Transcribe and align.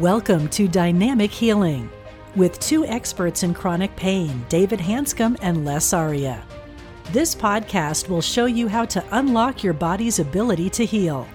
Welcome 0.00 0.46
to 0.50 0.68
Dynamic 0.68 1.32
Healing 1.32 1.90
with 2.36 2.60
two 2.60 2.86
experts 2.86 3.42
in 3.42 3.52
chronic 3.52 3.96
pain, 3.96 4.46
David 4.48 4.78
Hanscom 4.78 5.36
and 5.42 5.64
Les 5.64 5.92
Aria. 5.92 6.44
This 7.10 7.34
podcast 7.34 8.08
will 8.08 8.20
show 8.20 8.44
you 8.44 8.68
how 8.68 8.84
to 8.84 9.04
unlock 9.10 9.64
your 9.64 9.72
body's 9.72 10.20
ability 10.20 10.70
to 10.70 10.86
heal. 10.86 11.26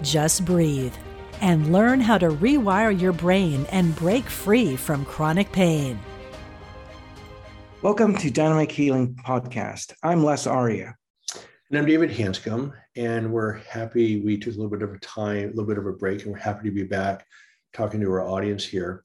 Just 0.00 0.44
breathe 0.44 0.94
and 1.40 1.72
learn 1.72 2.00
how 2.00 2.16
to 2.18 2.28
rewire 2.28 2.96
your 2.96 3.12
brain 3.12 3.66
and 3.72 3.96
break 3.96 4.26
free 4.26 4.76
from 4.76 5.04
chronic 5.04 5.50
pain. 5.50 5.98
Welcome 7.82 8.16
to 8.18 8.30
Dynamic 8.30 8.70
Healing 8.70 9.16
Podcast. 9.26 9.92
I'm 10.04 10.22
Les 10.22 10.46
Aria. 10.46 10.94
And 11.68 11.78
I'm 11.80 11.86
David 11.86 12.10
Hanscom, 12.10 12.74
and 12.94 13.32
we're 13.32 13.54
happy 13.54 14.20
we 14.20 14.38
took 14.38 14.54
a 14.54 14.56
little 14.56 14.70
bit 14.70 14.82
of 14.82 14.94
a 14.94 14.98
time, 15.00 15.46
a 15.46 15.48
little 15.48 15.66
bit 15.66 15.78
of 15.78 15.86
a 15.86 15.92
break, 15.92 16.22
and 16.22 16.30
we're 16.30 16.38
happy 16.38 16.68
to 16.68 16.72
be 16.72 16.84
back 16.84 17.26
talking 17.74 18.00
to 18.00 18.10
our 18.10 18.26
audience 18.26 18.64
here. 18.64 19.04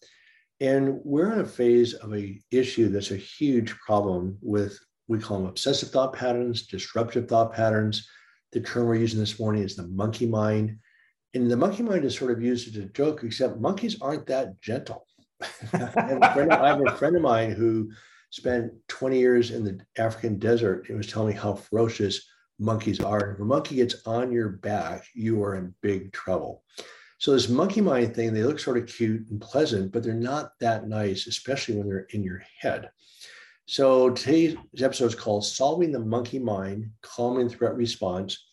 And 0.62 1.00
we're 1.04 1.34
in 1.34 1.40
a 1.40 1.46
phase 1.46 1.94
of 1.94 2.14
a 2.14 2.40
issue 2.52 2.90
that's 2.90 3.12
a 3.12 3.18
huge 3.18 3.76
problem 3.80 4.38
with 4.42 4.80
we 5.10 5.18
call 5.18 5.40
them 5.40 5.48
obsessive 5.48 5.90
thought 5.90 6.14
patterns, 6.14 6.68
disruptive 6.68 7.28
thought 7.28 7.52
patterns. 7.52 8.08
The 8.52 8.62
term 8.62 8.88
we're 8.88 8.96
using 8.96 9.20
this 9.20 9.40
morning 9.40 9.64
is 9.64 9.76
the 9.76 9.88
monkey 9.88 10.28
mind. 10.28 10.78
And 11.34 11.50
the 11.50 11.58
monkey 11.58 11.84
mind 11.84 12.06
is 12.06 12.16
sort 12.16 12.32
of 12.32 12.42
used 12.42 12.68
as 12.68 12.84
a 12.84 12.88
joke, 12.90 13.24
except 13.24 13.60
monkeys 13.60 14.00
aren't 14.02 14.28
that 14.28 14.62
gentle. 14.62 15.08
I, 15.74 15.78
have 15.78 16.38
of, 16.38 16.52
I 16.52 16.68
have 16.68 16.82
a 16.86 16.96
friend 16.96 17.16
of 17.16 17.24
mine 17.24 17.52
who 17.52 17.92
spent 18.30 18.72
20 18.88 19.18
years 19.18 19.52
in 19.52 19.64
the 19.64 19.80
African 19.98 20.38
desert 20.38 20.90
and 20.90 20.98
was 20.98 21.08
telling 21.08 21.34
me 21.34 21.40
how 21.40 21.56
ferocious 21.56 22.24
monkeys 22.60 23.00
are. 23.00 23.32
If 23.32 23.40
a 23.40 23.46
monkey 23.46 23.76
gets 23.76 24.06
on 24.06 24.32
your 24.32 24.50
back, 24.50 25.06
you 25.16 25.44
are 25.44 25.56
in 25.56 25.74
big 25.82 26.12
trouble. 26.14 26.64
So 27.20 27.34
this 27.34 27.50
monkey 27.50 27.82
mind 27.82 28.16
thing, 28.16 28.34
they 28.34 28.44
look 28.44 28.60
sort 28.60 28.78
of 28.78 28.88
cute 28.88 29.30
and 29.30 29.42
pleasant, 29.42 29.92
but 29.92 30.04
they're 30.04 30.14
not 30.14 30.54
that 30.62 30.88
nice, 30.88 31.28
especially 31.28 31.76
when 31.76 31.90
they're 31.90 32.08
in 32.12 32.24
your 32.24 32.42
head. 32.62 32.90
So 33.66 34.12
today's 34.12 34.56
episode 34.82 35.08
is 35.08 35.16
called 35.16 35.46
Solving 35.46 35.92
the 35.92 36.00
Monkey 36.00 36.40
Mind, 36.40 36.90
Calming 37.02 37.50
Threat 37.50 37.76
Response. 37.76 38.48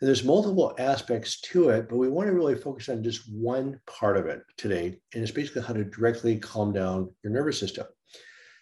And 0.00 0.06
there's 0.06 0.22
multiple 0.22 0.72
aspects 0.78 1.40
to 1.52 1.70
it, 1.70 1.88
but 1.88 1.96
we 1.96 2.08
want 2.08 2.28
to 2.28 2.32
really 2.32 2.54
focus 2.54 2.88
on 2.88 3.02
just 3.02 3.28
one 3.28 3.80
part 3.88 4.16
of 4.16 4.26
it 4.26 4.42
today. 4.56 5.00
And 5.12 5.22
it's 5.24 5.32
basically 5.32 5.62
how 5.62 5.72
to 5.72 5.82
directly 5.82 6.38
calm 6.38 6.72
down 6.72 7.10
your 7.24 7.32
nervous 7.32 7.58
system. 7.58 7.86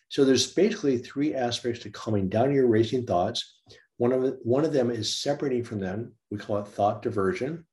So 0.09 0.25
there's 0.25 0.55
basically 0.55 0.97
three 0.97 1.35
aspects 1.35 1.81
to 1.81 1.91
calming 1.91 2.31
down 2.31 2.55
your 2.55 2.67
racing 2.67 3.05
thoughts. 3.05 3.59
One 3.99 4.13
of, 4.13 4.37
one 4.43 4.65
of 4.65 4.73
them 4.73 4.91
is 4.91 5.15
separating 5.15 5.65
from 5.65 5.81
them. 5.81 6.15
We 6.31 6.39
call 6.39 6.59
it 6.61 6.69
thought 6.69 7.03
diversion. 7.03 7.67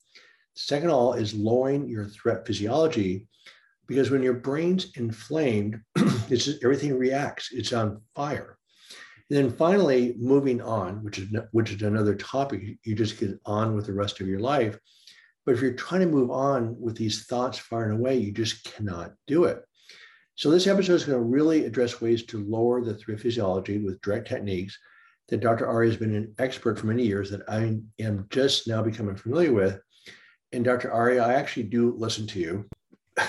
Second 0.54 0.90
of 0.90 0.96
all 0.96 1.14
is 1.14 1.34
lowering 1.34 1.88
your 1.88 2.06
threat 2.06 2.46
physiology 2.46 3.28
because 3.88 4.10
when 4.10 4.24
your 4.24 4.34
brain's 4.34 4.92
inflamed, 4.96 5.82
it's 6.30 6.50
everything 6.64 6.98
reacts. 6.98 7.50
It's 7.52 7.74
on 7.74 8.02
fire. 8.16 8.58
And 9.30 9.38
then 9.38 9.50
finally, 9.50 10.16
moving 10.18 10.62
on, 10.62 11.04
which 11.04 11.20
is 11.20 11.30
which 11.52 11.72
is 11.72 11.82
another 11.82 12.16
topic. 12.16 12.78
You 12.84 12.96
just 12.96 13.20
get 13.20 13.40
on 13.46 13.76
with 13.76 13.86
the 13.86 13.94
rest 13.94 14.20
of 14.20 14.28
your 14.28 14.40
life. 14.40 14.78
But 15.46 15.56
if 15.56 15.62
you're 15.62 15.74
trying 15.74 16.02
to 16.02 16.08
move 16.08 16.32
on 16.32 16.80
with 16.80 16.96
these 16.96 17.26
thoughts 17.26 17.58
far 17.58 17.86
and 17.86 18.00
away, 18.00 18.18
you 18.18 18.32
just 18.32 18.64
cannot 18.64 19.14
do 19.28 19.46
it. 19.46 19.64
So 20.36 20.50
this 20.50 20.68
episode 20.68 20.94
is 20.94 21.04
going 21.04 21.20
to 21.20 21.26
really 21.26 21.66
address 21.66 22.02
ways 22.02 22.26
to 22.28 22.44
lower 22.44 22.84
the 22.84 22.96
threat 22.96 23.20
physiology 23.20 23.80
with 23.80 24.02
direct 24.02 24.28
techniques 24.28 24.78
that 25.30 25.40
Dr. 25.40 25.68
Ari 25.68 25.88
has 25.90 25.98
been 25.98 26.16
an 26.16 26.34
expert 26.40 26.78
for 26.78 26.88
many 26.88 27.06
years 27.06 27.30
that 27.32 27.42
I 27.48 27.80
am 28.00 28.28
just 28.30 28.68
now 28.68 28.82
becoming 28.82 29.16
familiar 29.16 29.54
with 29.54 29.80
and 30.54 30.64
Dr. 30.64 30.92
Ari, 30.92 31.20
I 31.20 31.34
actually 31.34 31.64
do 31.64 31.94
listen 31.98 32.28
to 32.28 32.40
you. 32.40 32.66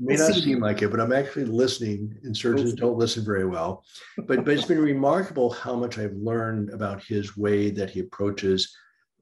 may 0.00 0.16
not 0.16 0.34
seem 0.34 0.60
like 0.60 0.82
it, 0.82 0.90
but 0.90 1.00
I'm 1.00 1.12
actually 1.12 1.44
listening, 1.44 2.16
and 2.24 2.36
surgeons 2.36 2.74
don't 2.74 2.98
listen 2.98 3.24
very 3.24 3.46
well. 3.46 3.84
But, 4.16 4.44
but 4.44 4.54
it's 4.54 4.66
been 4.66 4.80
remarkable 4.80 5.50
how 5.50 5.74
much 5.76 5.98
I've 5.98 6.14
learned 6.14 6.70
about 6.70 7.02
his 7.02 7.36
way 7.36 7.70
that 7.70 7.90
he 7.90 8.00
approaches 8.00 8.74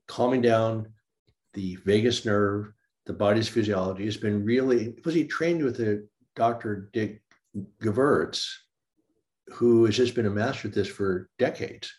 calming 0.09 0.43
down 0.43 0.88
the 1.55 1.77
vagus 1.84 2.25
nerve, 2.25 2.72
the 3.06 3.12
body's 3.12 3.49
physiology. 3.49 4.06
It's 4.06 4.16
been 4.16 4.44
really, 4.44 4.94
was 5.04 5.15
he 5.15 5.25
trained 5.25 5.62
with 5.62 5.81
a 5.81 6.06
Dr. 6.34 6.89
Dick 6.93 7.22
Gevirtz, 7.83 8.50
who 9.49 9.84
has 9.84 9.97
just 9.97 10.15
been 10.15 10.27
a 10.27 10.31
master 10.31 10.69
at 10.69 10.75
this 10.75 10.89
for 10.89 11.28
decades. 11.39 11.93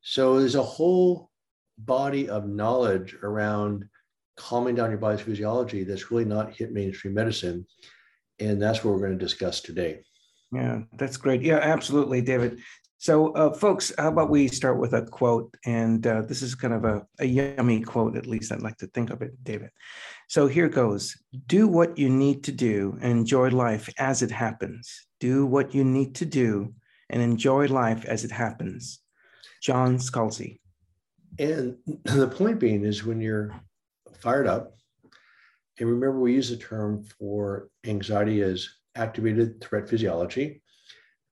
So 0.00 0.40
there's 0.40 0.56
a 0.56 0.62
whole 0.62 1.30
body 1.78 2.28
of 2.28 2.48
knowledge 2.48 3.16
around 3.22 3.88
calming 4.36 4.74
down 4.74 4.90
your 4.90 4.98
body's 4.98 5.20
physiology 5.20 5.84
that's 5.84 6.10
really 6.10 6.24
not 6.24 6.54
hit 6.54 6.72
mainstream 6.72 7.14
medicine. 7.14 7.66
And 8.38 8.60
that's 8.60 8.82
what 8.82 8.94
we're 8.94 9.00
going 9.00 9.18
to 9.18 9.24
discuss 9.24 9.60
today. 9.60 10.02
Yeah, 10.52 10.82
that's 10.98 11.16
great. 11.16 11.42
Yeah, 11.42 11.58
absolutely, 11.58 12.20
David. 12.20 12.60
So, 12.98 13.32
uh, 13.32 13.52
folks, 13.52 13.92
how 13.98 14.08
about 14.08 14.30
we 14.30 14.46
start 14.46 14.78
with 14.78 14.92
a 14.92 15.02
quote? 15.02 15.56
And 15.64 16.06
uh, 16.06 16.22
this 16.22 16.40
is 16.40 16.54
kind 16.54 16.72
of 16.72 16.84
a, 16.84 17.04
a 17.18 17.24
yummy 17.24 17.80
quote, 17.80 18.16
at 18.16 18.26
least 18.26 18.52
I'd 18.52 18.62
like 18.62 18.76
to 18.76 18.86
think 18.88 19.10
of 19.10 19.22
it, 19.22 19.32
David. 19.42 19.70
So 20.28 20.46
here 20.46 20.68
goes 20.68 21.16
Do 21.46 21.66
what 21.66 21.98
you 21.98 22.08
need 22.08 22.44
to 22.44 22.52
do 22.52 22.96
and 23.00 23.10
enjoy 23.12 23.48
life 23.48 23.88
as 23.98 24.22
it 24.22 24.30
happens. 24.30 25.06
Do 25.20 25.46
what 25.46 25.74
you 25.74 25.84
need 25.84 26.14
to 26.16 26.24
do 26.24 26.74
and 27.10 27.20
enjoy 27.20 27.66
life 27.66 28.04
as 28.04 28.24
it 28.24 28.30
happens. 28.30 29.00
John 29.62 29.98
Scalzi. 29.98 30.60
And 31.38 31.76
the 32.04 32.28
point 32.28 32.60
being 32.60 32.84
is 32.84 33.04
when 33.04 33.20
you're 33.20 33.54
fired 34.16 34.46
up. 34.46 34.74
And 35.78 35.88
remember, 35.88 36.20
we 36.20 36.34
use 36.34 36.50
the 36.50 36.56
term 36.56 37.04
for 37.18 37.68
anxiety 37.84 38.42
as 38.42 38.68
activated 38.94 39.60
threat 39.60 39.88
physiology, 39.88 40.62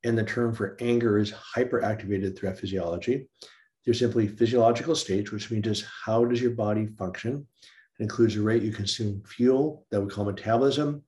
and 0.04 0.16
the 0.16 0.24
term 0.24 0.54
for 0.54 0.76
anger 0.80 1.18
is 1.18 1.32
hyperactivated 1.32 2.38
threat 2.38 2.58
physiology. 2.58 3.28
They're 3.84 3.94
simply 3.94 4.28
physiological 4.28 4.94
states, 4.94 5.30
which 5.30 5.50
means 5.50 5.64
just 5.64 5.84
how 6.04 6.24
does 6.24 6.40
your 6.40 6.52
body 6.52 6.86
function? 6.98 7.46
It 7.98 8.02
includes 8.02 8.34
the 8.34 8.42
rate 8.42 8.62
you 8.62 8.72
consume 8.72 9.22
fuel 9.26 9.86
that 9.90 10.00
we 10.00 10.10
call 10.10 10.24
metabolism. 10.24 11.02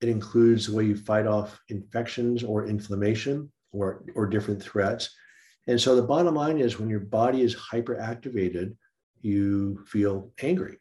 It 0.00 0.08
includes 0.08 0.66
the 0.66 0.74
way 0.74 0.84
you 0.84 0.96
fight 0.96 1.26
off 1.26 1.60
infections 1.68 2.42
or 2.42 2.66
inflammation 2.66 3.50
or, 3.72 4.02
or 4.14 4.26
different 4.26 4.62
threats. 4.62 5.10
And 5.66 5.80
so 5.80 5.94
the 5.94 6.02
bottom 6.02 6.34
line 6.34 6.58
is 6.58 6.78
when 6.78 6.88
your 6.88 7.00
body 7.00 7.42
is 7.42 7.54
hyperactivated, 7.54 8.76
you 9.20 9.84
feel 9.86 10.32
angry. 10.42 10.78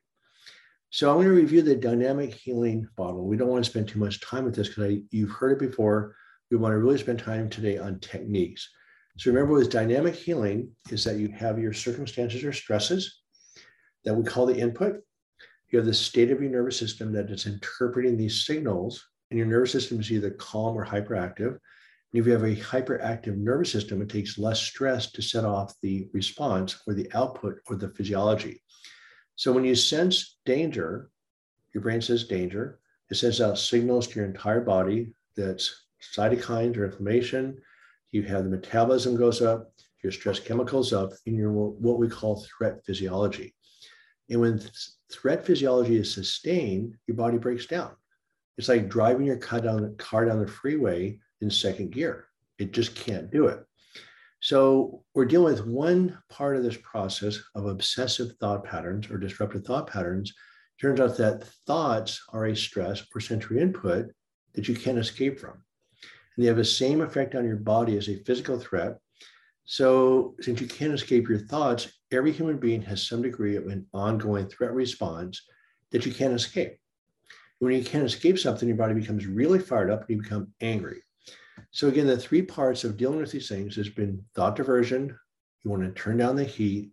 So 0.91 1.09
I'm 1.09 1.17
going 1.17 1.27
to 1.27 1.33
review 1.33 1.61
the 1.61 1.75
dynamic 1.75 2.33
healing 2.33 2.87
model. 2.97 3.27
We 3.27 3.37
don't 3.37 3.49
want 3.49 3.63
to 3.63 3.69
spend 3.69 3.87
too 3.87 3.99
much 3.99 4.21
time 4.21 4.45
with 4.45 4.55
this 4.55 4.69
because 4.69 4.97
you've 5.11 5.29
heard 5.29 5.51
it 5.61 5.69
before. 5.69 6.15
We 6.49 6.57
want 6.57 6.73
to 6.73 6.79
really 6.79 6.97
spend 6.97 7.19
time 7.19 7.47
today 7.47 7.77
on 7.77 7.99
techniques. 7.99 8.67
So 9.17 9.29
remember 9.29 9.53
with 9.53 9.69
dynamic 9.69 10.15
healing 10.15 10.71
is 10.89 11.03
that 11.03 11.17
you 11.17 11.27
have 11.29 11.59
your 11.59 11.73
circumstances 11.73 12.43
or 12.43 12.53
stresses 12.53 13.21
that 14.03 14.15
we 14.15 14.23
call 14.23 14.47
the 14.47 14.57
input. 14.57 14.95
You 15.69 15.77
have 15.77 15.85
the 15.85 15.93
state 15.93 16.31
of 16.31 16.41
your 16.41 16.49
nervous 16.49 16.77
system 16.77 17.13
that 17.13 17.29
is 17.29 17.45
interpreting 17.45 18.17
these 18.17 18.43
signals 18.45 19.05
and 19.29 19.37
your 19.37 19.47
nervous 19.47 19.71
system 19.71 19.99
is 19.99 20.11
either 20.11 20.31
calm 20.31 20.75
or 20.75 20.85
hyperactive. 20.85 21.49
And 21.49 22.19
if 22.19 22.25
you 22.25 22.31
have 22.31 22.43
a 22.43 22.55
hyperactive 22.55 23.37
nervous 23.37 23.71
system, 23.71 24.01
it 24.01 24.09
takes 24.09 24.39
less 24.39 24.59
stress 24.59 25.11
to 25.11 25.21
set 25.21 25.45
off 25.45 25.75
the 25.83 26.07
response 26.13 26.81
or 26.87 26.95
the 26.95 27.11
output 27.13 27.59
or 27.67 27.75
the 27.75 27.89
physiology. 27.89 28.63
So 29.39 29.53
when 29.53 29.63
you 29.63 29.73
sense 29.73 30.35
danger, 30.45 31.11
your 31.73 31.81
brain 31.81 32.01
says 32.01 32.25
danger. 32.25 32.81
It 33.09 33.15
sends 33.15 33.39
out 33.39 33.57
signals 33.57 34.05
to 34.07 34.19
your 34.19 34.25
entire 34.25 34.59
body 34.59 35.13
that's 35.37 35.85
cytokines 36.13 36.75
or 36.75 36.83
inflammation. 36.83 37.57
You 38.11 38.23
have 38.23 38.43
the 38.43 38.49
metabolism 38.49 39.15
goes 39.15 39.41
up, 39.41 39.71
your 40.03 40.11
stress 40.11 40.41
chemicals 40.41 40.91
up, 40.91 41.11
and 41.25 41.37
your 41.37 41.53
what 41.53 41.99
we 41.99 42.09
call 42.09 42.43
threat 42.43 42.83
physiology. 42.85 43.55
And 44.29 44.41
when 44.41 44.61
threat 45.09 45.45
physiology 45.45 45.95
is 45.95 46.13
sustained, 46.13 46.97
your 47.07 47.15
body 47.15 47.37
breaks 47.37 47.65
down. 47.65 47.91
It's 48.57 48.67
like 48.67 48.89
driving 48.89 49.25
your 49.25 49.37
car 49.37 49.61
down, 49.61 49.95
car 49.95 50.25
down 50.25 50.41
the 50.41 50.51
freeway 50.51 51.17
in 51.39 51.49
second 51.49 51.91
gear. 51.91 52.27
It 52.57 52.73
just 52.73 52.93
can't 52.93 53.31
do 53.31 53.47
it. 53.47 53.63
So 54.41 55.03
we're 55.13 55.25
dealing 55.25 55.53
with 55.53 55.65
one 55.65 56.17
part 56.29 56.55
of 56.55 56.63
this 56.63 56.77
process 56.77 57.39
of 57.55 57.65
obsessive 57.65 58.37
thought 58.39 58.63
patterns 58.63 59.09
or 59.09 59.17
disruptive 59.17 59.65
thought 59.65 59.87
patterns. 59.87 60.33
Turns 60.79 60.99
out 61.01 61.17
that 61.17 61.43
thoughts 61.67 62.21
are 62.31 62.45
a 62.45 62.55
stress 62.55 63.03
or 63.13 63.19
sensory 63.19 63.59
input 63.59 64.07
that 64.53 64.67
you 64.67 64.75
can't 64.75 64.97
escape 64.97 65.39
from. 65.39 65.61
And 66.35 66.43
they 66.43 66.47
have 66.47 66.57
the 66.57 66.63
same 66.63 67.01
effect 67.01 67.35
on 67.35 67.45
your 67.45 67.57
body 67.57 67.97
as 67.97 68.07
a 68.07 68.23
physical 68.23 68.57
threat. 68.57 68.97
So 69.65 70.35
since 70.39 70.61
you 70.61 70.67
can't 70.67 70.93
escape 70.93 71.27
your 71.27 71.39
thoughts, 71.39 71.91
every 72.11 72.31
human 72.31 72.57
being 72.57 72.81
has 72.83 73.05
some 73.05 73.21
degree 73.21 73.57
of 73.57 73.67
an 73.67 73.85
ongoing 73.93 74.47
threat 74.47 74.73
response 74.73 75.41
that 75.91 76.05
you 76.05 76.13
can't 76.13 76.33
escape. 76.33 76.77
When 77.59 77.73
you 77.73 77.83
can't 77.83 78.05
escape 78.05 78.39
something, 78.39 78.69
your 78.69 78.77
body 78.77 78.93
becomes 78.93 79.27
really 79.27 79.59
fired 79.59 79.91
up 79.91 80.01
and 80.01 80.09
you 80.09 80.23
become 80.23 80.53
angry. 80.61 81.01
So 81.71 81.87
again, 81.87 82.07
the 82.07 82.17
three 82.17 82.41
parts 82.41 82.83
of 82.83 82.97
dealing 82.97 83.19
with 83.19 83.31
these 83.31 83.49
things 83.49 83.75
has 83.75 83.89
been 83.89 84.23
thought 84.35 84.55
diversion. 84.55 85.17
You 85.63 85.71
want 85.71 85.83
to 85.83 86.01
turn 86.01 86.17
down 86.17 86.35
the 86.35 86.43
heat. 86.43 86.91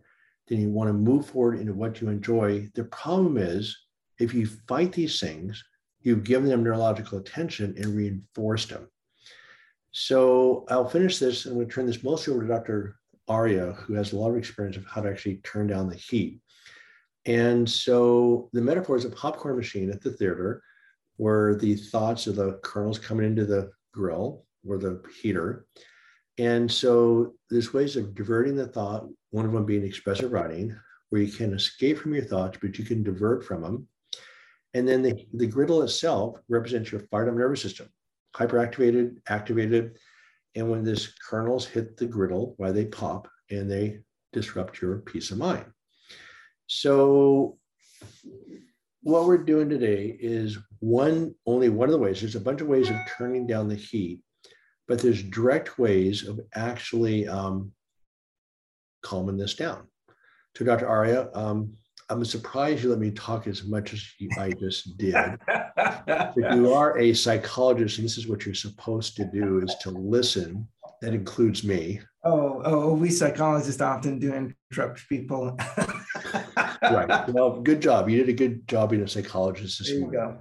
Then 0.49 0.61
you 0.61 0.71
want 0.71 0.89
to 0.89 0.93
move 0.93 1.27
forward 1.27 1.59
into 1.59 1.73
what 1.73 2.01
you 2.01 2.09
enjoy. 2.09 2.69
The 2.75 2.85
problem 2.85 3.37
is 3.37 3.77
if 4.19 4.33
you 4.33 4.47
fight 4.69 4.93
these 4.93 5.19
things, 5.21 5.63
you've 6.03 6.25
given 6.25 6.49
them 6.49 6.63
neurological 6.63 7.19
attention 7.19 7.75
and 7.77 7.97
reinforced 7.97 8.71
them. 8.71 8.89
So 9.91 10.65
I'll 10.69 10.89
finish 10.89 11.19
this 11.19 11.47
and 11.47 11.57
we'll 11.57 11.67
turn 11.67 11.87
this 11.87 12.05
mostly 12.05 12.33
over 12.33 12.43
to 12.43 12.49
Dr. 12.49 12.97
Aria, 13.29 13.73
who 13.73 13.95
has 13.95 14.13
a 14.13 14.17
lot 14.17 14.31
of 14.31 14.37
experience 14.37 14.77
of 14.77 14.87
how 14.87 15.01
to 15.01 15.11
actually 15.11 15.37
turn 15.39 15.67
down 15.67 15.89
the 15.89 15.97
heat. 15.97 16.41
And 17.25 17.69
so 17.69 18.49
the 18.53 18.61
metaphor 18.61 18.97
is 18.97 19.05
a 19.05 19.11
popcorn 19.11 19.57
machine 19.57 19.91
at 19.91 20.01
the 20.01 20.13
theater 20.13 20.63
where 21.17 21.57
the 21.57 21.75
thoughts 21.75 22.27
of 22.27 22.37
the 22.37 22.61
kernels 22.63 22.99
coming 22.99 23.27
into 23.27 23.45
the 23.45 23.71
grill 23.93 24.45
or 24.69 24.79
the 24.79 25.03
heater. 25.21 25.67
And 26.39 26.71
so 26.71 27.35
there's 27.49 27.73
ways 27.73 27.97
of 27.97 28.15
diverting 28.15 28.57
the 28.57 28.67
thought, 28.67 29.07
one 29.31 29.47
of 29.47 29.53
them 29.53 29.65
being 29.65 29.85
expressive 29.85 30.33
writing, 30.33 30.77
where 31.11 31.23
you 31.23 31.33
can 31.33 31.55
escape 31.55 31.99
from 31.99 32.15
your 32.15 32.25
thoughts, 32.25 32.59
but 32.61 32.79
you 32.79 32.85
can 32.85 33.03
divert 33.03 33.45
from 33.45 33.63
them. 33.63 33.89
And 34.75 34.87
then 34.87 35.03
the, 35.03 35.27
the 35.33 35.47
griddle 35.47 35.83
itself 35.83 36.39
represents 36.49 36.93
your 36.93 37.01
fired 37.11 37.29
up 37.29 37.35
nervous 37.35 37.63
system, 37.63 37.89
hyperactivated, 38.35 39.17
activated. 39.29 39.97
And 40.55 40.71
when 40.71 40.85
these 40.85 41.15
kernels 41.29 41.67
hit 41.67 41.97
the 41.97 42.07
griddle, 42.07 42.55
why 42.59 42.73
they 42.73 42.85
pop 42.85 43.29
and 43.51 43.71
they 43.71 44.01
disrupt 44.33 44.83
your 44.83 44.99
peace 44.99 45.31
of 45.31 45.39
mind. 45.39 45.65
So 46.67 47.59
what 49.03 49.27
we're 49.27 49.39
doing 49.39 49.69
today 49.69 50.17
is 50.19 50.59
one 50.81 51.35
only 51.47 51.69
one 51.69 51.89
of 51.89 51.93
the 51.93 51.99
ways. 51.99 52.21
There's 52.21 52.37
a 52.37 52.41
bunch 52.41 52.61
of 52.61 52.67
ways 52.67 52.91
of 52.91 52.97
turning 53.17 53.47
down 53.47 53.69
the 53.69 53.77
heat, 53.77 54.21
but 54.89 55.01
there's 55.01 55.23
direct 55.23 55.79
ways 55.79 56.27
of 56.27 56.41
actually 56.55 57.27
um, 57.27 57.73
calming 59.03 59.37
this 59.37 59.55
down. 59.55 59.87
So, 60.57 60.65
Dr. 60.65 60.89
Aria, 60.89 61.29
um, 61.35 61.75
I'm 62.09 62.25
surprised 62.25 62.85
you 62.85 62.91
let 62.91 62.99
me 62.99 63.11
talk 63.11 63.47
as 63.47 63.65
much 63.65 63.93
as 63.93 64.05
you, 64.19 64.31
I 64.39 64.53
just 64.53 64.97
did. 64.97 65.15
if 66.09 66.55
you 66.55 66.73
are 66.73 66.97
a 66.99 67.13
psychologist, 67.13 67.99
and 67.99 68.05
this 68.05 68.17
is 68.17 68.29
what 68.29 68.47
you're 68.47 68.55
supposed 68.55 69.17
to 69.17 69.25
do, 69.25 69.59
is 69.59 69.75
to 69.81 69.91
listen. 69.91 70.69
That 71.03 71.13
includes 71.13 71.63
me. 71.63 72.01
Oh, 72.25 72.63
oh, 72.65 72.95
we 72.95 73.11
psychologists 73.11 73.83
often 73.83 74.19
do 74.19 74.33
interrupt 74.33 75.07
people. 75.11 75.59
right. 76.83 77.29
Well, 77.29 77.61
good 77.61 77.83
job. 77.83 78.09
You 78.09 78.17
did 78.17 78.31
a 78.31 78.33
good 78.33 78.67
job 78.67 78.91
being 78.91 79.03
a 79.03 79.09
psychologist 79.09 79.79
this 79.79 79.91
there 79.91 79.99
you 79.99 80.11
go. 80.11 80.39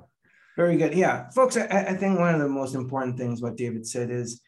Very 0.56 0.78
good. 0.78 0.94
Yeah, 0.94 1.30
folks. 1.32 1.58
I, 1.58 1.66
I 1.66 1.94
think 1.96 2.18
one 2.18 2.34
of 2.34 2.40
the 2.40 2.48
most 2.48 2.76
important 2.76 3.18
things 3.18 3.42
what 3.42 3.58
David 3.58 3.86
said 3.86 4.10
is, 4.10 4.42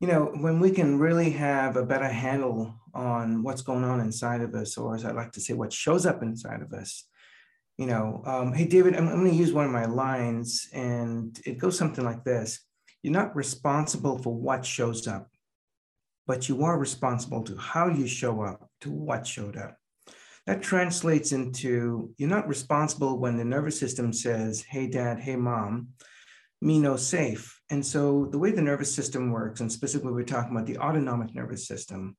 you 0.00 0.06
know, 0.06 0.32
when 0.36 0.60
we 0.60 0.70
can 0.70 0.98
really 0.98 1.30
have 1.30 1.76
a 1.76 1.84
better 1.84 2.08
handle 2.08 2.74
on 2.92 3.42
what's 3.42 3.62
going 3.62 3.84
on 3.84 4.00
inside 4.00 4.42
of 4.42 4.54
us, 4.54 4.76
or 4.76 4.94
as 4.94 5.04
I 5.04 5.10
like 5.10 5.32
to 5.32 5.40
say, 5.40 5.54
what 5.54 5.72
shows 5.72 6.06
up 6.06 6.22
inside 6.22 6.62
of 6.62 6.72
us. 6.72 7.04
You 7.78 7.86
know, 7.86 8.22
um, 8.24 8.52
hey 8.52 8.66
David, 8.66 8.94
I'm, 8.94 9.08
I'm 9.08 9.20
going 9.20 9.32
to 9.32 9.36
use 9.36 9.52
one 9.52 9.64
of 9.64 9.72
my 9.72 9.86
lines, 9.86 10.68
and 10.72 11.36
it 11.44 11.58
goes 11.58 11.76
something 11.76 12.04
like 12.04 12.22
this: 12.22 12.60
You're 13.02 13.12
not 13.12 13.34
responsible 13.34 14.18
for 14.18 14.32
what 14.32 14.64
shows 14.64 15.08
up, 15.08 15.28
but 16.28 16.48
you 16.48 16.62
are 16.62 16.78
responsible 16.78 17.42
to 17.42 17.56
how 17.56 17.88
you 17.88 18.06
show 18.06 18.42
up, 18.42 18.70
to 18.82 18.90
what 18.92 19.26
showed 19.26 19.56
up. 19.56 19.76
That 20.46 20.62
translates 20.62 21.32
into 21.32 22.12
you're 22.18 22.28
not 22.28 22.48
responsible 22.48 23.18
when 23.18 23.36
the 23.38 23.44
nervous 23.44 23.78
system 23.78 24.12
says, 24.12 24.62
hey, 24.62 24.88
dad, 24.88 25.18
hey, 25.18 25.36
mom, 25.36 25.88
me 26.60 26.78
no 26.78 26.96
safe. 26.96 27.60
And 27.70 27.84
so 27.84 28.28
the 28.30 28.38
way 28.38 28.50
the 28.50 28.62
nervous 28.62 28.94
system 28.94 29.30
works, 29.30 29.60
and 29.60 29.72
specifically 29.72 30.12
we're 30.12 30.24
talking 30.24 30.52
about 30.52 30.66
the 30.66 30.78
autonomic 30.78 31.34
nervous 31.34 31.66
system, 31.66 32.16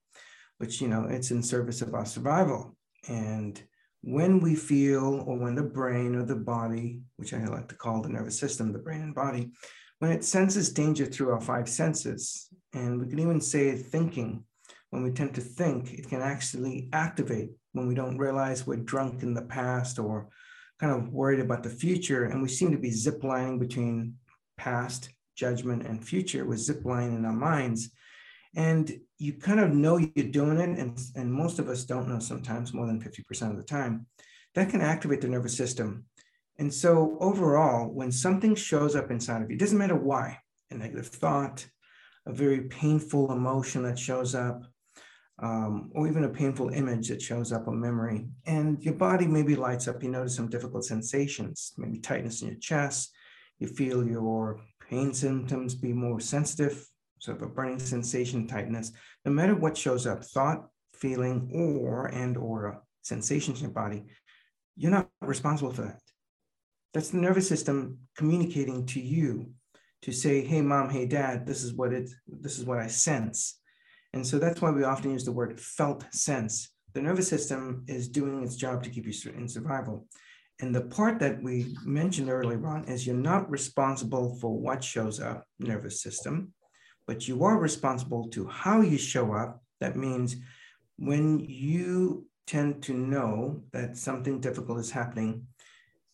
which, 0.58 0.80
you 0.80 0.88
know, 0.88 1.04
it's 1.04 1.30
in 1.30 1.42
service 1.42 1.82
of 1.82 1.94
our 1.94 2.04
survival. 2.04 2.76
And 3.08 3.62
when 4.02 4.40
we 4.40 4.54
feel, 4.54 5.24
or 5.26 5.38
when 5.38 5.54
the 5.54 5.62
brain 5.62 6.14
or 6.14 6.24
the 6.24 6.36
body, 6.36 7.00
which 7.16 7.32
I 7.32 7.44
like 7.44 7.68
to 7.68 7.74
call 7.76 8.02
the 8.02 8.08
nervous 8.08 8.38
system, 8.38 8.72
the 8.72 8.78
brain 8.78 9.02
and 9.02 9.14
body, 9.14 9.50
when 9.98 10.10
it 10.10 10.24
senses 10.24 10.72
danger 10.72 11.06
through 11.06 11.30
our 11.30 11.40
five 11.40 11.68
senses, 11.68 12.48
and 12.72 13.00
we 13.00 13.08
can 13.08 13.18
even 13.18 13.40
say 13.40 13.74
thinking, 13.76 14.44
when 14.90 15.02
we 15.02 15.10
tend 15.10 15.34
to 15.34 15.40
think, 15.40 15.94
it 15.94 16.08
can 16.08 16.22
actually 16.22 16.88
activate 16.92 17.50
when 17.76 17.86
we 17.86 17.94
don't 17.94 18.18
realize 18.18 18.66
we're 18.66 18.76
drunk 18.76 19.22
in 19.22 19.34
the 19.34 19.42
past 19.42 19.98
or 19.98 20.28
kind 20.80 20.92
of 20.92 21.12
worried 21.12 21.40
about 21.40 21.62
the 21.62 21.70
future. 21.70 22.24
And 22.24 22.42
we 22.42 22.48
seem 22.48 22.70
to 22.72 22.78
be 22.78 22.90
ziplining 22.90 23.60
between 23.60 24.14
past, 24.56 25.10
judgment, 25.36 25.86
and 25.86 26.06
future 26.06 26.44
with 26.44 26.66
ziplining 26.66 27.16
in 27.16 27.24
our 27.24 27.32
minds. 27.32 27.90
And 28.54 28.90
you 29.18 29.34
kind 29.34 29.60
of 29.60 29.74
know 29.74 29.98
you're 29.98 30.26
doing 30.26 30.58
it, 30.58 30.78
and, 30.78 30.98
and 31.14 31.32
most 31.32 31.58
of 31.58 31.68
us 31.68 31.84
don't 31.84 32.08
know 32.08 32.18
sometimes 32.18 32.72
more 32.72 32.86
than 32.86 33.00
50% 33.00 33.50
of 33.50 33.58
the 33.58 33.62
time. 33.62 34.06
That 34.54 34.70
can 34.70 34.80
activate 34.80 35.20
the 35.20 35.28
nervous 35.28 35.56
system. 35.56 36.06
And 36.58 36.72
so, 36.72 37.18
overall, 37.20 37.86
when 37.88 38.10
something 38.10 38.54
shows 38.54 38.96
up 38.96 39.10
inside 39.10 39.42
of 39.42 39.50
you, 39.50 39.56
it 39.56 39.60
doesn't 39.60 39.76
matter 39.76 39.94
why 39.94 40.38
a 40.70 40.74
negative 40.74 41.08
thought, 41.08 41.66
a 42.24 42.32
very 42.32 42.62
painful 42.62 43.30
emotion 43.30 43.82
that 43.82 43.98
shows 43.98 44.34
up, 44.34 44.64
um, 45.42 45.90
or 45.94 46.08
even 46.08 46.24
a 46.24 46.28
painful 46.28 46.70
image 46.70 47.08
that 47.08 47.20
shows 47.20 47.52
up 47.52 47.68
on 47.68 47.80
memory. 47.80 48.26
And 48.46 48.82
your 48.82 48.94
body 48.94 49.26
maybe 49.26 49.54
lights 49.54 49.86
up, 49.86 50.02
you 50.02 50.08
notice 50.08 50.34
some 50.34 50.48
difficult 50.48 50.84
sensations, 50.84 51.72
maybe 51.76 51.98
tightness 51.98 52.42
in 52.42 52.48
your 52.48 52.58
chest. 52.58 53.12
You 53.58 53.66
feel 53.66 54.06
your 54.06 54.60
pain 54.88 55.12
symptoms 55.12 55.74
be 55.74 55.92
more 55.92 56.20
sensitive, 56.20 56.86
sort 57.18 57.38
of 57.38 57.42
a 57.42 57.52
burning 57.52 57.78
sensation, 57.78 58.46
tightness. 58.46 58.92
No 59.24 59.32
matter 59.32 59.54
what 59.54 59.76
shows 59.76 60.06
up, 60.06 60.24
thought, 60.24 60.68
feeling, 60.94 61.50
or 61.52 62.06
and 62.06 62.36
or 62.36 62.82
sensations 63.02 63.58
in 63.60 63.66
your 63.66 63.74
body, 63.74 64.04
you're 64.76 64.90
not 64.90 65.08
responsible 65.20 65.72
for 65.72 65.82
that. 65.82 66.00
That's 66.94 67.10
the 67.10 67.18
nervous 67.18 67.48
system 67.48 67.98
communicating 68.16 68.86
to 68.86 69.00
you 69.00 69.50
to 70.02 70.12
say, 70.12 70.42
hey 70.42 70.62
mom, 70.62 70.88
hey 70.88 71.06
dad, 71.06 71.46
this 71.46 71.62
is 71.62 71.74
what 71.74 71.92
it 71.92 72.10
this 72.26 72.58
is 72.58 72.64
what 72.64 72.78
I 72.78 72.86
sense 72.86 73.60
and 74.12 74.26
so 74.26 74.38
that's 74.38 74.60
why 74.60 74.70
we 74.70 74.84
often 74.84 75.10
use 75.10 75.24
the 75.24 75.32
word 75.32 75.60
felt 75.60 76.04
sense. 76.12 76.70
The 76.94 77.02
nervous 77.02 77.28
system 77.28 77.84
is 77.88 78.08
doing 78.08 78.42
its 78.42 78.56
job 78.56 78.82
to 78.84 78.90
keep 78.90 79.06
you 79.06 79.32
in 79.32 79.48
survival. 79.48 80.06
And 80.60 80.74
the 80.74 80.82
part 80.82 81.18
that 81.18 81.42
we 81.42 81.76
mentioned 81.84 82.30
earlier 82.30 82.66
on 82.66 82.84
is 82.84 83.06
you're 83.06 83.14
not 83.14 83.50
responsible 83.50 84.36
for 84.40 84.58
what 84.58 84.82
shows 84.82 85.20
up, 85.20 85.46
nervous 85.58 86.00
system, 86.00 86.54
but 87.06 87.28
you 87.28 87.44
are 87.44 87.58
responsible 87.58 88.28
to 88.30 88.46
how 88.46 88.80
you 88.80 88.96
show 88.96 89.34
up. 89.34 89.62
That 89.80 89.96
means 89.96 90.36
when 90.96 91.40
you 91.40 92.26
tend 92.46 92.82
to 92.84 92.94
know 92.94 93.62
that 93.72 93.98
something 93.98 94.40
difficult 94.40 94.78
is 94.78 94.90
happening, 94.90 95.46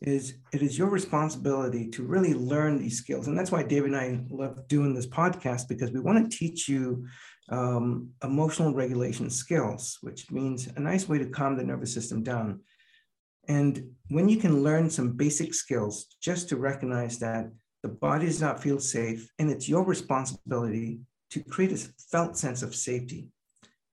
is 0.01 0.35
it 0.53 0.63
is 0.63 0.77
your 0.77 0.89
responsibility 0.89 1.89
to 1.91 2.03
really 2.03 2.35
learn 2.35 2.79
these 2.79 2.99
skills. 2.99 3.29
And 3.29 3.39
that's 3.39 3.53
why 3.53 3.63
David 3.63 3.93
and 3.93 3.97
I 3.97 4.25
love 4.31 4.67
doing 4.67 4.95
this 4.95 5.07
podcast 5.07 5.69
because 5.69 5.93
we 5.93 6.01
want 6.01 6.29
to 6.29 6.37
teach 6.37 6.69
you 6.69 7.07
um, 7.49 8.11
emotional 8.23 8.75
regulation 8.75 9.31
skills, 9.31 9.99
which 10.01 10.31
means 10.31 10.69
a 10.77 10.81
nice 10.81 11.09
way 11.09 11.19
to 11.19 11.27
calm 11.27 11.57
the 11.57 11.65
nervous 11.65 11.93
system 11.93 12.23
down. 12.23 12.61
And 13.49 13.91
when 14.09 14.29
you 14.29 14.37
can 14.37 14.63
learn 14.63 14.89
some 14.89 15.13
basic 15.13 15.53
skills 15.55 16.07
just 16.21 16.49
to 16.49 16.57
recognize 16.57 17.19
that 17.19 17.51
the 17.83 17.89
body 17.89 18.27
does 18.27 18.41
not 18.41 18.63
feel 18.63 18.79
safe, 18.79 19.29
and 19.39 19.51
it's 19.51 19.69
your 19.69 19.85
responsibility 19.85 21.01
to 21.31 21.43
create 21.43 21.73
a 21.73 21.89
felt 22.11 22.37
sense 22.37 22.63
of 22.63 22.75
safety, 22.75 23.27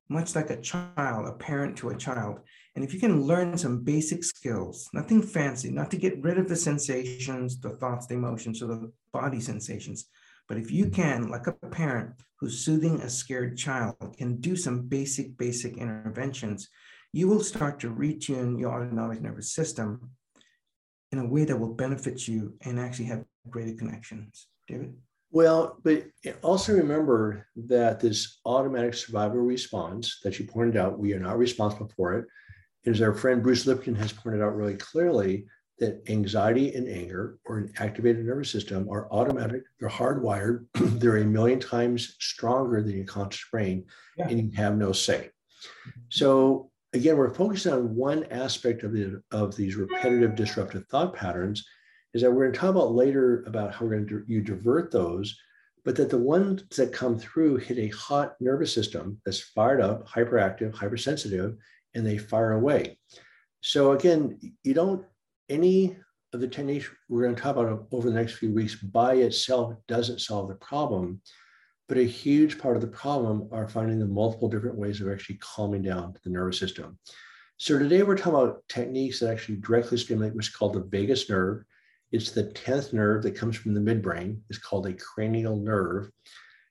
much 0.10 0.36
like 0.36 0.52
a 0.52 0.62
child, 0.62 1.26
a 1.28 1.32
parent 1.32 1.78
to 1.78 1.90
a 1.90 1.98
child. 1.98 2.40
And 2.76 2.86
if 2.86 2.94
you 2.94 3.00
can 3.00 3.24
learn 3.24 3.58
some 3.58 3.84
basic 3.84 4.24
skills, 4.24 4.88
nothing 4.94 5.24
fancy, 5.24 5.72
not 5.72 5.90
to 5.92 5.98
get 5.98 6.22
rid 6.22 6.38
of 6.38 6.48
the 6.48 6.56
sensations, 6.56 7.60
the 7.60 7.72
thoughts, 7.72 8.06
the 8.06 8.14
emotions, 8.14 8.62
or 8.62 8.68
the 8.68 8.92
body 9.12 9.40
sensations, 9.40 10.06
but 10.48 10.58
if 10.58 10.72
you 10.72 10.90
can, 10.90 11.30
like 11.30 11.48
a 11.48 11.54
parent 11.54 12.14
who's 12.40 12.64
soothing 12.64 13.02
a 13.02 13.10
scared 13.10 13.58
child, 13.58 14.16
can 14.18 14.38
do 14.38 14.56
some 14.56 14.82
basic, 14.84 15.38
basic 15.38 15.78
interventions, 15.78 16.70
you 17.12 17.28
will 17.28 17.44
start 17.44 17.80
to 17.80 17.90
retune 17.90 18.60
your 18.60 18.72
autonomic 18.72 19.22
nervous 19.22 19.54
system 19.54 20.12
in 21.12 21.20
a 21.20 21.28
way 21.28 21.44
that 21.44 21.60
will 21.60 21.74
benefit 21.74 22.28
you 22.28 22.54
and 22.62 22.80
actually 22.80 23.06
have 23.06 23.26
greater 23.50 23.76
connections. 23.76 24.48
David? 24.68 24.96
Well, 25.32 25.80
but 25.84 26.06
also 26.42 26.74
remember 26.74 27.48
that 27.56 28.00
this 28.00 28.40
automatic 28.46 28.94
survival 28.94 29.40
response 29.40 30.20
that 30.24 30.40
you 30.40 30.46
pointed 30.46 30.78
out, 30.78 30.98
we 30.98 31.14
are 31.14 31.20
not 31.20 31.38
responsible 31.38 31.92
for 31.96 32.14
it. 32.14 32.26
As 32.86 33.02
our 33.02 33.14
friend 33.14 33.44
Bruce 33.44 33.68
Lipton 33.68 33.96
has 33.96 34.14
pointed 34.14 34.42
out 34.42 34.56
really 34.56 34.76
clearly, 34.76 35.46
that 35.80 36.02
anxiety 36.10 36.74
and 36.76 36.88
anger 36.88 37.40
or 37.46 37.58
an 37.58 37.74
activated 37.78 38.26
nervous 38.26 38.52
system 38.52 38.88
are 38.90 39.12
automatic, 39.12 39.64
they're 39.80 39.90
hardwired, 39.90 40.66
they're 40.74 41.18
a 41.18 41.26
million 41.26 41.60
times 41.60 42.16
stronger 42.20 42.82
than 42.82 42.96
your 42.96 43.06
conscious 43.06 43.46
brain, 43.52 43.86
yeah. 44.18 44.28
and 44.28 44.40
you 44.40 44.52
have 44.56 44.78
no 44.78 44.92
say. 44.92 45.30
Mm-hmm. 45.30 46.00
So 46.10 46.72
again, 46.94 47.18
we're 47.18 47.34
focusing 47.34 47.74
on 47.74 47.96
one 47.96 48.26
aspect 48.26 48.84
of 48.84 48.94
the 48.94 49.22
of 49.32 49.56
these 49.56 49.76
repetitive 49.76 50.36
disruptive 50.36 50.88
thought 50.88 51.16
patterns, 51.16 51.66
is 52.14 52.22
that 52.22 52.32
we're 52.32 52.44
going 52.44 52.54
to 52.54 52.60
talk 52.60 52.72
about 52.72 52.94
later 52.94 53.44
about 53.48 53.74
how 53.74 53.86
we're 53.86 53.92
going 53.92 54.08
to 54.08 54.24
you 54.28 54.42
divert 54.42 54.92
those, 54.92 55.38
but 55.86 55.96
that 55.96 56.10
the 56.10 56.18
ones 56.18 56.64
that 56.76 56.92
come 56.92 57.18
through 57.18 57.58
hit 57.58 57.78
a 57.78 57.96
hot 57.96 58.36
nervous 58.40 58.74
system 58.74 59.20
that's 59.26 59.42
fired 59.42 59.82
up, 59.82 60.08
hyperactive, 60.08 60.74
hypersensitive, 60.74 61.56
and 61.96 62.06
they 62.06 62.18
fire 62.18 62.54
away. 62.54 62.98
So 63.62 63.92
again, 63.92 64.40
you 64.64 64.74
don't 64.74 65.06
any 65.50 65.98
of 66.34 66.42
the 66.42 66.48
techniques 66.48 66.90
we're 67.10 67.24
going 67.24 67.36
to 67.36 67.42
talk 67.42 67.56
about 67.56 67.88
over 67.92 68.10
the 68.10 68.16
next 68.16 68.34
few 68.34 68.54
weeks 68.54 68.76
by 68.76 69.16
itself 69.16 69.74
doesn't 69.88 70.22
solve 70.22 70.48
the 70.48 70.56
problem. 70.56 71.22
But 71.88 71.98
a 71.98 72.04
huge 72.04 72.60
part 72.60 72.76
of 72.76 72.82
the 72.82 72.88
problem 72.88 73.50
are 73.52 73.68
finding 73.68 74.00
the 74.00 74.06
multiple 74.06 74.48
different 74.48 74.78
ways 74.78 75.02
of 75.02 75.12
actually 75.12 75.38
calming 75.38 75.82
down 75.82 76.14
the 76.24 76.30
nervous 76.30 76.60
system. 76.60 77.00
So 77.58 77.80
today 77.80 78.04
we're 78.04 78.16
talking 78.16 78.36
about 78.36 78.64
techniques 78.70 79.20
that 79.20 79.32
actually 79.32 79.58
directly 79.58 79.98
stimulate 79.98 80.36
what's 80.36 80.50
called 80.50 80.74
the 80.76 80.84
vagus 80.84 81.30
nerve. 81.30 81.64
It's 82.12 82.32
the 82.32 82.46
10th 82.46 82.94
nerve 82.94 83.24
that 83.24 83.36
comes 83.36 83.58
from 83.58 83.74
the 83.74 83.82
midbrain. 83.82 84.40
It's 84.50 84.60
called 84.60 84.86
a 84.88 84.94
cranial 84.94 85.58
nerve. 85.58 86.12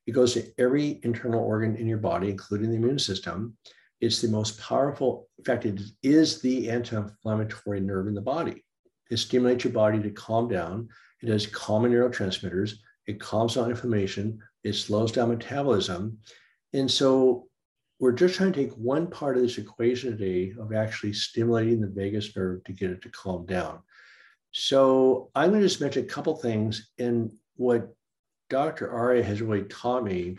It 0.07 0.13
goes 0.13 0.35
to 0.35 0.47
every 0.57 1.01
internal 1.03 1.45
organ 1.45 1.77
in 1.77 1.87
your 1.87 1.99
body, 1.99 2.31
including 2.31 2.71
the 2.71 2.77
immune 2.77 2.99
system. 2.99 3.57
It's 4.01 4.23
the 4.23 4.29
most 4.29 4.59
powerful, 4.61 5.29
in 5.39 5.45
fact, 5.45 5.67
it 5.67 5.81
is 6.03 6.41
the 6.41 6.71
anti-inflammatory 6.71 7.81
nerve 7.81 8.07
in 8.07 8.15
the 8.15 8.21
body. 8.21 8.65
It 9.11 9.19
stimulates 9.19 9.65
your 9.65 9.73
body 9.73 10.03
to 10.03 10.11
calm 10.11 10.49
down. 10.49 10.89
It 11.23 11.29
has 11.29 11.47
common 11.47 11.93
neurotransmitters. 11.93 12.75
It 13.07 13.21
calms 13.21 13.55
down 13.55 13.71
inflammation. 13.71 14.41
It 14.65 14.75
slows 14.75 15.13
down 15.13 15.31
metabolism. 15.31 16.19
And 16.73 16.91
so 16.91 17.49
we're 17.99 18.13
just 18.13 18.35
trying 18.35 18.53
to 18.53 18.65
take 18.65 18.73
one 18.75 19.09
part 19.09 19.37
of 19.37 19.43
this 19.43 19.59
equation 19.59 20.13
today 20.13 20.53
of 20.59 20.73
actually 20.73 21.13
stimulating 21.13 21.81
the 21.81 21.89
vagus 21.89 22.37
nerve 22.37 22.63
to 22.65 22.73
get 22.73 22.91
it 22.91 23.03
to 23.03 23.11
calm 23.11 23.47
down. 23.47 23.81
So 24.53 25.31
I'm 25.35 25.51
going 25.51 25.63
to 25.63 25.69
just 25.69 25.81
mention 25.81 26.05
a 26.05 26.09
couple 26.09 26.37
things. 26.37 26.91
And 26.99 27.33
what 27.57 27.93
Dr. 28.51 28.91
Aria 28.91 29.23
has 29.23 29.43
really 29.43 29.65
taught 29.65 30.05
me 30.05 30.39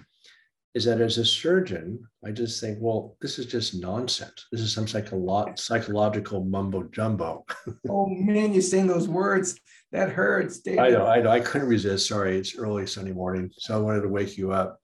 is 0.79 0.85
that 0.85 1.01
as 1.01 1.17
a 1.17 1.25
surgeon, 1.25 1.99
I 2.25 2.31
just 2.31 2.61
think, 2.61 2.77
well, 2.79 3.17
this 3.19 3.37
is 3.37 3.47
just 3.47 3.75
nonsense. 3.75 4.45
This 4.49 4.61
is 4.61 4.71
some 4.71 4.85
psycholo- 4.85 5.59
psychological 5.59 6.45
mumbo 6.45 6.83
jumbo. 6.83 7.45
oh 7.89 8.07
man, 8.07 8.53
you're 8.53 8.61
saying 8.61 8.87
those 8.87 9.09
words. 9.09 9.59
That 9.91 10.09
hurts, 10.09 10.59
David. 10.59 10.79
I 10.79 10.89
know, 10.91 11.05
I 11.05 11.19
know. 11.19 11.31
I 11.31 11.41
couldn't 11.41 11.67
resist. 11.67 12.07
Sorry, 12.07 12.37
it's 12.37 12.55
early 12.55 12.87
Sunday 12.87 13.11
morning. 13.11 13.51
So 13.57 13.75
I 13.75 13.81
wanted 13.81 14.03
to 14.03 14.07
wake 14.07 14.37
you 14.37 14.53
up. 14.53 14.79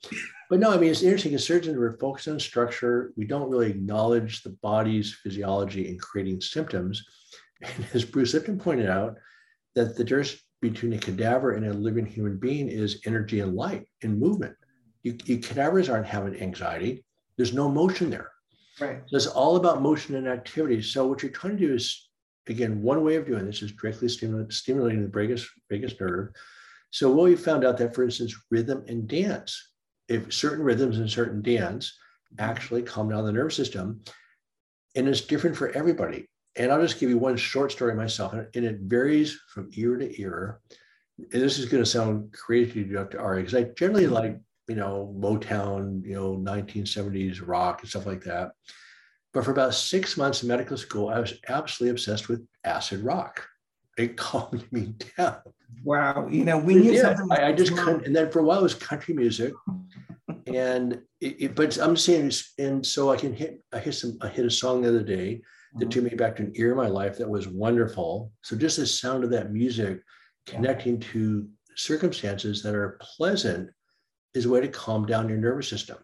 But 0.50 0.60
no, 0.60 0.74
I 0.74 0.78
mean, 0.78 0.92
it's 0.92 1.02
interesting. 1.02 1.34
As 1.34 1.46
surgeons, 1.46 1.78
we're 1.78 1.98
focused 1.98 2.28
on 2.28 2.42
structure. 2.42 3.14
We 3.16 3.26
don't 3.26 3.50
really 3.50 3.70
acknowledge 3.70 4.44
the 4.44 4.58
body's 4.62 5.14
physiology 5.24 5.88
in 5.88 5.98
creating 5.98 6.42
symptoms. 6.42 7.02
And 7.62 7.88
as 7.94 8.04
Bruce 8.04 8.34
Lipton 8.34 8.60
pointed 8.60 8.90
out, 8.90 9.16
that 9.76 9.96
the 9.96 10.04
difference 10.04 10.36
between 10.62 10.92
a 10.92 10.98
cadaver 10.98 11.54
and 11.54 11.66
a 11.66 11.74
living 11.74 12.06
human 12.06 12.38
being 12.38 12.68
is 12.68 13.00
energy 13.06 13.40
and 13.40 13.56
light 13.56 13.88
and 14.04 14.20
movement. 14.20 14.56
You, 15.06 15.16
you 15.26 15.38
cadavers 15.38 15.88
aren't 15.88 16.08
having 16.08 16.42
anxiety. 16.42 17.06
There's 17.38 17.54
no 17.54 17.70
motion 17.70 18.10
there. 18.10 18.32
Right. 18.82 19.04
So 19.06 19.16
it's 19.16 19.28
all 19.28 19.56
about 19.56 19.84
motion 19.84 20.16
and 20.16 20.28
activity. 20.28 20.82
So 20.82 21.06
what 21.06 21.22
you're 21.22 21.32
trying 21.32 21.58
to 21.58 21.68
do 21.68 21.76
is, 21.76 22.10
again, 22.48 22.82
one 22.82 23.04
way 23.04 23.16
of 23.16 23.28
doing 23.28 23.46
this 23.46 23.62
is 23.62 23.72
directly 23.74 24.10
stimulating, 24.10 24.50
stimulating 24.50 25.04
the 25.04 25.08
vagus, 25.08 25.48
vagus 25.70 25.94
nerve. 26.00 26.30
So 26.90 27.12
what 27.12 27.26
we 27.26 27.36
found 27.36 27.64
out 27.64 27.78
that, 27.78 27.94
for 27.94 28.04
instance, 28.04 28.36
rhythm 28.50 28.84
and 28.88 29.08
dance, 29.08 29.74
if 30.10 30.34
certain 30.34 30.66
rhythms 30.66 30.98
and 30.98 31.10
certain 31.10 31.44
dance 31.44 31.96
actually 32.40 32.82
calm 32.82 33.10
down 33.10 33.26
the 33.26 33.32
nervous 33.32 33.56
system, 33.56 34.02
and 34.96 35.08
it's 35.08 35.22
different 35.22 35.56
for 35.56 35.70
everybody. 35.70 36.28
And 36.56 36.72
I'll 36.72 36.82
just 36.82 37.00
give 37.00 37.12
you 37.12 37.20
one 37.20 37.38
short 37.38 37.72
story 37.72 37.94
myself, 37.94 38.34
and 38.34 38.66
it 38.66 38.80
varies 38.80 39.40
from 39.50 39.70
ear 39.74 39.98
to 39.98 40.20
ear. 40.20 40.62
And 41.20 41.42
this 41.44 41.60
is 41.60 41.66
going 41.66 41.84
to 41.84 41.90
sound 41.90 42.34
crazy 42.34 42.86
to 42.86 42.92
Dr. 42.92 43.22
Ari, 43.22 43.44
because 43.44 43.56
I 43.56 43.64
generally 43.78 44.08
like 44.08 44.40
you 44.68 44.76
know, 44.76 45.14
Motown, 45.18 46.04
you 46.04 46.14
know, 46.14 46.36
1970s 46.38 47.46
rock 47.46 47.82
and 47.82 47.90
stuff 47.90 48.06
like 48.06 48.24
that. 48.24 48.52
But 49.34 49.44
for 49.44 49.52
about 49.52 49.74
six 49.74 50.18
months 50.18 50.44
in 50.44 50.48
medical 50.48 50.78
school, 50.78 51.10
I 51.10 51.20
was 51.20 51.34
absolutely 51.50 51.92
obsessed 51.92 52.30
with 52.30 52.46
acid 52.64 53.02
rock. 53.02 53.46
It 53.98 54.18
calmed 54.18 54.66
me 54.72 54.96
down. 55.18 55.38
Wow. 55.84 56.28
You 56.30 56.46
know, 56.46 56.58
we 56.58 56.76
need 56.76 57.00
something. 57.00 57.28
I, 57.32 57.50
I, 57.50 57.52
just 57.52 57.76
couldn't. 57.76 58.06
And 58.06 58.16
then 58.16 58.32
for 58.32 58.40
a 58.40 58.44
while, 58.44 58.60
it 58.60 58.64
was 58.64 58.74
country 58.74 59.14
music. 59.14 59.54
and 60.48 61.02
it, 61.20 61.42
it, 61.42 61.56
but 61.56 61.78
I'm 61.80 61.98
saying, 61.98 62.32
and 62.60 62.86
so 62.86 63.12
I 63.12 63.18
can 63.18 63.34
hit, 63.34 63.62
I 63.74 63.80
hit 63.80 63.94
some, 63.94 64.18
I 64.22 64.30
hit 64.30 64.46
a 64.46 64.52
song 64.52 64.82
the 64.82 64.90
other 64.90 65.04
day 65.04 65.42
that 65.78 65.92
took 65.92 66.04
mm-hmm. 66.04 66.12
me 66.12 66.18
back 66.18 66.38
to 66.38 66.44
an 66.44 66.54
era 66.56 66.72
of 66.72 66.78
my 66.78 66.88
life 66.88 67.18
that 67.18 67.30
was 67.30 67.48
wonderful. 67.48 68.32
So 68.42 68.56
just 68.56 68.78
the 68.78 68.88
sound 68.88 69.24
of 69.24 69.30
that 69.32 69.52
music 69.52 70.00
connecting 70.46 71.00
to 71.00 71.48
circumstances 71.76 72.64
that 72.64 72.76
are 72.76 72.98
pleasant 73.02 73.70
is 74.36 74.46
a 74.46 74.50
way 74.50 74.62
to 74.62 74.68
calm 74.68 75.06
down 75.06 75.30
your 75.30 75.38
nervous 75.38 75.68
system. 75.68 75.98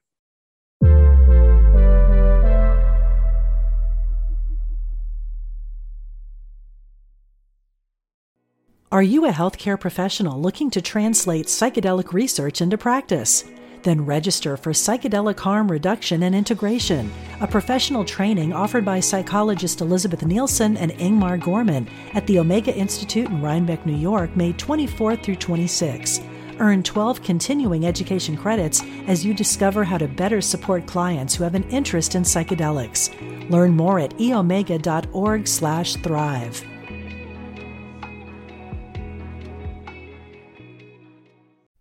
Are 8.91 9.03
you 9.03 9.25
a 9.25 9.31
healthcare 9.31 9.79
professional 9.79 10.41
looking 10.41 10.69
to 10.71 10.81
translate 10.81 11.45
psychedelic 11.45 12.11
research 12.11 12.59
into 12.59 12.77
practice? 12.77 13.45
Then 13.83 14.05
register 14.05 14.57
for 14.57 14.73
Psychedelic 14.73 15.39
Harm 15.39 15.71
Reduction 15.71 16.23
and 16.23 16.35
Integration, 16.35 17.09
a 17.39 17.47
professional 17.47 18.03
training 18.03 18.51
offered 18.51 18.83
by 18.83 19.00
psychologist 19.00 19.79
Elizabeth 19.79 20.25
Nielsen 20.25 20.75
and 20.75 20.91
Ingmar 20.93 21.39
Gorman 21.41 21.88
at 22.13 22.27
the 22.27 22.38
Omega 22.39 22.75
Institute 22.75 23.29
in 23.29 23.41
Rhinebeck, 23.41 23.85
New 23.85 23.95
York, 23.95 24.35
May 24.35 24.51
24 24.53 25.15
through 25.15 25.38
26. 25.38 26.19
Earn 26.61 26.83
12 26.83 27.23
continuing 27.23 27.87
education 27.87 28.37
credits 28.37 28.83
as 29.07 29.25
you 29.25 29.33
discover 29.33 29.83
how 29.83 29.97
to 29.97 30.07
better 30.07 30.41
support 30.41 30.85
clients 30.85 31.33
who 31.33 31.43
have 31.43 31.55
an 31.55 31.67
interest 31.69 32.13
in 32.13 32.21
psychedelics. 32.21 33.09
Learn 33.49 33.75
more 33.75 33.99
at 33.99 34.15
eomega.org/thrive. 34.19 36.63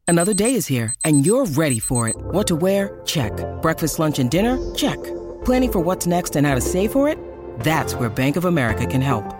Another 0.08 0.34
day 0.34 0.54
is 0.54 0.66
here 0.66 0.94
and 1.04 1.26
you're 1.26 1.44
ready 1.44 1.78
for 1.78 2.08
it. 2.08 2.16
What 2.18 2.46
to 2.46 2.56
wear? 2.56 3.02
Check. 3.04 3.32
Breakfast, 3.60 3.98
lunch 3.98 4.18
and 4.18 4.30
dinner? 4.30 4.56
Check. 4.74 4.98
Planning 5.44 5.72
for 5.72 5.80
what's 5.80 6.06
next 6.06 6.36
and 6.36 6.46
how 6.46 6.54
to 6.54 6.60
save 6.62 6.90
for 6.90 7.06
it? 7.06 7.18
That's 7.60 7.94
where 7.94 8.08
Bank 8.08 8.36
of 8.36 8.46
America 8.46 8.86
can 8.86 9.02
help. 9.02 9.39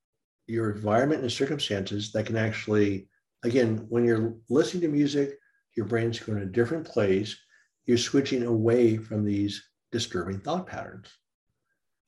your 0.51 0.71
environment 0.71 1.21
and 1.21 1.31
circumstances 1.31 2.11
that 2.11 2.25
can 2.25 2.35
actually, 2.35 3.07
again, 3.43 3.85
when 3.87 4.03
you're 4.03 4.35
listening 4.49 4.81
to 4.81 4.89
music, 4.89 5.39
your 5.77 5.85
brain's 5.85 6.19
going 6.19 6.37
to 6.37 6.43
a 6.43 6.49
different 6.49 6.85
place. 6.85 7.37
You're 7.85 7.97
switching 7.97 8.43
away 8.43 8.97
from 8.97 9.23
these 9.23 9.63
disturbing 9.93 10.41
thought 10.41 10.67
patterns. 10.67 11.07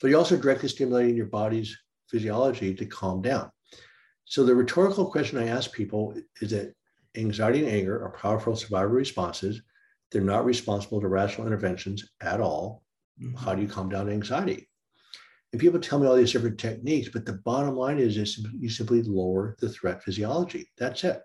But 0.01 0.09
you're 0.09 0.19
also 0.19 0.35
directly 0.35 0.67
stimulating 0.67 1.15
your 1.15 1.27
body's 1.27 1.77
physiology 2.09 2.75
to 2.75 2.85
calm 2.85 3.21
down. 3.21 3.49
So 4.25 4.43
the 4.43 4.55
rhetorical 4.55 5.09
question 5.09 5.37
I 5.37 5.47
ask 5.47 5.71
people 5.71 6.13
is 6.41 6.51
that 6.51 6.73
anxiety 7.15 7.63
and 7.63 7.69
anger 7.69 8.03
are 8.03 8.11
powerful 8.11 8.57
survival 8.57 8.89
responses. 8.89 9.61
They're 10.11 10.21
not 10.21 10.43
responsible 10.43 10.99
to 10.99 11.07
rational 11.07 11.47
interventions 11.47 12.09
at 12.19 12.41
all. 12.41 12.83
Mm-hmm. 13.21 13.37
How 13.37 13.55
do 13.55 13.61
you 13.61 13.69
calm 13.69 13.87
down 13.87 14.09
anxiety? 14.09 14.67
And 15.53 15.61
people 15.61 15.79
tell 15.79 15.99
me 15.99 16.07
all 16.07 16.15
these 16.15 16.31
different 16.31 16.59
techniques, 16.59 17.09
but 17.09 17.25
the 17.25 17.33
bottom 17.33 17.77
line 17.77 17.99
is, 17.99 18.17
is 18.17 18.43
you 18.59 18.69
simply 18.69 19.03
lower 19.03 19.55
the 19.59 19.69
threat 19.69 20.03
physiology. 20.03 20.67
That's 20.79 21.03
it. 21.03 21.21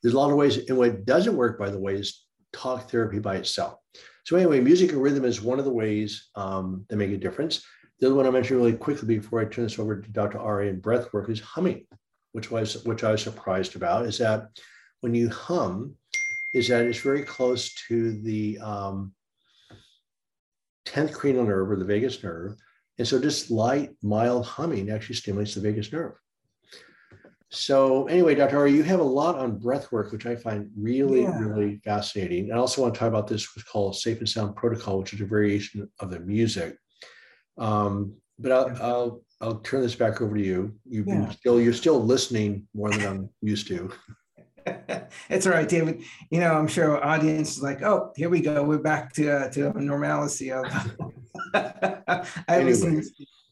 There's 0.00 0.14
a 0.14 0.18
lot 0.18 0.30
of 0.30 0.36
ways, 0.36 0.58
and 0.68 0.78
what 0.78 1.04
doesn't 1.04 1.36
work, 1.36 1.58
by 1.58 1.68
the 1.68 1.78
way, 1.78 1.96
is 1.96 2.24
talk 2.52 2.88
therapy 2.88 3.18
by 3.18 3.34
itself. 3.34 3.80
So 4.24 4.36
anyway, 4.36 4.60
music 4.60 4.92
and 4.92 5.02
rhythm 5.02 5.24
is 5.24 5.42
one 5.42 5.58
of 5.58 5.64
the 5.64 5.72
ways 5.72 6.28
um, 6.36 6.86
that 6.88 6.96
make 6.96 7.10
a 7.10 7.16
difference. 7.16 7.64
The 7.98 8.06
other 8.06 8.14
one 8.14 8.26
I 8.26 8.30
mentioned 8.30 8.60
really 8.60 8.76
quickly 8.76 9.18
before 9.18 9.40
I 9.40 9.46
turn 9.46 9.64
this 9.64 9.78
over 9.78 10.00
to 10.00 10.10
Dr. 10.12 10.38
Ari 10.38 10.68
and 10.68 10.80
breath 10.80 11.12
work 11.12 11.28
is 11.28 11.40
humming, 11.40 11.84
which 12.30 12.52
was 12.52 12.84
which 12.84 13.02
I 13.02 13.10
was 13.10 13.22
surprised 13.22 13.74
about. 13.74 14.06
Is 14.06 14.18
that 14.18 14.50
when 15.00 15.14
you 15.14 15.30
hum, 15.30 15.96
is 16.54 16.68
that 16.68 16.84
it's 16.84 17.00
very 17.00 17.22
close 17.22 17.74
to 17.88 18.20
the 18.20 18.58
um, 18.60 19.12
10th 20.86 21.12
cranial 21.12 21.44
nerve 21.44 21.70
or 21.70 21.76
the 21.76 21.84
vagus 21.84 22.22
nerve, 22.22 22.56
and 22.98 23.06
so 23.06 23.20
just 23.20 23.50
light, 23.50 23.90
mild 24.02 24.46
humming 24.46 24.90
actually 24.90 25.16
stimulates 25.16 25.54
the 25.54 25.60
vagus 25.60 25.92
nerve. 25.92 26.14
So 27.50 28.06
anyway, 28.08 28.34
Dr. 28.34 28.58
Ari, 28.58 28.72
you 28.72 28.82
have 28.82 29.00
a 29.00 29.04
lot 29.04 29.36
on 29.36 29.58
breath 29.58 29.92
work, 29.92 30.10
which 30.10 30.26
I 30.26 30.34
find 30.34 30.68
really, 30.76 31.22
yeah. 31.22 31.38
really 31.38 31.80
fascinating. 31.84 32.50
I 32.52 32.56
also 32.56 32.82
want 32.82 32.94
to 32.94 32.98
talk 32.98 33.08
about 33.08 33.28
this 33.28 33.54
what's 33.54 33.68
called 33.68 33.96
safe 33.96 34.18
and 34.18 34.28
sound 34.28 34.56
protocol, 34.56 34.98
which 34.98 35.12
is 35.12 35.20
a 35.20 35.26
variation 35.26 35.88
of 36.00 36.10
the 36.10 36.20
music. 36.20 36.76
Um, 37.56 38.14
but 38.38 38.52
I'll, 38.52 38.82
I'll, 38.82 39.22
I'll 39.40 39.58
turn 39.60 39.82
this 39.82 39.94
back 39.94 40.20
over 40.20 40.36
to 40.36 40.42
you. 40.42 40.74
You've 40.84 41.06
yeah. 41.06 41.20
been 41.20 41.30
still 41.32 41.60
you're 41.60 41.72
still 41.72 42.02
listening 42.02 42.66
more 42.74 42.90
than 42.90 43.06
I'm 43.06 43.30
used 43.42 43.68
to. 43.68 43.92
it's 45.28 45.46
all 45.46 45.52
right, 45.52 45.68
David. 45.68 46.02
You 46.30 46.40
know, 46.40 46.54
I'm 46.54 46.68
sure 46.68 46.96
our 46.96 47.04
audience 47.04 47.56
is 47.56 47.62
like, 47.62 47.82
oh, 47.82 48.12
here 48.16 48.28
we 48.28 48.40
go. 48.40 48.64
We're 48.64 48.78
back 48.78 49.12
to 49.14 49.30
uh, 49.30 49.50
to 49.50 49.72
normalcy 49.80 50.50
of 50.52 50.64
I 51.54 52.24
anyway. 52.48 53.02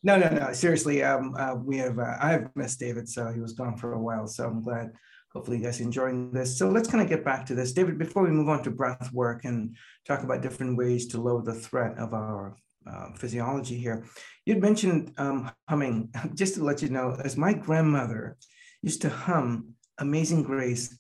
No, 0.03 0.19
no, 0.19 0.29
no. 0.29 0.53
Seriously, 0.53 1.03
um, 1.03 1.35
uh, 1.39 1.55
we 1.55 1.79
have. 1.79 1.99
Uh, 1.99 2.17
I've 2.21 2.55
missed 2.57 2.81
David, 2.81 3.09
so 3.09 3.33
he 3.33 3.41
was 3.41 3.53
gone 3.53 3.77
for 3.77 3.95
a 3.95 4.01
while. 4.01 4.27
So 4.27 4.47
I'm 4.47 4.63
glad. 4.63 4.93
Hopefully, 5.33 5.59
you 5.59 5.65
guys 5.65 5.81
enjoying 5.81 6.31
this. 6.31 6.57
So 6.59 6.69
let's 6.69 6.89
kind 6.89 7.03
of 7.03 7.09
get 7.09 7.25
back 7.25 7.47
to 7.47 7.55
this, 7.55 7.73
David. 7.73 7.99
Before 7.99 8.23
we 8.23 8.31
move 8.31 8.49
on 8.49 8.63
to 8.65 8.71
breath 8.71 9.11
work 9.13 9.45
and 9.45 9.77
talk 10.07 10.23
about 10.23 10.43
different 10.43 10.77
ways 10.77 11.07
to 11.09 11.21
lower 11.21 11.43
the 11.43 11.55
threat 11.55 11.97
of 11.99 12.13
our 12.13 12.57
uh, 12.87 13.13
physiology 13.17 13.77
here, 13.77 14.05
you'd 14.45 14.61
mentioned 14.61 15.13
um, 15.17 15.51
humming. 15.69 16.11
Just 16.35 16.55
to 16.55 16.65
let 16.65 16.83
you 16.83 16.89
know, 16.91 17.17
as 17.25 17.37
my 17.37 17.53
grandmother 17.53 18.37
used 18.83 19.03
to 19.03 19.09
hum 19.09 19.75
"Amazing 19.99 20.43
Grace." 20.43 20.99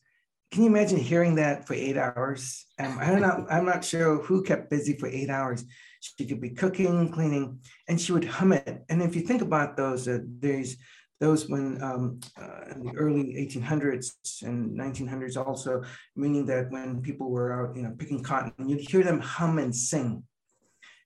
Can 0.54 0.62
you 0.62 0.68
imagine 0.68 0.98
hearing 0.98 1.34
that 1.34 1.66
for 1.66 1.74
eight 1.74 1.96
hours? 1.96 2.64
Um, 2.78 2.96
I 3.00 3.10
don't 3.10 3.22
know. 3.22 3.44
I'm 3.50 3.64
not 3.64 3.84
sure 3.84 4.22
who 4.22 4.40
kept 4.44 4.70
busy 4.70 4.96
for 4.96 5.08
eight 5.08 5.28
hours 5.28 5.64
she 5.98 6.26
could 6.26 6.40
be 6.40 6.50
cooking, 6.50 7.10
cleaning, 7.10 7.58
and 7.88 8.00
she 8.00 8.12
would 8.12 8.24
hum 8.24 8.52
it. 8.52 8.84
And 8.88 9.02
if 9.02 9.16
you 9.16 9.22
think 9.22 9.42
about 9.42 9.76
those 9.76 10.06
uh, 10.06 10.18
days, 10.38 10.76
those 11.18 11.48
when 11.48 11.82
um, 11.82 12.20
uh, 12.40 12.72
in 12.72 12.84
the 12.84 12.92
early 12.96 13.34
1800s 13.34 14.12
and 14.42 14.78
1900s 14.78 15.36
also, 15.36 15.82
meaning 16.14 16.46
that 16.46 16.70
when 16.70 17.00
people 17.00 17.30
were 17.30 17.52
out, 17.52 17.74
you 17.74 17.82
know, 17.82 17.94
picking 17.98 18.22
cotton, 18.22 18.68
you'd 18.68 18.88
hear 18.88 19.02
them 19.02 19.18
hum 19.18 19.58
and 19.58 19.74
sing. 19.74 20.22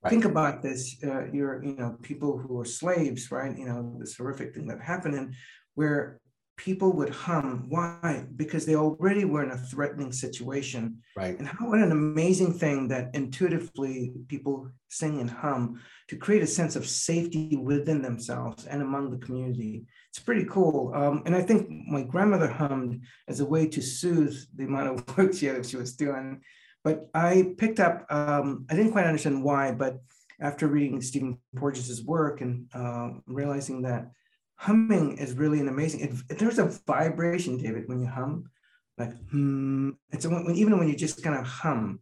Right. 0.03 0.11
Think 0.11 0.25
about 0.25 0.61
this. 0.61 0.95
Uh, 1.03 1.31
you're, 1.31 1.63
you 1.63 1.75
know, 1.75 1.97
people 2.03 2.37
who 2.37 2.53
were 2.53 2.65
slaves, 2.65 3.31
right? 3.31 3.57
You 3.57 3.65
know, 3.65 3.95
this 3.99 4.15
horrific 4.15 4.53
thing 4.53 4.67
that 4.67 4.79
happened, 4.79 5.15
and 5.15 5.33
where 5.73 6.19
people 6.59 6.91
would 6.91 7.09
hum. 7.09 7.65
Why? 7.69 8.25
Because 8.35 8.65
they 8.65 8.75
already 8.75 9.23
were 9.23 9.43
in 9.43 9.51
a 9.51 9.57
threatening 9.57 10.11
situation. 10.11 10.97
Right. 11.15 11.39
And 11.39 11.47
how 11.47 11.69
what 11.69 11.79
an 11.79 11.93
amazing 11.93 12.53
thing 12.53 12.89
that 12.89 13.11
intuitively 13.13 14.11
people 14.27 14.69
sing 14.89 15.21
and 15.21 15.29
hum 15.29 15.79
to 16.09 16.17
create 16.17 16.43
a 16.43 16.47
sense 16.47 16.75
of 16.75 16.85
safety 16.85 17.55
within 17.55 18.01
themselves 18.01 18.65
and 18.65 18.81
among 18.81 19.09
the 19.09 19.25
community. 19.25 19.85
It's 20.09 20.19
pretty 20.19 20.43
cool. 20.45 20.91
Um, 20.93 21.23
and 21.25 21.33
I 21.33 21.41
think 21.41 21.69
my 21.69 22.03
grandmother 22.03 22.49
hummed 22.49 23.03
as 23.29 23.39
a 23.39 23.45
way 23.45 23.65
to 23.67 23.81
soothe 23.81 24.35
the 24.53 24.65
amount 24.65 24.89
of 24.89 25.17
work 25.17 25.33
she 25.33 25.45
had 25.45 25.65
she 25.65 25.77
was 25.77 25.95
doing. 25.95 26.41
But 26.83 27.09
I 27.13 27.53
picked 27.57 27.79
up, 27.79 28.05
um, 28.09 28.65
I 28.69 28.75
didn't 28.75 28.91
quite 28.91 29.05
understand 29.05 29.43
why, 29.43 29.71
but 29.71 29.99
after 30.41 30.67
reading 30.67 31.01
Stephen 31.01 31.37
Porges' 31.55 32.03
work 32.03 32.41
and 32.41 32.67
uh, 32.73 33.11
realizing 33.27 33.81
that 33.83 34.11
humming 34.59 35.17
is 35.17 35.33
really 35.35 35.61
an 35.61 35.69
amazing. 35.69 36.01
It, 36.01 36.37
there's 36.37 36.59
a 36.59 36.65
vibration, 36.85 37.57
David, 37.57 37.87
when 37.87 38.01
you 38.01 38.07
hum, 38.07 38.49
like 38.97 39.13
hmm. 39.29 39.91
It's 40.11 40.25
a, 40.25 40.29
when, 40.29 40.55
even 40.55 40.77
when 40.77 40.89
you 40.89 40.95
just 40.95 41.23
kind 41.23 41.37
of 41.37 41.45
hum. 41.45 42.01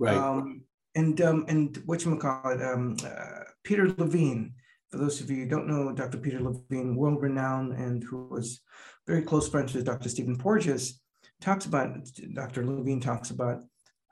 Right. 0.00 0.16
Um, 0.16 0.62
and 0.96 1.20
um, 1.20 1.44
and 1.48 1.80
what 1.86 2.04
you 2.04 2.16
call 2.16 2.50
it, 2.50 2.60
um, 2.60 2.96
uh, 3.06 3.44
Peter 3.62 3.88
Levine. 3.88 4.54
For 4.90 4.98
those 4.98 5.22
of 5.22 5.30
you 5.30 5.36
who 5.36 5.48
don't 5.48 5.68
know, 5.68 5.90
Dr. 5.92 6.18
Peter 6.18 6.38
Levine, 6.38 6.96
world 6.96 7.22
renowned, 7.22 7.72
and 7.72 8.04
who 8.04 8.26
was 8.26 8.60
very 9.06 9.22
close 9.22 9.48
friends 9.48 9.72
with 9.72 9.86
Dr. 9.86 10.10
Stephen 10.10 10.36
Porges, 10.36 11.00
talks 11.40 11.66
about. 11.66 11.96
Dr. 12.34 12.66
Levine 12.66 13.00
talks 13.00 13.30
about 13.30 13.62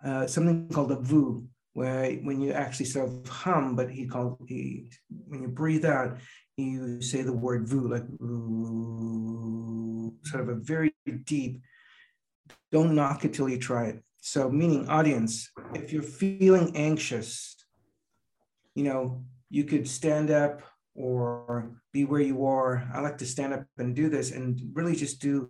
uh, 0.04 0.26
something 0.26 0.68
called 0.68 0.92
a 0.92 0.96
VU, 0.96 1.44
where 1.72 2.12
when 2.14 2.40
you 2.40 2.52
actually 2.52 2.86
sort 2.86 3.08
of 3.08 3.28
hum, 3.28 3.76
but 3.76 3.90
he 3.90 4.06
called 4.06 4.38
he 4.46 4.90
when 5.26 5.42
you 5.42 5.48
breathe 5.48 5.84
out, 5.84 6.18
you 6.56 7.00
say 7.00 7.22
the 7.22 7.32
word 7.32 7.68
vu, 7.68 7.88
like 7.88 8.04
sort 10.28 10.42
of 10.42 10.48
a 10.48 10.60
very 10.60 10.94
deep, 11.24 11.60
don't 12.72 12.94
knock 12.94 13.24
it 13.24 13.32
till 13.32 13.48
you 13.48 13.58
try 13.58 13.86
it. 13.86 14.02
So, 14.20 14.50
meaning 14.50 14.88
audience, 14.88 15.50
if 15.74 15.92
you're 15.92 16.02
feeling 16.02 16.76
anxious, 16.76 17.56
you 18.74 18.84
know, 18.84 19.24
you 19.48 19.64
could 19.64 19.88
stand 19.88 20.30
up 20.30 20.62
or 20.94 21.70
be 21.92 22.04
where 22.04 22.20
you 22.20 22.44
are. 22.44 22.88
I 22.92 23.00
like 23.00 23.18
to 23.18 23.26
stand 23.26 23.54
up 23.54 23.64
and 23.78 23.96
do 23.96 24.08
this 24.08 24.32
and 24.32 24.60
really 24.74 24.94
just 24.94 25.20
do 25.20 25.48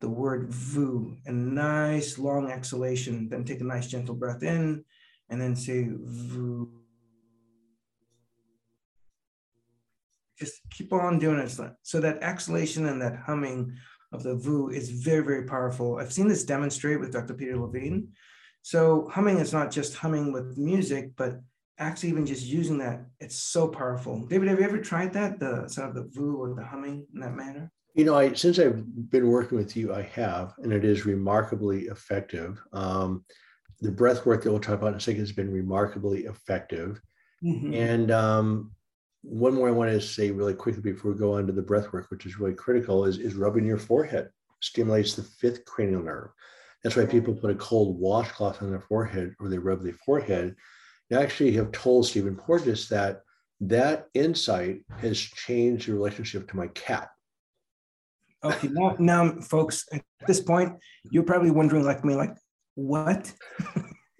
the 0.00 0.08
word 0.08 0.48
vu, 0.48 1.16
a 1.26 1.32
nice 1.32 2.18
long 2.18 2.50
exhalation, 2.50 3.28
then 3.28 3.44
take 3.44 3.60
a 3.60 3.64
nice 3.64 3.88
gentle 3.88 4.14
breath 4.14 4.42
in 4.42 4.84
and 5.30 5.40
then 5.40 5.54
say 5.54 5.88
just 10.38 10.60
keep 10.70 10.92
on 10.92 11.18
doing 11.18 11.38
it. 11.38 11.58
So 11.82 12.00
that 12.00 12.22
exhalation 12.22 12.86
and 12.86 13.02
that 13.02 13.16
humming 13.16 13.76
of 14.12 14.22
the 14.22 14.36
VU 14.36 14.70
is 14.70 14.90
very, 14.90 15.22
very 15.22 15.44
powerful. 15.44 15.98
I've 15.98 16.12
seen 16.12 16.28
this 16.28 16.44
demonstrate 16.44 17.00
with 17.00 17.12
Dr. 17.12 17.34
Peter 17.34 17.58
Levine. 17.58 18.08
So 18.62 19.08
humming 19.12 19.38
is 19.38 19.52
not 19.52 19.70
just 19.70 19.96
humming 19.96 20.32
with 20.32 20.56
music, 20.56 21.10
but 21.16 21.40
actually 21.78 22.08
even 22.10 22.26
just 22.26 22.46
using 22.46 22.78
that, 22.78 23.04
it's 23.20 23.36
so 23.36 23.68
powerful. 23.68 24.26
David, 24.26 24.48
have 24.48 24.58
you 24.58 24.64
ever 24.64 24.78
tried 24.78 25.12
that? 25.12 25.38
The 25.38 25.68
sort 25.68 25.88
of 25.88 25.94
the 25.94 26.08
VU 26.12 26.36
or 26.36 26.54
the 26.54 26.64
humming 26.64 27.06
in 27.14 27.20
that 27.20 27.34
manner? 27.34 27.70
You 27.94 28.04
know, 28.04 28.14
I 28.14 28.32
since 28.32 28.58
I've 28.58 29.10
been 29.10 29.28
working 29.28 29.58
with 29.58 29.76
you, 29.76 29.94
I 29.94 30.02
have, 30.02 30.54
and 30.58 30.72
it 30.72 30.84
is 30.84 31.06
remarkably 31.06 31.84
effective. 31.84 32.60
Um, 32.72 33.24
the 33.80 33.90
breath 33.90 34.26
work 34.26 34.42
that 34.42 34.50
we'll 34.50 34.60
talk 34.60 34.74
about 34.74 34.88
in 34.88 34.94
a 34.94 35.00
second 35.00 35.20
has 35.20 35.32
been 35.32 35.52
remarkably 35.52 36.20
effective. 36.24 37.00
Mm-hmm. 37.44 37.74
And 37.74 38.10
um, 38.10 38.72
one 39.22 39.54
more 39.54 39.68
I 39.68 39.72
want 39.72 39.90
to 39.90 40.00
say 40.00 40.30
really 40.30 40.54
quickly 40.54 40.82
before 40.82 41.12
we 41.12 41.18
go 41.18 41.34
on 41.34 41.46
to 41.46 41.52
the 41.52 41.62
breath 41.62 41.92
work, 41.92 42.10
which 42.10 42.26
is 42.26 42.38
really 42.38 42.54
critical, 42.54 43.04
is, 43.04 43.18
is 43.18 43.34
rubbing 43.34 43.66
your 43.66 43.78
forehead 43.78 44.30
stimulates 44.60 45.14
the 45.14 45.22
fifth 45.22 45.64
cranial 45.64 46.02
nerve. 46.02 46.30
That's 46.82 46.96
why 46.96 47.06
people 47.06 47.34
put 47.34 47.50
a 47.50 47.56
cold 47.56 47.98
washcloth 47.98 48.62
on 48.62 48.70
their 48.70 48.80
forehead 48.80 49.34
or 49.40 49.48
they 49.48 49.58
rub 49.58 49.82
their 49.82 49.92
forehead. 49.92 50.56
I 51.12 51.22
actually 51.22 51.52
have 51.52 51.72
told 51.72 52.06
Stephen 52.06 52.36
Porges 52.36 52.88
that 52.88 53.22
that 53.60 54.08
insight 54.14 54.80
has 54.98 55.18
changed 55.18 55.88
the 55.88 55.92
relationship 55.94 56.48
to 56.48 56.56
my 56.56 56.68
cat. 56.68 57.10
Okay, 58.44 58.68
now, 58.68 58.94
now, 58.98 59.40
folks, 59.40 59.84
at 59.92 60.02
this 60.26 60.40
point, 60.40 60.72
you're 61.10 61.24
probably 61.24 61.50
wondering, 61.50 61.84
like 61.84 62.04
me, 62.04 62.14
like, 62.14 62.36
what? 62.78 63.32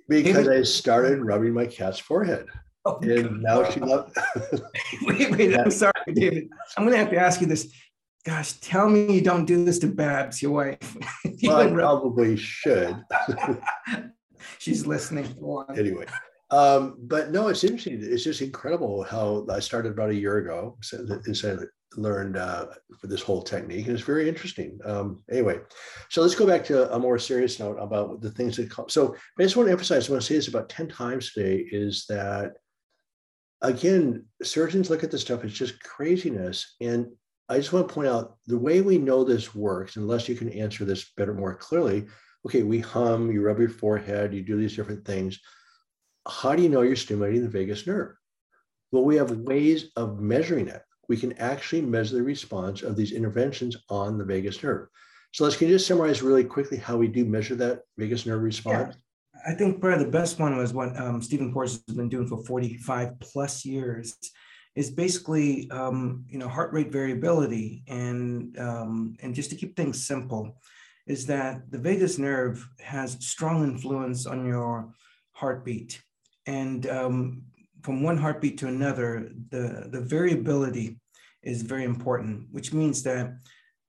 because 0.08 0.48
I 0.48 0.62
started 0.62 1.20
rubbing 1.20 1.54
my 1.54 1.66
cat's 1.66 1.98
forehead. 1.98 2.46
Oh, 2.84 2.98
and 3.02 3.40
now 3.42 3.68
she 3.70 3.80
loves. 3.80 4.12
wait, 5.02 5.30
wait, 5.30 5.56
I'm 5.56 5.70
sorry, 5.70 5.92
David. 6.12 6.48
I'm 6.76 6.84
going 6.84 6.94
to 6.94 6.98
have 6.98 7.10
to 7.10 7.18
ask 7.18 7.40
you 7.40 7.46
this. 7.46 7.72
Gosh, 8.24 8.54
tell 8.54 8.88
me 8.88 9.12
you 9.12 9.20
don't 9.20 9.44
do 9.44 9.64
this 9.64 9.78
to 9.80 9.86
Babs, 9.86 10.42
your 10.42 10.52
wife. 10.52 10.96
you 11.24 11.50
well, 11.50 11.60
I 11.60 11.70
probably 11.70 12.36
should. 12.36 12.96
She's 14.58 14.86
listening. 14.86 15.36
Anyway, 15.76 16.06
um, 16.50 16.96
but 17.02 17.30
no, 17.30 17.48
it's 17.48 17.62
interesting. 17.62 18.00
It's 18.02 18.24
just 18.24 18.42
incredible 18.42 19.04
how 19.04 19.46
I 19.48 19.60
started 19.60 19.92
about 19.92 20.10
a 20.10 20.14
year 20.14 20.38
ago. 20.38 20.76
So, 20.82 21.04
so 21.32 21.64
learned 21.96 22.36
uh, 22.36 22.66
for 23.00 23.06
this 23.06 23.22
whole 23.22 23.42
technique, 23.42 23.86
and 23.86 23.94
it's 23.94 24.04
very 24.04 24.28
interesting. 24.28 24.78
Um, 24.84 25.22
anyway, 25.30 25.60
so 26.10 26.22
let's 26.22 26.34
go 26.34 26.46
back 26.46 26.64
to 26.66 26.92
a 26.94 26.98
more 26.98 27.18
serious 27.18 27.58
note 27.58 27.78
about 27.78 28.20
the 28.20 28.30
things 28.30 28.56
that 28.56 28.70
come. 28.70 28.88
So 28.88 29.16
I 29.38 29.42
just 29.42 29.56
want 29.56 29.68
to 29.68 29.72
emphasize. 29.72 30.08
I 30.08 30.12
want 30.12 30.22
to 30.22 30.26
say 30.26 30.34
this 30.34 30.48
about 30.48 30.68
ten 30.68 30.88
times 30.88 31.32
today 31.32 31.66
is 31.70 32.04
that 32.08 32.54
again, 33.62 34.24
surgeons 34.42 34.90
look 34.90 35.02
at 35.02 35.10
this 35.10 35.22
stuff. 35.22 35.44
It's 35.44 35.54
just 35.54 35.82
craziness, 35.82 36.76
and 36.80 37.06
I 37.48 37.56
just 37.56 37.72
want 37.72 37.88
to 37.88 37.94
point 37.94 38.08
out 38.08 38.36
the 38.46 38.58
way 38.58 38.80
we 38.80 38.98
know 38.98 39.24
this 39.24 39.54
works. 39.54 39.96
Unless 39.96 40.28
you 40.28 40.36
can 40.36 40.50
answer 40.50 40.84
this 40.84 41.12
better, 41.16 41.34
more 41.34 41.54
clearly. 41.54 42.06
Okay, 42.46 42.62
we 42.62 42.80
hum. 42.80 43.32
You 43.32 43.42
rub 43.42 43.58
your 43.58 43.70
forehead. 43.70 44.34
You 44.34 44.42
do 44.42 44.56
these 44.56 44.76
different 44.76 45.04
things. 45.04 45.40
How 46.28 46.54
do 46.54 46.62
you 46.62 46.68
know 46.68 46.82
you're 46.82 46.96
stimulating 46.96 47.42
the 47.42 47.48
vagus 47.48 47.86
nerve? 47.86 48.14
Well, 48.92 49.04
we 49.04 49.16
have 49.16 49.30
ways 49.30 49.90
of 49.96 50.20
measuring 50.20 50.68
it 50.68 50.82
we 51.08 51.16
can 51.16 51.32
actually 51.38 51.82
measure 51.82 52.16
the 52.16 52.22
response 52.22 52.82
of 52.82 52.96
these 52.96 53.12
interventions 53.12 53.76
on 53.88 54.18
the 54.18 54.24
vagus 54.24 54.62
nerve. 54.62 54.88
So 55.32 55.44
let's 55.44 55.56
can 55.56 55.68
you 55.68 55.74
just 55.74 55.86
summarize 55.86 56.22
really 56.22 56.44
quickly 56.44 56.78
how 56.78 56.96
we 56.96 57.08
do 57.08 57.24
measure 57.24 57.54
that 57.56 57.82
vagus 57.96 58.26
nerve 58.26 58.42
response? 58.42 58.94
Yeah. 58.94 59.52
I 59.52 59.54
think 59.54 59.80
probably 59.80 60.04
the 60.04 60.10
best 60.10 60.38
one 60.38 60.56
was 60.56 60.72
what 60.72 60.98
um, 60.98 61.22
Stephen 61.22 61.52
Porges 61.52 61.82
has 61.86 61.96
been 61.96 62.08
doing 62.08 62.26
for 62.26 62.44
45 62.44 63.20
plus 63.20 63.64
years 63.64 64.16
is 64.74 64.90
basically 64.90 65.70
um, 65.70 66.24
you 66.28 66.38
know 66.38 66.48
heart 66.48 66.72
rate 66.72 66.92
variability 66.92 67.82
and 67.88 68.58
um, 68.58 69.16
and 69.20 69.34
just 69.34 69.50
to 69.50 69.56
keep 69.56 69.76
things 69.76 70.06
simple 70.06 70.56
is 71.06 71.26
that 71.26 71.70
the 71.70 71.78
vagus 71.78 72.18
nerve 72.18 72.68
has 72.80 73.16
strong 73.24 73.64
influence 73.64 74.26
on 74.26 74.46
your 74.46 74.92
heartbeat 75.32 76.02
and 76.46 76.86
um, 76.86 77.42
from 77.82 78.02
one 78.02 78.16
heartbeat 78.16 78.58
to 78.58 78.68
another, 78.68 79.30
the, 79.50 79.88
the 79.90 80.00
variability 80.00 80.98
is 81.42 81.62
very 81.62 81.84
important, 81.84 82.46
which 82.50 82.72
means 82.72 83.02
that 83.04 83.34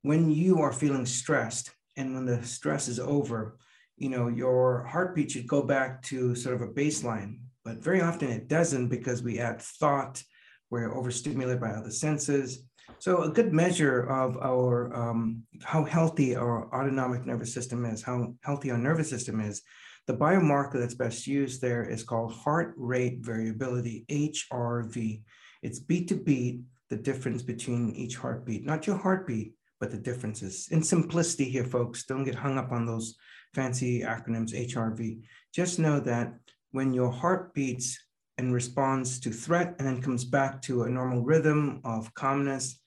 when 0.03 0.29
you 0.29 0.59
are 0.59 0.71
feeling 0.71 1.05
stressed 1.05 1.71
and 1.97 2.13
when 2.13 2.25
the 2.25 2.43
stress 2.43 2.87
is 2.87 2.99
over, 2.99 3.57
you 3.97 4.09
know, 4.09 4.27
your 4.27 4.83
heartbeat 4.83 5.31
should 5.31 5.47
go 5.47 5.61
back 5.61 6.01
to 6.03 6.35
sort 6.35 6.55
of 6.55 6.61
a 6.61 6.67
baseline. 6.67 7.39
But 7.65 7.83
very 7.83 8.01
often 8.01 8.29
it 8.29 8.47
doesn't 8.47 8.87
because 8.87 9.21
we 9.21 9.39
add 9.39 9.61
thought, 9.61 10.23
we're 10.69 10.93
overstimulated 10.93 11.59
by 11.59 11.71
other 11.71 11.91
senses. 11.91 12.63
So 12.99 13.23
a 13.23 13.29
good 13.29 13.53
measure 13.53 14.01
of 14.01 14.37
our 14.37 14.93
um, 14.95 15.43
how 15.63 15.83
healthy 15.83 16.35
our 16.35 16.73
autonomic 16.73 17.25
nervous 17.25 17.53
system 17.53 17.85
is, 17.85 18.01
how 18.01 18.35
healthy 18.41 18.71
our 18.71 18.77
nervous 18.77 19.09
system 19.09 19.41
is, 19.41 19.61
the 20.09 20.15
biomarker 20.15 20.79
that's 20.79 20.95
best 20.95 21.27
used 21.27 21.61
there 21.61 21.83
is 21.83 22.01
called 22.01 22.33
heart 22.33 22.73
rate 22.77 23.19
variability, 23.19 24.05
HRV. 24.09 25.21
It's 25.61 25.77
beat 25.77 26.07
to 26.07 26.15
beat, 26.15 26.61
the 26.89 26.95
difference 26.95 27.43
between 27.43 27.91
each 27.91 28.15
heartbeat, 28.15 28.65
not 28.65 28.87
your 28.87 28.97
heartbeat, 28.97 29.53
but 29.79 29.91
the 29.91 29.99
differences. 29.99 30.67
In 30.71 30.81
simplicity 30.81 31.43
here, 31.43 31.63
folks, 31.63 32.05
don't 32.05 32.23
get 32.23 32.33
hung 32.33 32.57
up 32.57 32.71
on 32.71 32.87
those 32.87 33.17
fancy 33.53 34.01
acronyms, 34.01 34.51
HRV. 34.51 35.21
Just 35.53 35.77
know 35.77 35.99
that 35.99 36.33
when 36.71 36.91
your 36.91 37.11
heart 37.11 37.53
beats 37.53 37.95
and 38.39 38.51
responds 38.51 39.19
to 39.19 39.29
threat 39.29 39.75
and 39.77 39.87
then 39.87 40.01
comes 40.01 40.25
back 40.25 40.59
to 40.63 40.85
a 40.85 40.89
normal 40.89 41.21
rhythm 41.21 41.81
of 41.83 42.11
calmness, 42.15 42.81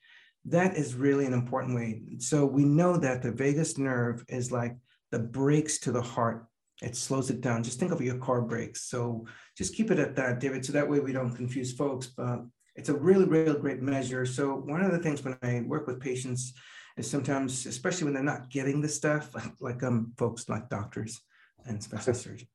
that 0.47 0.77
is 0.77 0.97
really 0.97 1.27
an 1.27 1.35
important 1.35 1.77
way. 1.77 2.03
So 2.19 2.45
we 2.45 2.65
know 2.65 2.97
that 2.97 3.23
the 3.23 3.31
vagus 3.31 3.79
nerve 3.79 4.25
is 4.29 4.51
like 4.51 4.77
the 5.13 5.21
brakes 5.21 5.79
to 5.81 5.93
the 5.93 6.03
heart 6.03 6.49
it 6.83 6.97
slows 6.97 7.31
it 7.31 7.41
down. 7.41 7.63
Just 7.63 7.79
think 7.79 7.93
of 7.93 8.01
your 8.01 8.19
car 8.19 8.43
brakes. 8.43 8.83
So 8.89 9.25
just 9.57 9.75
keep 9.75 9.91
it 9.91 9.99
at 9.99 10.17
that, 10.17 10.41
David. 10.41 10.65
So 10.65 10.73
that 10.73 10.89
way 10.89 11.01
we 11.01 11.13
don't 11.13 11.35
confuse 11.35 11.73
folks. 11.73 12.09
But 12.09 12.41
it's 12.75 12.89
a 12.89 12.95
really, 12.95 13.25
really 13.25 13.59
great 13.59 13.81
measure. 13.81 14.27
So 14.27 14.57
one 14.57 14.83
of 14.83 14.91
the 14.91 14.99
things 14.99 15.23
when 15.23 15.39
I 15.43 15.63
work 15.67 15.87
with 15.87 16.01
patients 16.01 16.53
is 16.97 17.09
sometimes, 17.09 17.67
especially 17.67 18.05
when 18.05 18.15
they're 18.15 18.23
not 18.23 18.51
getting 18.51 18.81
the 18.81 18.89
stuff, 18.89 19.35
like, 19.35 19.53
like 19.61 19.83
um, 19.83 20.13
folks 20.19 20.49
like 20.49 20.69
doctors 20.69 21.21
and 21.67 21.83
special 21.83 22.15
surgeons. 22.25 22.51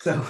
So 0.00 0.24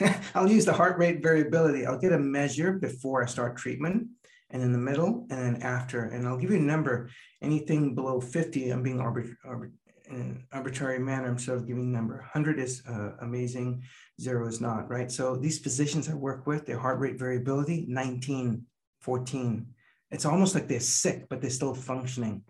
I'll 0.34 0.50
use 0.50 0.64
the 0.64 0.72
heart 0.72 0.98
rate 0.98 1.22
variability. 1.22 1.86
I'll 1.86 1.98
get 1.98 2.12
a 2.12 2.18
measure 2.18 2.72
before 2.72 3.22
I 3.22 3.26
start 3.26 3.56
treatment 3.56 4.08
and 4.50 4.62
in 4.62 4.72
the 4.72 4.78
middle 4.78 5.26
and 5.30 5.38
then 5.38 5.62
after. 5.62 6.04
And 6.04 6.26
I'll 6.26 6.36
give 6.36 6.50
you 6.50 6.56
a 6.56 6.60
number. 6.60 7.10
Anything 7.42 7.94
below 7.94 8.20
50, 8.20 8.70
I'm 8.70 8.82
being 8.82 8.98
arbit- 8.98 9.36
arbit- 9.46 9.72
an 10.08 10.44
arbitrary 10.52 10.98
manner 10.98 11.30
instead 11.30 11.56
of 11.56 11.66
giving 11.66 11.92
number. 11.92 12.16
100 12.16 12.58
is 12.58 12.82
uh, 12.88 13.12
amazing, 13.20 13.82
zero 14.20 14.46
is 14.46 14.60
not, 14.60 14.88
right? 14.88 15.10
So 15.10 15.36
these 15.36 15.58
physicians 15.58 16.08
I 16.08 16.14
work 16.14 16.46
with, 16.46 16.66
their 16.66 16.78
heart 16.78 16.98
rate 16.98 17.18
variability, 17.18 17.86
19, 17.88 18.64
14. 19.00 19.66
It's 20.10 20.24
almost 20.24 20.54
like 20.54 20.68
they're 20.68 20.80
sick, 20.80 21.28
but 21.28 21.40
they're 21.40 21.50
still 21.50 21.74
functioning. 21.74 22.42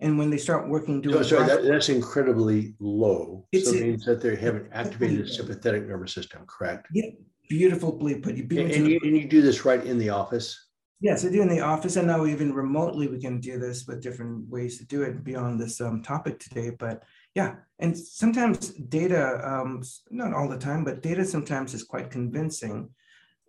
And 0.00 0.18
when 0.18 0.30
they 0.30 0.36
start 0.36 0.68
working 0.68 1.00
doing 1.00 1.16
so 1.16 1.22
sorry, 1.22 1.46
that, 1.46 1.64
that's 1.64 1.88
incredibly 1.88 2.74
low. 2.80 3.46
It's, 3.52 3.70
so 3.70 3.76
it 3.76 3.82
means 3.82 4.04
that 4.04 4.20
they 4.20 4.34
haven't 4.34 4.68
activated 4.72 5.26
the 5.26 5.28
sympathetic 5.28 5.86
nervous 5.86 6.12
system, 6.12 6.42
correct? 6.46 6.88
Yeah, 6.92 7.10
beautifully 7.48 8.16
put. 8.16 8.34
You 8.34 8.42
and, 8.50 8.70
and, 8.70 8.88
you, 8.88 9.00
and 9.02 9.16
you 9.16 9.28
do 9.28 9.42
this 9.42 9.64
right 9.64 9.84
in 9.84 9.98
the 9.98 10.10
office? 10.10 10.68
Yes, 11.02 11.24
I 11.24 11.30
do 11.30 11.42
in 11.42 11.48
the 11.48 11.60
office, 11.60 11.96
and 11.96 12.06
now 12.06 12.26
even 12.26 12.54
remotely 12.54 13.08
we 13.08 13.20
can 13.20 13.40
do 13.40 13.58
this 13.58 13.88
with 13.88 14.00
different 14.00 14.48
ways 14.48 14.78
to 14.78 14.86
do 14.86 15.02
it 15.02 15.24
beyond 15.24 15.60
this 15.60 15.80
um, 15.80 16.00
topic 16.00 16.38
today. 16.38 16.70
But 16.70 17.02
yeah, 17.34 17.56
and 17.80 17.98
sometimes 17.98 18.68
data, 18.68 19.40
um, 19.42 19.82
not 20.12 20.32
all 20.32 20.48
the 20.48 20.56
time, 20.56 20.84
but 20.84 21.02
data 21.02 21.24
sometimes 21.24 21.74
is 21.74 21.82
quite 21.82 22.12
convincing. 22.12 22.88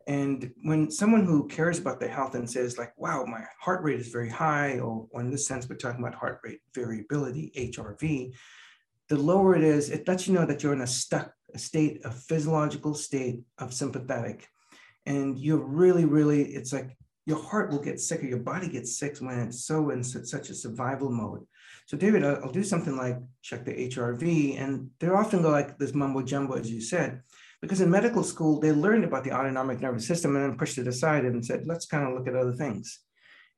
And 0.08 0.52
when 0.63 0.89
someone 0.89 1.26
who 1.26 1.48
cares 1.48 1.78
about 1.78 2.00
their 2.00 2.10
health 2.10 2.34
and 2.34 2.50
says 2.50 2.80
like, 2.80 2.92
wow, 2.98 3.24
my 3.26 3.44
heart 3.62 3.84
rate 3.84 4.00
is 4.00 4.08
very 4.08 4.32
high, 4.32 4.80
or, 4.80 5.06
or 5.12 5.22
in 5.22 5.30
this 5.30 5.46
sense, 5.46 5.70
we're 5.70 5.76
talking 5.76 6.04
about 6.04 6.16
heart 6.16 6.39
rate 6.44 6.62
variability, 6.74 7.52
HRV, 7.56 8.34
the 9.10 9.18
lower 9.18 9.56
it 9.56 9.63
is, 9.63 9.92
it 9.92 10.08
lets 10.08 10.28
you 10.28 10.34
know 10.34 10.48
that 10.48 10.63
you're 10.63 10.74
in 10.74 10.82
a 10.82 10.88
stuck 10.88 11.32
a 11.54 11.60
state, 11.60 12.02
a 12.04 12.10
physiological 12.10 12.96
state 12.96 13.44
of 13.60 13.76
sympathetic. 13.76 14.48
And 15.06 15.38
you're 15.38 15.63
really, 15.63 16.06
really, 16.06 16.42
it's 16.46 16.74
like 16.74 16.98
your 17.26 17.42
heart 17.42 17.72
will 17.72 17.80
get 17.80 18.00
sick 18.00 18.24
or 18.24 18.28
your 18.28 18.40
body 18.40 18.68
gets 18.68 18.98
sick 18.98 19.18
when 19.20 19.40
it's 19.40 19.66
so 19.66 19.90
in 19.92 20.04
such 20.04 20.50
a 20.50 20.56
survival 20.56 21.10
mode. 21.10 21.46
So 21.86 21.98
David, 21.98 22.24
I'll, 22.24 22.52
do 22.52 22.64
something 22.64 22.96
like 22.96 23.18
check 23.42 23.66
the 23.66 23.74
HRV 23.74 24.60
and 24.60 24.90
they 25.00 25.10
often 25.10 25.42
go 25.42 25.50
like 25.50 25.78
this 25.78 25.94
mumbo 25.94 26.22
jumbo, 26.22 26.54
as 26.54 26.72
you 26.72 26.82
said, 26.82 27.22
because 27.62 27.82
in 27.82 27.90
medical 27.90 28.24
school, 28.24 28.60
they 28.60 28.72
learned 28.72 29.04
about 29.04 29.24
the 29.24 29.34
autonomic 29.34 29.82
nervous 29.82 30.08
system 30.08 30.36
and 30.36 30.44
then 30.44 30.58
pushed 30.58 30.78
it 30.78 30.88
aside 30.88 31.26
and 31.26 31.46
said, 31.46 31.68
let's 31.68 31.86
kind 31.86 32.08
of 32.08 32.14
look 32.14 32.28
at 32.28 32.36
other 32.36 32.54
things. 32.54 33.00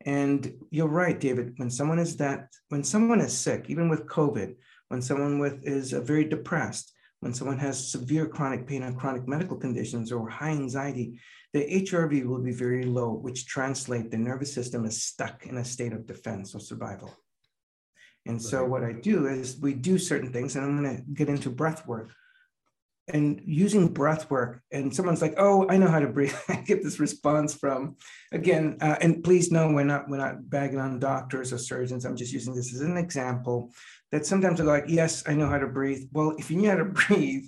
And 0.06 0.54
you're 0.72 0.88
right, 0.88 1.20
David, 1.20 1.54
when 1.58 1.70
someone 1.70 2.00
is 2.00 2.18
that, 2.18 2.50
when 2.70 2.84
someone 2.84 3.22
is 3.22 3.38
sick, 3.38 3.66
even 3.70 3.90
with 3.90 4.08
COVID, 4.08 4.56
when 4.90 5.02
someone 5.02 5.40
with 5.40 5.64
is 5.64 5.94
uh, 5.94 6.02
very 6.02 6.26
depressed, 6.26 6.94
when 7.26 7.34
someone 7.34 7.58
has 7.58 7.90
severe 7.92 8.28
chronic 8.28 8.68
pain 8.68 8.84
or 8.84 8.94
chronic 8.94 9.28
medical 9.28 9.58
conditions 9.58 10.12
or 10.12 10.30
high 10.30 10.52
anxiety, 10.52 11.20
the 11.54 11.66
HRV 11.82 12.24
will 12.24 12.38
be 12.38 12.52
very 12.52 12.84
low, 12.84 13.14
which 13.14 13.48
translate 13.48 14.12
the 14.12 14.18
nervous 14.18 14.54
system 14.54 14.86
is 14.86 15.02
stuck 15.02 15.48
in 15.48 15.58
a 15.58 15.66
state 15.66 15.92
of 15.92 16.06
defense 16.06 16.54
or 16.54 16.60
survival. 16.60 17.12
And 18.28 18.40
so 18.40 18.64
what 18.64 18.84
I 18.84 18.92
do 18.92 19.26
is 19.26 19.58
we 19.60 19.74
do 19.74 19.98
certain 19.98 20.32
things, 20.32 20.56
and 20.56 20.64
I'm 20.64 20.84
going 20.84 20.98
to 20.98 21.04
get 21.14 21.28
into 21.28 21.50
breath 21.50 21.88
work. 21.88 22.12
And 23.08 23.40
using 23.46 23.88
breath 23.88 24.32
work, 24.32 24.64
and 24.72 24.94
someone's 24.94 25.22
like, 25.22 25.36
"Oh, 25.38 25.68
I 25.70 25.78
know 25.78 25.88
how 25.88 26.00
to 26.00 26.08
breathe." 26.08 26.34
I 26.50 26.56
get 26.56 26.82
this 26.82 27.00
response 27.00 27.54
from, 27.54 27.98
again, 28.32 28.78
uh, 28.82 28.96
and 29.00 29.24
please 29.24 29.52
know 29.52 29.72
we're 29.72 29.84
not 29.84 30.10
we're 30.10 30.18
not 30.18 30.50
bagging 30.50 30.80
on 30.80 30.98
doctors 31.00 31.54
or 31.54 31.60
surgeons. 31.60 32.04
I'm 32.04 32.16
just 32.16 32.34
using 32.34 32.56
this 32.56 32.74
as 32.74 32.82
an 32.82 32.98
example. 32.98 33.72
That 34.12 34.26
sometimes 34.26 34.58
they're 34.58 34.66
like, 34.66 34.86
"Yes, 34.88 35.24
I 35.28 35.36
know 35.36 35.48
how 35.48 35.60
to 35.60 35.68
breathe." 35.68 36.08
Well, 36.14 36.36
if 36.40 36.50
you 36.50 36.58
knew 36.58 36.70
how 36.70 36.78
to 36.78 36.86
breathe, 37.08 37.46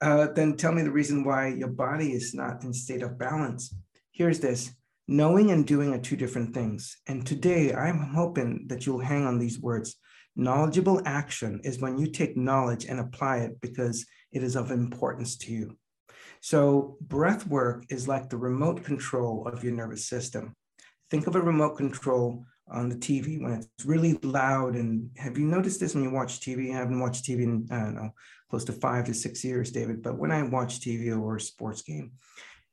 uh, 0.00 0.28
then 0.34 0.56
tell 0.56 0.72
me 0.72 0.82
the 0.82 0.90
reason 0.90 1.24
why 1.24 1.48
your 1.48 1.68
body 1.68 2.12
is 2.12 2.32
not 2.32 2.64
in 2.64 2.72
state 2.72 3.02
of 3.02 3.18
balance. 3.18 3.74
Here's 4.12 4.40
this 4.40 4.72
knowing 5.08 5.50
and 5.50 5.66
doing 5.66 5.94
are 5.94 5.98
two 5.98 6.16
different 6.16 6.52
things. 6.52 6.96
And 7.06 7.26
today 7.26 7.72
I'm 7.72 7.98
hoping 7.98 8.66
that 8.68 8.86
you'll 8.86 9.00
hang 9.00 9.24
on 9.24 9.38
these 9.38 9.60
words. 9.60 9.96
Knowledgeable 10.34 11.00
action 11.06 11.60
is 11.64 11.80
when 11.80 11.98
you 11.98 12.08
take 12.08 12.36
knowledge 12.36 12.86
and 12.86 13.00
apply 13.00 13.38
it 13.38 13.60
because 13.60 14.04
it 14.32 14.42
is 14.42 14.56
of 14.56 14.70
importance 14.70 15.36
to 15.38 15.52
you. 15.52 15.76
So, 16.40 16.96
breath 17.00 17.46
work 17.46 17.84
is 17.88 18.06
like 18.06 18.28
the 18.28 18.36
remote 18.36 18.84
control 18.84 19.48
of 19.48 19.64
your 19.64 19.72
nervous 19.72 20.06
system. 20.06 20.54
Think 21.10 21.26
of 21.26 21.36
a 21.36 21.40
remote 21.40 21.76
control 21.76 22.44
on 22.68 22.88
the 22.88 22.96
TV 22.96 23.40
when 23.40 23.52
it's 23.52 23.84
really 23.84 24.14
loud. 24.22 24.74
And 24.74 25.10
have 25.16 25.38
you 25.38 25.46
noticed 25.46 25.80
this 25.80 25.94
when 25.94 26.04
you 26.04 26.10
watch 26.10 26.40
TV? 26.40 26.70
I 26.72 26.78
haven't 26.78 27.00
watched 27.00 27.24
TV 27.24 27.44
in, 27.44 27.68
I 27.70 27.80
don't 27.80 27.94
know, 27.94 28.10
close 28.50 28.64
to 28.64 28.72
five 28.72 29.06
to 29.06 29.14
six 29.14 29.44
years, 29.44 29.70
David. 29.70 30.02
But 30.02 30.18
when 30.18 30.32
I 30.32 30.42
watch 30.42 30.80
TV 30.80 31.16
or 31.16 31.36
a 31.36 31.40
sports 31.40 31.82
game, 31.82 32.12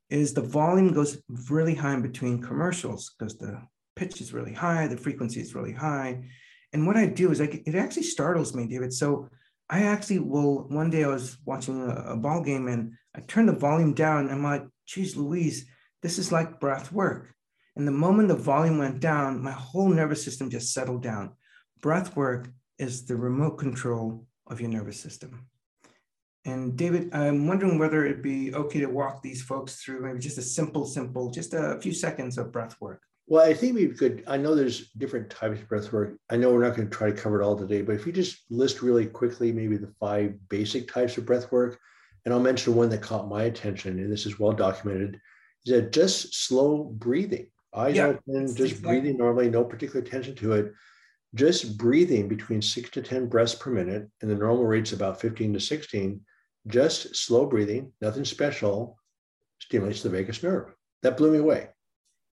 is 0.10 0.34
the 0.34 0.42
volume 0.42 0.94
goes 0.94 1.22
really 1.50 1.76
high 1.76 1.94
in 1.94 2.02
between 2.02 2.42
commercials 2.42 3.16
because 3.18 3.38
the 3.38 3.62
pitch 3.96 4.22
is 4.22 4.34
really 4.34 4.54
high, 4.54 4.88
the 4.88 4.98
frequency 4.98 5.40
is 5.40 5.56
really 5.56 5.74
high. 5.74 6.24
And 6.74 6.86
what 6.88 6.98
I 6.98 7.06
do 7.06 7.32
is 7.32 7.40
like 7.40 7.64
it 7.66 7.76
actually 7.76 8.04
startles 8.04 8.56
me, 8.56 8.68
David. 8.68 8.94
So 8.94 9.30
I 9.70 9.84
actually 9.84 10.20
will 10.20 10.68
one 10.68 10.90
day 10.90 11.04
I 11.04 11.08
was 11.08 11.38
watching 11.46 11.82
a, 11.82 12.14
a 12.14 12.18
ball 12.18 12.42
game 12.42 12.68
and 12.68 12.94
I 13.16 13.22
turned 13.22 13.50
the 13.50 13.54
volume 13.54 13.94
down. 13.94 14.26
And 14.26 14.32
I'm 14.32 14.44
like, 14.44 14.66
geez, 14.86 15.16
Louise, 15.16 15.66
this 16.02 16.20
is 16.20 16.32
like 16.32 16.60
breath 16.60 16.92
work. 16.92 17.34
And 17.76 17.88
the 17.88 17.92
moment 17.92 18.28
the 18.28 18.36
volume 18.36 18.78
went 18.78 19.00
down, 19.00 19.42
my 19.42 19.52
whole 19.52 19.90
nervous 19.90 20.24
system 20.24 20.50
just 20.50 20.74
settled 20.74 21.02
down. 21.02 21.34
Breath 21.82 22.16
work 22.16 22.50
is 22.78 23.06
the 23.06 23.16
remote 23.16 23.58
control 23.58 24.28
of 24.48 24.62
your 24.62 24.70
nervous 24.70 25.00
system. 25.00 25.48
And 26.46 26.76
David, 26.76 27.14
I'm 27.14 27.48
wondering 27.48 27.80
whether 27.80 28.06
it'd 28.06 28.22
be 28.22 28.54
okay 28.54 28.82
to 28.82 28.88
walk 28.88 29.22
these 29.22 29.42
folks 29.42 29.78
through 29.78 30.02
maybe 30.02 30.20
just 30.20 30.38
a 30.38 30.42
simple, 30.42 30.86
simple, 30.86 31.32
just 31.32 31.54
a 31.54 31.80
few 31.82 31.94
seconds 31.94 32.38
of 32.38 32.52
breath 32.52 32.76
work. 32.82 33.02
Well, 33.28 33.46
I 33.48 33.54
think 33.54 33.76
we 33.76 33.88
could. 33.88 34.24
I 34.28 34.38
know 34.38 34.54
there's 34.54 34.90
different 34.92 35.30
types 35.30 35.60
of 35.60 35.70
breath 35.70 35.92
work. 35.94 36.18
I 36.30 36.36
know 36.36 36.52
we're 36.52 36.64
not 36.64 36.76
going 36.76 36.90
to 36.90 36.96
try 36.96 37.10
to 37.10 37.16
cover 37.16 37.42
it 37.42 37.46
all 37.46 37.58
today, 37.58 37.82
but 37.82 37.96
if 37.96 38.06
you 38.06 38.12
just 38.12 38.44
list 38.50 38.82
really 38.82 39.06
quickly, 39.06 39.52
maybe 39.52 39.78
the 39.78 39.94
five 40.00 40.36
basic 40.50 40.92
types 40.92 41.18
of 41.18 41.26
breath 41.26 41.52
work, 41.52 41.80
and 42.26 42.34
I'll 42.34 42.40
mention 42.40 42.76
one 42.76 42.90
that 42.90 43.02
caught 43.02 43.30
my 43.30 43.44
attention, 43.44 44.00
and 44.00 44.12
this 44.12 44.26
is 44.26 44.40
well 44.40 44.52
documented, 44.52 45.20
is 45.66 45.74
that 45.74 45.94
just 45.94 46.36
slow 46.36 46.84
breathing. 46.84 47.48
Eyes 47.74 47.96
yeah, 47.96 48.08
open, 48.08 48.48
just 48.48 48.60
exactly. 48.60 48.82
breathing 48.88 49.18
normally, 49.18 49.50
no 49.50 49.64
particular 49.64 50.02
attention 50.02 50.36
to 50.36 50.54
it. 50.54 50.74
Just 51.34 51.78
breathing 51.78 52.28
between 52.28 52.62
six 52.62 52.90
to 52.92 53.02
10 53.02 53.28
breaths 53.28 53.56
per 53.56 53.72
minute, 53.72 54.08
and 54.22 54.30
the 54.30 54.36
normal 54.36 54.66
rate's 54.66 54.94
about 54.94 55.20
15 55.20 55.54
to 55.54 55.60
16 55.60 56.22
just 56.68 57.16
slow 57.16 57.46
breathing, 57.46 57.92
nothing 58.02 58.26
special, 58.26 58.98
stimulates 59.60 60.04
the 60.04 60.10
vagus 60.10 60.44
nerve. 60.44 60.74
That 61.02 61.18
blew 61.18 61.32
me 61.32 61.40
away. 61.40 61.70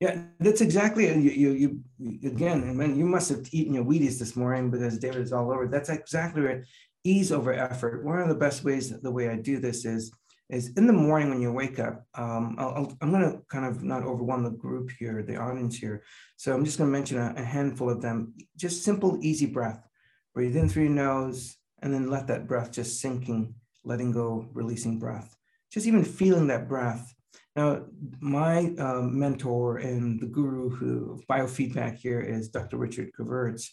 Yeah, 0.01 0.23
that's 0.39 0.63
exactly 0.63 1.07
you. 1.07 1.53
You, 1.53 1.83
you 1.99 2.29
again, 2.29 2.69
I 2.69 2.73
mean, 2.73 2.97
you 2.97 3.05
must 3.05 3.29
have 3.29 3.47
eaten 3.53 3.75
your 3.75 3.85
Wheaties 3.85 4.19
this 4.19 4.35
morning 4.35 4.71
because 4.71 4.99
David 4.99 5.21
is 5.23 5.33
all 5.33 5.53
over. 5.53 5.69
That's 5.69 5.91
exactly 5.91 6.41
right. 6.43 6.63
Ease 7.05 7.31
over 7.31 7.53
effort. 7.53 8.05
One 8.05 8.19
of 8.19 8.29
the 8.29 8.35
best 8.35 8.65
ways, 8.65 8.99
the 8.99 9.11
way 9.11 9.29
I 9.29 9.37
do 9.37 9.59
this 9.59 9.85
is, 9.85 10.11
is 10.49 10.73
in 10.77 10.87
the 10.87 10.93
morning 10.93 11.29
when 11.29 11.41
you 11.41 11.53
wake 11.53 11.79
up. 11.79 12.07
Um, 12.15 12.57
i 12.59 13.05
am 13.05 13.13
going 13.13 13.31
to 13.31 13.43
kind 13.49 13.67
of 13.67 13.83
not 13.83 14.03
overwhelm 14.03 14.43
the 14.43 14.51
group 14.51 14.91
here, 14.99 15.23
the 15.23 15.37
audience 15.37 15.77
here. 15.77 16.03
So 16.37 16.55
I'm 16.55 16.65
just 16.65 16.79
going 16.79 16.91
to 16.91 16.99
mention 16.99 17.19
a, 17.19 17.35
a 17.37 17.45
handful 17.45 17.91
of 17.91 18.01
them. 18.01 18.35
Just 18.57 18.83
simple, 18.83 19.19
easy 19.21 19.47
breath. 19.47 19.87
Breathe 20.35 20.57
in 20.57 20.69
through 20.69 20.85
your 20.85 20.93
nose, 20.93 21.57
and 21.83 21.93
then 21.93 22.09
let 22.09 22.27
that 22.29 22.47
breath 22.49 22.73
just 22.73 23.01
sinking 23.01 23.55
letting 23.85 24.13
go, 24.13 24.49
releasing 24.53 24.99
breath, 24.99 25.37
just 25.71 25.87
even 25.87 26.05
feeling 26.05 26.47
that 26.49 26.69
breath. 26.69 27.15
Now, 27.57 27.83
my 28.21 28.73
uh, 28.79 29.03
mentor 29.03 29.79
and 29.79 30.21
the 30.21 30.27
guru 30.27 30.71
who 30.71 31.21
biofeedback 31.29 31.97
here 31.97 32.21
is 32.21 32.49
Dr. 32.49 32.77
Richard 32.77 33.11
Gevirtz. 33.19 33.71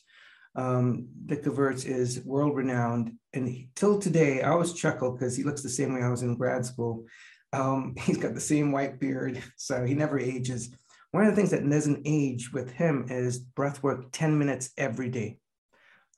Um, 0.56 1.08
Dick 1.28 1.46
is 1.46 2.26
world 2.26 2.56
renowned. 2.56 3.14
And 3.34 3.48
he, 3.48 3.70
till 3.76 4.00
today, 4.00 4.42
I 4.42 4.50
always 4.50 4.74
chuckle 4.74 5.12
because 5.12 5.38
he 5.38 5.44
looks 5.44 5.62
the 5.62 5.70
same 5.70 5.94
way 5.94 6.02
I 6.02 6.10
was 6.10 6.24
in 6.24 6.36
grad 6.36 6.66
school. 6.66 7.06
Um, 7.54 7.96
he's 8.00 8.18
got 8.18 8.34
the 8.34 8.42
same 8.42 8.72
white 8.72 9.00
beard, 9.00 9.42
so 9.56 9.86
he 9.86 9.94
never 9.94 10.20
ages. 10.20 10.74
One 11.12 11.26
of 11.26 11.30
the 11.30 11.36
things 11.36 11.52
that 11.52 11.70
doesn't 11.70 12.02
age 12.06 12.52
with 12.52 12.72
him 12.72 13.06
is 13.10 13.40
breath 13.40 13.84
work 13.84 14.12
10 14.12 14.38
minutes 14.38 14.72
every 14.78 15.10
day. 15.10 15.38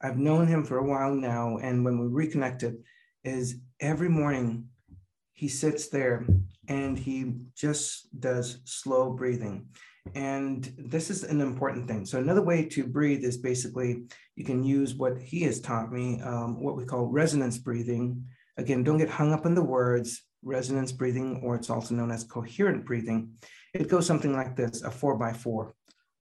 I've 0.01 0.17
known 0.17 0.47
him 0.47 0.63
for 0.63 0.77
a 0.77 0.87
while 0.87 1.13
now, 1.13 1.57
and 1.57 1.83
when 1.83 1.99
we 1.99 2.07
reconnected, 2.07 2.77
is 3.25 3.57
every 3.81 4.07
morning 4.07 4.69
he 5.39 5.47
sits 5.47 5.87
there 5.87 6.25
and 6.67 6.99
he 6.99 7.31
just 7.55 8.19
does 8.19 8.59
slow 8.65 9.13
breathing. 9.13 9.67
And 10.13 10.69
this 10.77 11.09
is 11.09 11.23
an 11.23 11.39
important 11.39 11.87
thing. 11.87 12.05
So, 12.05 12.19
another 12.19 12.41
way 12.41 12.65
to 12.65 12.83
breathe 12.85 13.23
is 13.23 13.37
basically 13.37 14.03
you 14.35 14.43
can 14.43 14.65
use 14.65 14.95
what 14.95 15.17
he 15.17 15.43
has 15.43 15.61
taught 15.61 15.93
me, 15.93 16.19
um, 16.21 16.61
what 16.61 16.75
we 16.75 16.83
call 16.83 17.05
resonance 17.05 17.57
breathing. 17.57 18.25
Again, 18.57 18.83
don't 18.83 18.97
get 18.97 19.09
hung 19.09 19.31
up 19.31 19.45
on 19.45 19.55
the 19.55 19.63
words 19.63 20.21
resonance 20.43 20.91
breathing, 20.91 21.39
or 21.41 21.55
it's 21.55 21.69
also 21.69 21.95
known 21.95 22.11
as 22.11 22.25
coherent 22.25 22.85
breathing. 22.85 23.31
It 23.73 23.87
goes 23.87 24.05
something 24.05 24.33
like 24.33 24.57
this 24.57 24.81
a 24.81 24.91
four 24.91 25.17
by 25.17 25.31
four 25.31 25.73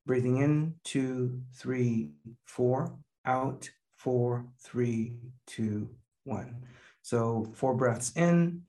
breathing 0.06 0.36
in, 0.36 0.74
two, 0.84 1.42
three, 1.56 2.12
four, 2.46 2.96
out, 3.24 3.68
four, 3.96 4.46
three, 4.62 5.16
two, 5.48 5.90
one. 6.22 6.62
So 7.02 7.50
four 7.54 7.74
breaths 7.74 8.12
in, 8.16 8.62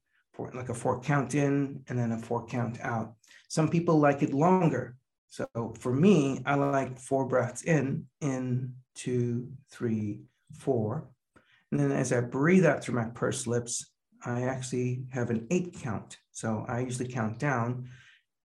like 0.54 0.70
a 0.70 0.74
four 0.74 1.02
count 1.02 1.36
in, 1.36 1.84
and 1.88 2.00
then 2.00 2.12
a 2.12 2.18
four 2.18 2.46
count 2.46 2.80
out. 2.82 3.14
Some 3.48 3.70
people 3.70 4.00
like 4.00 4.24
it 4.24 4.34
longer. 4.34 4.96
So 5.30 5.48
for 5.80 5.94
me, 5.94 6.42
I 6.46 6.56
like 6.56 7.00
four 7.00 7.28
breaths 7.28 7.64
in, 7.64 8.06
in, 8.22 8.74
two, 8.96 9.52
three, 9.70 10.22
four. 10.58 11.10
And 11.72 11.80
then 11.80 11.92
as 11.92 12.12
I 12.12 12.22
breathe 12.22 12.66
out 12.66 12.84
through 12.84 12.96
my 12.96 13.10
pursed 13.10 13.46
lips, 13.46 13.92
I 14.26 14.44
actually 14.44 15.04
have 15.12 15.30
an 15.30 15.48
eight 15.52 15.74
count. 15.74 16.18
So 16.32 16.66
I 16.68 16.80
usually 16.80 17.08
count 17.08 17.40
down 17.40 17.90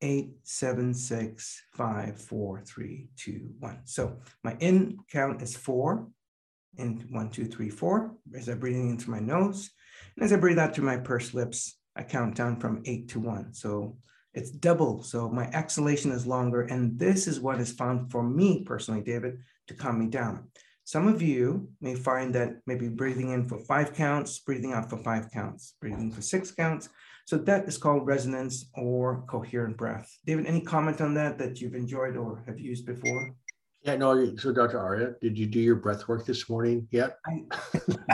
eight, 0.02 0.32
seven, 0.42 0.92
six, 0.92 1.62
five, 1.72 2.20
four, 2.20 2.60
three, 2.60 3.08
two, 3.16 3.50
one. 3.58 3.80
So 3.84 4.18
my 4.44 4.56
in 4.60 4.98
count 5.10 5.42
is 5.42 5.56
four, 5.56 6.08
in 6.76 7.06
one, 7.10 7.30
two, 7.30 7.46
three, 7.46 7.70
four, 7.70 8.14
as 8.36 8.48
I'm 8.48 8.58
breathing 8.58 8.90
in 8.90 8.98
through 8.98 9.14
my 9.14 9.20
nose. 9.20 9.70
And 10.14 10.24
as 10.24 10.32
I 10.32 10.36
breathe 10.36 10.58
out 10.58 10.74
through 10.74 10.86
my 10.86 10.96
pursed 10.96 11.34
lips, 11.34 11.78
I 11.96 12.02
count 12.02 12.34
down 12.34 12.60
from 12.60 12.82
eight 12.84 13.08
to 13.10 13.20
one. 13.20 13.52
So 13.54 13.96
it's 14.34 14.50
double. 14.50 15.02
So 15.02 15.28
my 15.28 15.46
exhalation 15.52 16.12
is 16.12 16.26
longer. 16.26 16.62
And 16.62 16.98
this 16.98 17.26
is 17.26 17.40
what 17.40 17.60
is 17.60 17.72
found 17.72 18.10
for 18.10 18.22
me 18.22 18.62
personally, 18.64 19.00
David, 19.00 19.38
to 19.68 19.74
calm 19.74 19.98
me 19.98 20.06
down. 20.06 20.48
Some 20.84 21.08
of 21.08 21.20
you 21.20 21.68
may 21.80 21.96
find 21.96 22.32
that 22.34 22.60
maybe 22.66 22.88
breathing 22.88 23.30
in 23.30 23.48
for 23.48 23.58
five 23.58 23.92
counts, 23.92 24.38
breathing 24.38 24.72
out 24.72 24.88
for 24.88 24.98
five 24.98 25.32
counts, 25.32 25.74
breathing 25.80 26.12
for 26.12 26.22
six 26.22 26.52
counts. 26.52 26.90
So 27.24 27.38
that 27.38 27.66
is 27.66 27.76
called 27.76 28.06
resonance 28.06 28.70
or 28.74 29.24
coherent 29.26 29.76
breath. 29.76 30.16
David, 30.26 30.46
any 30.46 30.60
comment 30.60 31.00
on 31.00 31.14
that 31.14 31.38
that 31.38 31.60
you've 31.60 31.74
enjoyed 31.74 32.16
or 32.16 32.44
have 32.46 32.60
used 32.60 32.86
before? 32.86 33.34
Yeah, 33.82 33.96
no. 33.96 34.36
So, 34.36 34.52
Dr. 34.52 34.78
Aria, 34.78 35.14
did 35.20 35.38
you 35.38 35.46
do 35.46 35.60
your 35.60 35.76
breath 35.76 36.06
work 36.06 36.26
this 36.26 36.48
morning 36.48 36.86
yet? 36.90 37.18
I, 37.26 37.44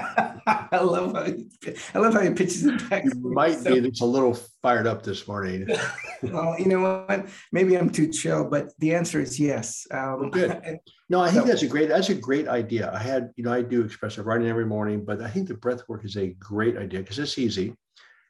I 0.47 0.79
love 0.81 1.15
how 1.15 1.25
you, 1.25 1.51
I 1.95 1.99
love 1.99 2.15
how 2.15 2.21
you 2.23 2.35
pitches 2.35 2.65
it 2.65 2.89
back. 2.89 3.05
You 3.05 3.33
might 3.33 3.59
so, 3.59 3.75
be 3.75 3.89
just 3.89 4.03
a 4.03 4.07
little 4.07 4.35
fired 4.63 4.87
up 4.87 5.03
this 5.03 5.29
morning. 5.29 5.67
well, 6.23 6.57
you 6.59 6.67
know 6.67 7.05
what? 7.07 7.29
Maybe 7.53 7.77
I'm 7.77 7.91
too 7.91 8.09
chill, 8.09 8.49
but 8.49 8.71
the 8.79 8.95
answer 8.95 9.21
is 9.21 9.39
yes. 9.39 9.87
Um, 9.91 10.21
well, 10.21 10.31
good. 10.31 10.79
No, 11.11 11.21
I 11.21 11.31
think 11.31 11.43
so, 11.43 11.49
that's 11.49 11.63
a 11.63 11.67
great 11.67 11.91
that's 11.91 12.09
a 12.09 12.15
great 12.15 12.49
idea. 12.49 12.91
I 12.91 12.99
had 12.99 13.33
you 13.37 13.45
know 13.45 13.53
I 13.53 13.61
do 13.61 13.83
expressive 13.83 14.25
writing 14.25 14.49
every 14.49 14.65
morning, 14.65 15.05
but 15.05 15.21
I 15.21 15.29
think 15.29 15.47
the 15.47 15.53
breath 15.53 15.83
work 15.87 16.07
is 16.07 16.17
a 16.17 16.29
great 16.39 16.79
idea 16.79 17.01
because 17.01 17.19
it's 17.19 17.37
easy, 17.37 17.75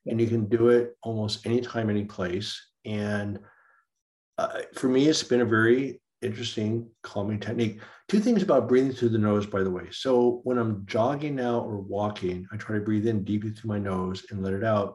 and 0.06 0.20
you 0.20 0.26
can 0.26 0.48
do 0.48 0.70
it 0.70 0.96
almost 1.04 1.46
anytime, 1.46 1.90
any 1.90 2.06
place. 2.06 2.60
And 2.84 3.38
uh, 4.36 4.62
for 4.74 4.88
me, 4.88 5.06
it's 5.06 5.22
been 5.22 5.42
a 5.42 5.44
very 5.44 6.01
interesting 6.22 6.88
calming 7.02 7.40
technique. 7.40 7.80
Two 8.08 8.20
things 8.20 8.42
about 8.42 8.68
breathing 8.68 8.92
through 8.92 9.10
the 9.10 9.18
nose, 9.18 9.46
by 9.46 9.62
the 9.62 9.70
way. 9.70 9.88
So 9.90 10.40
when 10.44 10.58
I'm 10.58 10.84
jogging 10.86 11.34
now 11.34 11.60
or 11.60 11.78
walking, 11.78 12.46
I 12.52 12.56
try 12.56 12.76
to 12.76 12.84
breathe 12.84 13.06
in 13.06 13.24
deeply 13.24 13.50
through 13.50 13.68
my 13.68 13.78
nose 13.78 14.24
and 14.30 14.42
let 14.42 14.54
it 14.54 14.64
out. 14.64 14.94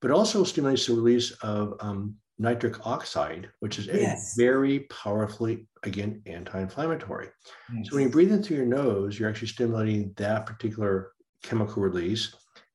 But 0.00 0.10
also 0.10 0.44
stimulates 0.44 0.86
the 0.86 0.94
release 0.94 1.30
of 1.42 1.74
um, 1.80 2.14
nitric 2.38 2.86
oxide, 2.86 3.50
which 3.60 3.78
is 3.78 3.86
yes. 3.86 4.36
a 4.36 4.40
very 4.40 4.80
powerfully, 4.90 5.66
again, 5.82 6.22
anti-inflammatory. 6.26 7.28
Yes. 7.74 7.88
So 7.88 7.96
when 7.96 8.04
you 8.04 8.10
breathe 8.10 8.32
in 8.32 8.42
through 8.42 8.58
your 8.58 8.66
nose, 8.66 9.18
you're 9.18 9.28
actually 9.28 9.48
stimulating 9.48 10.12
that 10.16 10.46
particular 10.46 11.12
chemical 11.42 11.82
release. 11.82 12.34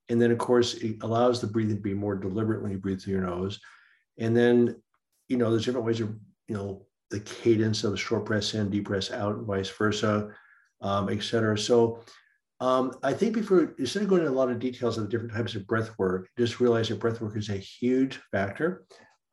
And 0.09 0.21
then, 0.21 0.31
of 0.31 0.37
course, 0.37 0.75
it 0.75 0.97
allows 1.01 1.39
the 1.39 1.47
breathing 1.47 1.77
to 1.77 1.81
be 1.81 1.93
more 1.93 2.15
deliberate 2.15 2.61
when 2.61 2.71
you 2.71 2.77
breathe 2.77 3.01
through 3.01 3.13
your 3.13 3.23
nose. 3.23 3.59
And 4.19 4.35
then, 4.35 4.81
you 5.29 5.37
know, 5.37 5.49
there's 5.49 5.65
different 5.65 5.87
ways 5.87 6.01
of, 6.01 6.09
you 6.47 6.55
know, 6.55 6.85
the 7.09 7.19
cadence 7.19 7.83
of 7.83 7.99
short 7.99 8.25
breaths 8.25 8.53
in, 8.53 8.69
deep 8.69 8.85
breaths 8.85 9.11
out, 9.11 9.35
and 9.35 9.45
vice 9.45 9.69
versa, 9.69 10.29
um, 10.81 11.09
et 11.09 11.23
cetera. 11.23 11.57
So 11.57 12.03
um, 12.59 12.93
I 13.03 13.13
think 13.13 13.33
before, 13.33 13.73
instead 13.77 14.03
of 14.03 14.09
going 14.09 14.21
into 14.21 14.33
a 14.33 14.35
lot 14.35 14.49
of 14.49 14.59
details 14.59 14.97
of 14.97 15.03
the 15.03 15.09
different 15.09 15.33
types 15.33 15.55
of 15.55 15.67
breath 15.67 15.97
work, 15.97 16.29
just 16.37 16.59
realize 16.59 16.89
that 16.89 16.99
breath 16.99 17.21
work 17.21 17.35
is 17.35 17.49
a 17.49 17.57
huge 17.57 18.19
factor. 18.31 18.85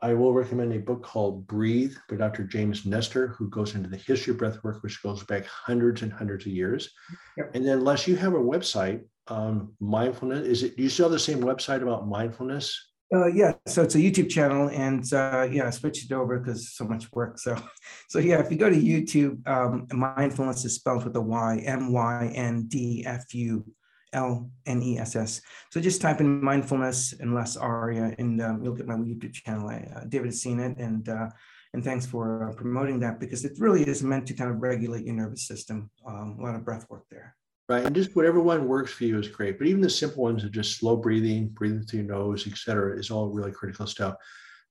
I 0.03 0.15
will 0.15 0.33
recommend 0.33 0.73
a 0.73 0.79
book 0.79 1.03
called 1.03 1.47
Breathe 1.47 1.95
by 2.09 2.17
Dr. 2.17 2.45
James 2.45 2.87
Nestor, 2.87 3.29
who 3.29 3.51
goes 3.51 3.75
into 3.75 3.89
the 3.89 3.99
history 3.99 4.33
of 4.33 4.39
breath 4.39 4.63
work, 4.65 4.83
which 4.83 5.03
goes 5.03 5.23
back 5.25 5.45
hundreds 5.47 6.03
and 6.03 6.13
hundreds 6.13 6.47
of 6.47 6.53
years. 6.53 6.91
Yep. 7.37 7.51
And 7.55 7.67
then, 7.67 7.79
unless 7.79 8.09
you 8.09 8.17
have 8.17 8.33
a 8.33 8.39
website, 8.39 9.03
um, 9.29 9.75
mindfulness, 9.79 10.47
is 10.47 10.63
it, 10.63 10.77
do 10.77 10.83
you 10.83 10.89
still 10.89 11.05
have 11.05 11.13
the 11.13 11.19
same 11.19 11.41
website 11.41 11.83
about 11.83 12.09
mindfulness? 12.09 12.90
Uh, 13.13 13.27
yeah, 13.27 13.53
so 13.67 13.83
it's 13.83 13.97
a 13.97 13.99
YouTube 13.99 14.31
channel, 14.31 14.69
and 14.69 15.13
uh, 15.13 15.49
yeah, 15.51 15.67
I 15.67 15.71
switched 15.71 16.05
it 16.05 16.15
over 16.15 16.39
because 16.39 16.73
so 16.73 16.85
much 16.85 17.11
work. 17.11 17.39
So, 17.41 17.57
so 18.09 18.21
yeah, 18.21 18.39
if 18.39 18.53
you 18.53 18.57
go 18.57 18.71
to 18.71 18.77
YouTube, 18.77 19.47
um, 19.49 19.89
Myndfulness 19.89 20.65
is 20.65 20.77
spelled 20.77 21.05
with 21.05 21.17
a 21.17 21.21
Y, 21.21 21.63
M 21.67 21.93
Y 21.93 22.33
N 22.35 22.67
D 22.69 23.05
F 23.05 23.35
U 23.35 23.65
L 24.13 24.49
N 24.67 24.81
E 24.81 24.99
S 24.99 25.17
S. 25.17 25.41
So 25.73 25.81
just 25.81 26.01
type 26.01 26.21
in 26.21 26.41
Myndfulness 26.41 27.19
and 27.19 27.35
Les 27.35 27.57
Aria, 27.57 28.15
and 28.19 28.41
um, 28.41 28.63
you'll 28.63 28.77
get 28.77 28.87
my 28.87 28.95
YouTube 28.95 29.33
channel. 29.33 29.69
Uh, 29.69 30.05
David 30.09 30.27
has 30.27 30.41
seen 30.41 30.61
it, 30.61 30.79
and 30.79 31.09
uh, 31.09 31.31
and 31.75 31.83
thanks 31.83 32.07
for 32.07 32.51
uh, 32.51 32.55
promoting 32.55 33.01
that 33.01 33.19
because 33.19 33.45
it 33.45 33.59
really 33.59 33.83
is 33.83 34.05
meant 34.05 34.29
to 34.29 34.35
kind 34.35 34.53
of 34.53 34.63
regulate 34.63 35.05
your 35.05 35.17
nervous 35.17 35.49
system. 35.49 35.91
Um, 36.07 36.37
a 36.39 36.43
lot 36.45 36.55
of 36.55 36.65
breath 36.65 36.87
work 36.89 37.07
there 37.11 37.35
right? 37.71 37.87
And 37.87 37.95
just 37.95 38.17
whatever 38.17 38.41
one 38.41 38.67
works 38.67 38.93
for 38.93 39.05
you 39.05 39.17
is 39.17 39.29
great. 39.29 39.57
But 39.57 39.69
even 39.69 39.81
the 39.81 39.89
simple 39.89 40.25
ones 40.25 40.43
of 40.43 40.51
just 40.51 40.77
slow 40.77 40.97
breathing, 40.97 41.51
breathing 41.51 41.83
through 41.83 42.01
your 42.01 42.09
nose, 42.09 42.45
et 42.49 42.59
cetera, 42.59 42.99
is 42.99 43.13
all 43.13 43.29
really 43.29 43.53
critical 43.53 43.87
stuff. 43.87 44.17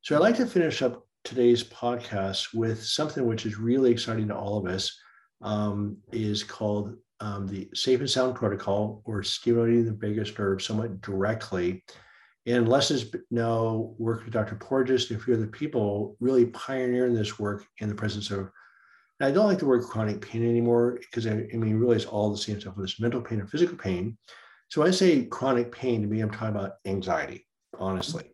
So 0.01 0.15
I'd 0.15 0.21
like 0.21 0.35
to 0.35 0.45
finish 0.45 0.81
up 0.81 1.07
today's 1.23 1.63
podcast 1.63 2.53
with 2.53 2.83
something 2.83 3.25
which 3.25 3.45
is 3.45 3.57
really 3.57 3.89
exciting 3.89 4.27
to 4.27 4.35
all 4.35 4.57
of 4.57 4.65
us. 4.71 4.99
Um, 5.41 5.95
is 6.11 6.43
called 6.43 6.97
um, 7.21 7.47
the 7.47 7.69
Safe 7.73 8.01
and 8.01 8.09
Sound 8.09 8.35
Protocol, 8.35 9.01
or 9.05 9.23
stimulating 9.23 9.85
the 9.85 9.93
vagus 9.93 10.37
nerve 10.37 10.61
somewhat 10.61 10.99
directly. 10.99 11.85
And 12.45 12.67
Les 12.67 12.89
has 12.89 13.15
now 13.31 13.95
worked 13.97 14.25
with 14.25 14.33
Dr. 14.33 14.55
Porges 14.55 15.09
and 15.09 15.17
a 15.17 15.23
few 15.23 15.35
other 15.35 15.47
people 15.47 16.17
really 16.19 16.47
pioneering 16.47 17.13
this 17.13 17.39
work 17.39 17.65
in 17.77 17.87
the 17.87 17.95
presence 17.95 18.29
of 18.31 18.51
I 19.21 19.31
don't 19.31 19.47
like 19.47 19.59
the 19.59 19.65
word 19.65 19.83
chronic 19.83 20.21
pain 20.21 20.47
anymore 20.47 20.97
because 20.99 21.27
I, 21.27 21.47
I 21.53 21.57
mean, 21.57 21.77
really, 21.77 21.97
it's 21.97 22.05
all 22.05 22.31
the 22.31 22.37
same 22.37 22.59
stuff, 22.59 22.75
whether 22.75 22.85
it's 22.85 22.99
mental 22.99 23.21
pain 23.21 23.41
or 23.41 23.47
physical 23.47 23.77
pain. 23.77 24.17
So 24.69 24.83
I 24.83 24.91
say 24.91 25.25
chronic 25.25 25.71
pain 25.71 26.01
to 26.01 26.07
me, 26.07 26.21
I'm 26.21 26.31
talking 26.31 26.55
about 26.55 26.73
anxiety, 26.85 27.45
honestly. 27.77 28.31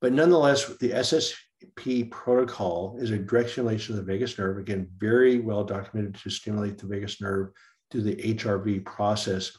But 0.00 0.12
nonetheless, 0.12 0.66
the 0.78 0.90
SSP 0.90 2.10
protocol 2.10 2.96
is 3.00 3.10
a 3.10 3.18
direct 3.18 3.50
stimulation 3.50 3.96
of 3.96 4.04
the 4.04 4.12
vagus 4.12 4.38
nerve. 4.38 4.58
Again, 4.58 4.88
very 4.98 5.38
well 5.38 5.62
documented 5.62 6.16
to 6.16 6.30
stimulate 6.30 6.78
the 6.78 6.86
vagus 6.86 7.20
nerve 7.20 7.50
through 7.90 8.02
the 8.02 8.16
HRV 8.16 8.84
process. 8.84 9.56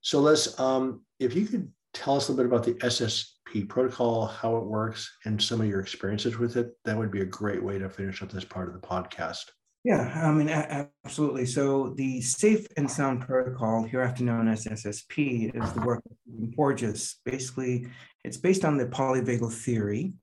So 0.00 0.20
let's, 0.20 0.58
um, 0.58 1.02
if 1.18 1.34
you 1.34 1.46
could 1.46 1.70
tell 1.92 2.16
us 2.16 2.28
a 2.28 2.32
little 2.32 2.44
bit 2.44 2.52
about 2.52 2.64
the 2.64 2.86
SSP 2.86 3.68
protocol, 3.68 4.26
how 4.26 4.56
it 4.56 4.64
works, 4.64 5.10
and 5.24 5.40
some 5.40 5.60
of 5.60 5.66
your 5.66 5.80
experiences 5.80 6.38
with 6.38 6.56
it, 6.56 6.72
that 6.84 6.96
would 6.96 7.10
be 7.10 7.20
a 7.20 7.26
great 7.26 7.62
way 7.62 7.78
to 7.78 7.88
finish 7.88 8.22
up 8.22 8.30
this 8.30 8.44
part 8.44 8.68
of 8.68 8.74
the 8.74 8.86
podcast. 8.86 9.44
Yeah, 9.84 10.10
I 10.26 10.32
mean, 10.32 10.48
absolutely. 10.48 11.44
So 11.44 11.90
the 11.90 12.22
Safe 12.22 12.66
and 12.78 12.90
Sound 12.90 13.20
Protocol, 13.20 13.82
hereafter 13.82 14.24
known 14.24 14.48
as 14.48 14.64
SSP, 14.64 15.54
is 15.54 15.72
the 15.74 15.82
work 15.82 16.02
of 16.06 16.56
Porges. 16.56 17.16
Basically, 17.26 17.86
it's 18.24 18.38
based 18.38 18.64
on 18.64 18.78
the 18.78 18.86
polyvagal 18.86 19.52
theory, 19.52 20.14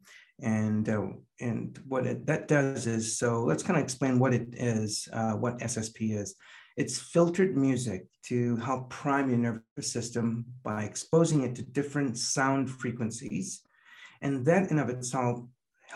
and 0.41 0.89
uh, 0.89 1.10
and 1.39 1.80
what 1.88 2.08
it, 2.08 2.26
that 2.26 2.47
does 2.47 2.88
is 2.88 3.19
so 3.19 3.43
let's 3.43 3.62
kind 3.62 3.78
of 3.78 3.84
explain 3.84 4.17
what 4.17 4.34
it 4.34 4.47
is, 4.54 5.08
uh, 5.13 5.34
what 5.34 5.60
SSP 5.60 6.17
is. 6.17 6.34
It's 6.76 6.97
filtered 6.97 7.56
music 7.56 8.08
to 8.30 8.56
help 8.58 8.89
prime 8.89 9.30
your 9.30 9.38
nervous 9.38 9.93
system 9.93 10.45
by 10.63 10.86
exposing 10.86 11.43
it 11.43 11.54
to 11.58 11.62
different 11.62 12.17
sound 12.17 12.67
frequencies, 12.67 13.62
and 14.24 14.43
that 14.47 14.71
in 14.71 14.80
of 14.80 14.89
itself 14.89 15.41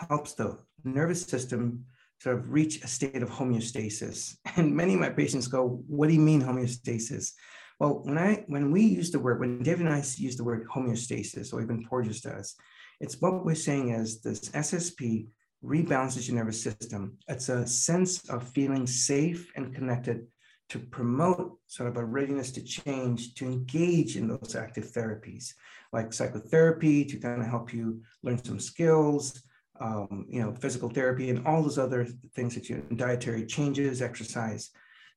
helps 0.08 0.34
the 0.34 0.56
nervous 0.84 1.22
system 1.22 1.84
sort 2.18 2.38
of 2.38 2.50
reach 2.50 2.82
a 2.82 2.86
state 2.86 3.22
of 3.22 3.30
homeostasis. 3.30 4.36
And 4.56 4.74
many 4.74 4.94
of 4.94 5.00
my 5.00 5.10
patients 5.10 5.48
go, 5.48 5.82
what 5.86 6.08
do 6.08 6.14
you 6.14 6.20
mean 6.20 6.42
homeostasis? 6.42 7.32
Well, 7.78 8.00
when 8.04 8.16
I 8.16 8.44
when 8.46 8.70
we 8.70 8.82
use 8.82 9.10
the 9.10 9.18
word, 9.18 9.38
when 9.38 9.62
David 9.62 9.86
and 9.86 9.94
I 9.94 10.02
use 10.16 10.36
the 10.36 10.44
word 10.44 10.66
homeostasis, 10.74 11.52
or 11.52 11.60
even 11.60 11.84
Porges 11.84 12.22
does, 12.22 12.54
it's 13.00 13.20
what 13.20 13.44
we're 13.44 13.54
saying 13.54 13.90
is 13.90 14.22
this 14.22 14.48
SSP 14.50 15.26
rebalances 15.62 16.26
your 16.26 16.36
nervous 16.36 16.62
system. 16.62 17.18
It's 17.28 17.50
a 17.50 17.66
sense 17.66 18.28
of 18.30 18.48
feeling 18.48 18.86
safe 18.86 19.50
and 19.56 19.74
connected 19.74 20.26
to 20.70 20.78
promote 20.78 21.58
sort 21.66 21.88
of 21.88 21.96
a 21.96 22.04
readiness 22.04 22.50
to 22.52 22.62
change, 22.62 23.34
to 23.34 23.44
engage 23.44 24.16
in 24.16 24.26
those 24.26 24.56
active 24.56 24.90
therapies 24.92 25.52
like 25.92 26.12
psychotherapy 26.12 27.04
to 27.04 27.18
kind 27.18 27.40
of 27.40 27.48
help 27.48 27.72
you 27.72 28.02
learn 28.22 28.42
some 28.42 28.58
skills, 28.58 29.42
um, 29.80 30.26
you 30.28 30.40
know, 30.40 30.52
physical 30.54 30.88
therapy 30.88 31.30
and 31.30 31.46
all 31.46 31.62
those 31.62 31.78
other 31.78 32.06
things 32.34 32.54
that 32.54 32.68
you, 32.68 32.82
dietary 32.94 33.46
changes, 33.46 34.02
exercise. 34.02 34.70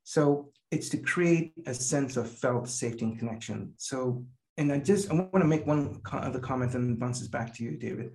So 0.04 0.52
it's 0.72 0.89
to 0.89 0.98
create 0.98 1.54
a 1.65 1.74
sense 1.74 2.17
of 2.17 2.30
felt 2.30 2.69
safety 2.69 3.06
and 3.06 3.19
connection. 3.19 3.74
So, 3.78 4.26
and 4.58 4.72
I 4.72 4.80
just, 4.80 5.10
I 5.10 5.13
want 5.13 5.39
to 5.39 5.45
make 5.45 5.65
one 5.65 6.02
other 6.12 6.39
comment 6.39 6.74
and 6.74 7.00
bounces 7.00 7.28
back 7.28 7.54
to 7.56 7.63
you, 7.63 7.78
David. 7.78 8.12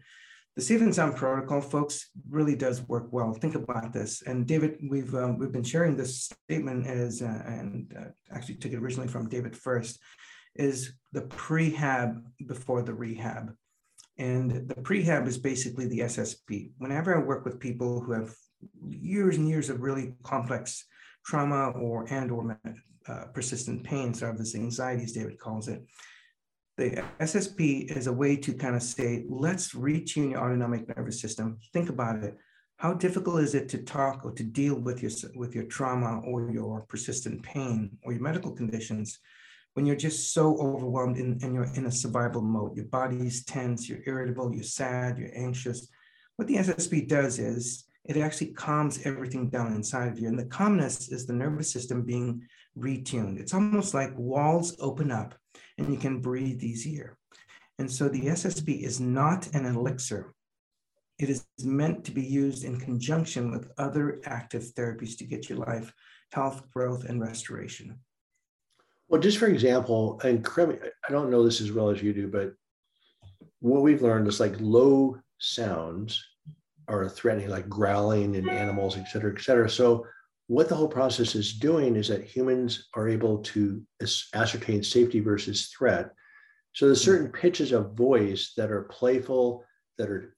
The 0.57 0.63
Safe 0.63 0.83
and 0.83 0.95
Sound 0.95 1.17
protocol, 1.17 1.61
folks, 1.61 2.11
really 2.31 2.55
does 2.55 2.87
work 2.87 3.09
well. 3.11 3.33
Think 3.33 3.57
about 3.57 3.93
this. 3.93 4.23
And 4.23 4.47
David, 4.47 4.79
we've 4.89 5.13
um, 5.15 5.37
we've 5.37 5.51
been 5.51 5.65
sharing 5.65 5.97
this 5.97 6.27
statement 6.27 6.87
as, 6.87 7.23
uh, 7.23 7.43
and 7.45 7.93
uh, 7.99 8.05
actually 8.33 8.57
took 8.57 8.73
it 8.73 8.79
originally 8.79 9.09
from 9.09 9.29
David 9.29 9.57
first, 9.57 9.99
is 10.55 10.93
the 11.11 11.23
prehab 11.23 12.23
before 12.47 12.83
the 12.83 12.95
rehab. 12.95 13.53
And 14.19 14.69
the 14.69 14.75
prehab 14.77 15.27
is 15.27 15.39
basically 15.39 15.87
the 15.87 16.01
SSP. 16.01 16.71
Whenever 16.79 17.17
I 17.17 17.25
work 17.25 17.45
with 17.45 17.59
people 17.59 18.01
who 18.01 18.13
have 18.13 18.35
years 18.89 19.37
and 19.37 19.49
years 19.49 19.71
of 19.71 19.81
really 19.81 20.15
complex 20.23 20.87
trauma 21.25 21.71
or 21.71 22.07
and 22.11 22.31
or 22.31 22.61
uh, 23.09 23.25
persistent 23.35 23.83
pain, 23.83 24.15
sort 24.15 24.33
of 24.33 24.39
this 24.39 24.55
anxiety, 24.55 25.03
as 25.03 25.13
David 25.13 25.39
calls 25.39 25.69
it, 25.69 25.85
the 26.77 27.05
SSP 27.21 27.97
is 27.97 28.07
a 28.07 28.13
way 28.13 28.37
to 28.37 28.53
kind 28.53 28.75
of 28.75 28.83
say, 28.83 29.25
let's 29.29 29.75
retune 29.75 30.31
your 30.33 30.41
autonomic 30.41 30.97
nervous 30.97 31.21
system. 31.21 31.59
Think 31.73 31.89
about 31.89 32.23
it. 32.23 32.37
How 32.79 32.95
difficult 32.95 33.41
is 33.41 33.55
it 33.55 33.69
to 33.71 33.79
talk 33.79 34.25
or 34.25 34.33
to 34.33 34.43
deal 34.43 34.75
with 34.75 35.03
your 35.03 35.13
with 35.37 35.55
your 35.55 35.65
trauma 35.65 36.21
or 36.21 36.51
your 36.51 36.83
persistent 36.83 37.43
pain 37.43 37.97
or 38.03 38.13
your 38.13 38.23
medical 38.23 38.51
conditions 38.51 39.21
when 39.75 39.85
you're 39.85 39.97
just 39.97 40.33
so 40.33 40.57
overwhelmed 40.59 41.17
and, 41.17 41.43
and 41.43 41.55
you're 41.55 41.73
in 41.75 41.87
a 41.87 41.93
survival 41.93 42.41
mode. 42.41 42.77
Your 42.77 42.87
body's 42.87 43.45
tense, 43.45 43.89
you're 43.89 44.03
irritable, 44.07 44.55
you're 44.55 44.65
sad, 44.65 45.19
you're 45.19 45.37
anxious. 45.37 45.89
What 46.37 46.49
the 46.49 46.57
SSP 46.57 47.09
does 47.09 47.39
is 47.39 47.85
it 48.05 48.17
actually 48.17 48.49
calms 48.49 49.05
everything 49.05 49.49
down 49.49 49.73
inside 49.75 50.09
of 50.09 50.19
you. 50.19 50.29
And 50.29 50.39
the 50.39 50.45
calmness 50.45 51.09
is 51.09 51.27
the 51.27 51.33
nervous 51.33 51.73
system 51.73 52.03
being 52.03 52.47
retuned. 52.79 53.41
It's 53.41 53.55
almost 53.55 53.95
like 53.95 54.17
walls 54.17 54.77
open 54.81 55.11
up 55.11 55.35
and 55.79 55.93
you 55.93 55.99
can 55.99 56.21
breathe 56.21 56.63
easier. 56.63 57.17
And 57.79 57.91
so 57.91 58.09
the 58.09 58.27
SSP 58.27 58.83
is 58.83 59.01
not 59.01 59.49
an 59.55 59.67
elixir. 59.67 60.35
It 61.19 61.31
is 61.31 61.47
meant 61.63 62.05
to 62.05 62.13
be 62.13 62.23
used 62.23 62.65
in 62.65 62.79
conjunction 62.79 63.51
with 63.51 63.71
other 63.79 64.21
active 64.25 64.63
therapies 64.75 65.17
to 65.19 65.25
get 65.25 65.49
your 65.49 65.59
life 65.59 65.93
health, 66.33 66.69
growth, 66.73 67.05
and 67.05 67.21
restoration. 67.21 67.97
Well, 69.09 69.21
just 69.21 69.39
for 69.39 69.47
example, 69.47 70.21
and 70.25 70.47
I 70.57 71.13
don't 71.13 71.31
know 71.31 71.45
this 71.45 71.61
as 71.61 71.73
well 71.73 71.91
as 71.91 72.03
you 72.03 72.13
do, 72.13 72.29
but 72.29 72.55
what 73.61 73.83
we've 73.83 74.03
learned 74.03 74.29
is 74.29 74.41
like 74.41 74.55
low 74.61 75.19
sounds 75.39 76.25
are 76.89 77.09
threatening, 77.09 77.49
like 77.49 77.69
growling 77.69 78.35
in 78.35 78.49
animals, 78.49 78.97
et 78.97 79.07
cetera, 79.09 79.33
et 79.35 79.41
cetera. 79.41 79.69
So, 79.69 80.07
what 80.47 80.69
the 80.69 80.75
whole 80.75 80.89
process 80.89 81.35
is 81.35 81.55
doing 81.55 81.97
is 81.97 82.09
that 82.09 82.25
humans 82.25 82.89
are 82.95 83.09
able 83.09 83.39
to 83.39 83.83
ascertain 84.35 84.83
safety 84.83 85.21
versus 85.21 85.69
threat. 85.69 86.11
So, 86.75 86.87
there's 86.87 87.03
certain 87.03 87.31
pitches 87.31 87.73
of 87.73 87.95
voice 87.95 88.53
that 88.57 88.71
are 88.71 88.83
playful, 88.85 89.65
that 89.97 90.11
are 90.11 90.35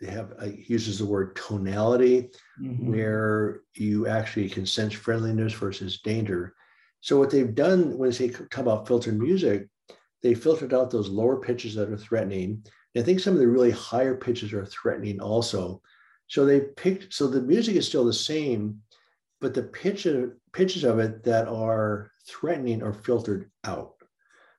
they 0.00 0.10
have 0.10 0.32
uh, 0.40 0.46
uses 0.68 0.98
the 0.98 1.06
word 1.06 1.34
tonality, 1.34 2.30
mm-hmm. 2.62 2.92
where 2.92 3.62
you 3.74 4.06
actually 4.06 4.48
can 4.48 4.64
sense 4.64 4.92
friendliness 4.92 5.52
versus 5.52 6.00
danger. 6.00 6.54
So 7.00 7.18
what 7.18 7.30
they've 7.30 7.54
done 7.54 7.96
when 7.96 8.10
they 8.10 8.28
talk 8.28 8.58
about 8.58 8.86
filtered 8.86 9.18
music, 9.18 9.68
they 10.22 10.34
filtered 10.34 10.74
out 10.74 10.90
those 10.90 11.08
lower 11.08 11.40
pitches 11.40 11.74
that 11.74 11.90
are 11.90 11.96
threatening. 11.96 12.62
And 12.94 13.02
I 13.02 13.06
think 13.06 13.20
some 13.20 13.34
of 13.34 13.40
the 13.40 13.48
really 13.48 13.70
higher 13.70 14.16
pitches 14.16 14.52
are 14.52 14.66
threatening 14.66 15.20
also. 15.20 15.80
So 16.26 16.44
they 16.44 16.60
picked, 16.60 17.14
so 17.14 17.26
the 17.26 17.40
music 17.40 17.76
is 17.76 17.86
still 17.86 18.04
the 18.04 18.12
same, 18.12 18.80
but 19.40 19.54
the 19.54 19.62
pitch 19.62 20.06
of, 20.06 20.32
pitches 20.52 20.84
of 20.84 20.98
it 20.98 21.22
that 21.24 21.48
are 21.48 22.10
threatening 22.26 22.82
are 22.82 22.92
filtered 22.92 23.50
out. 23.64 23.94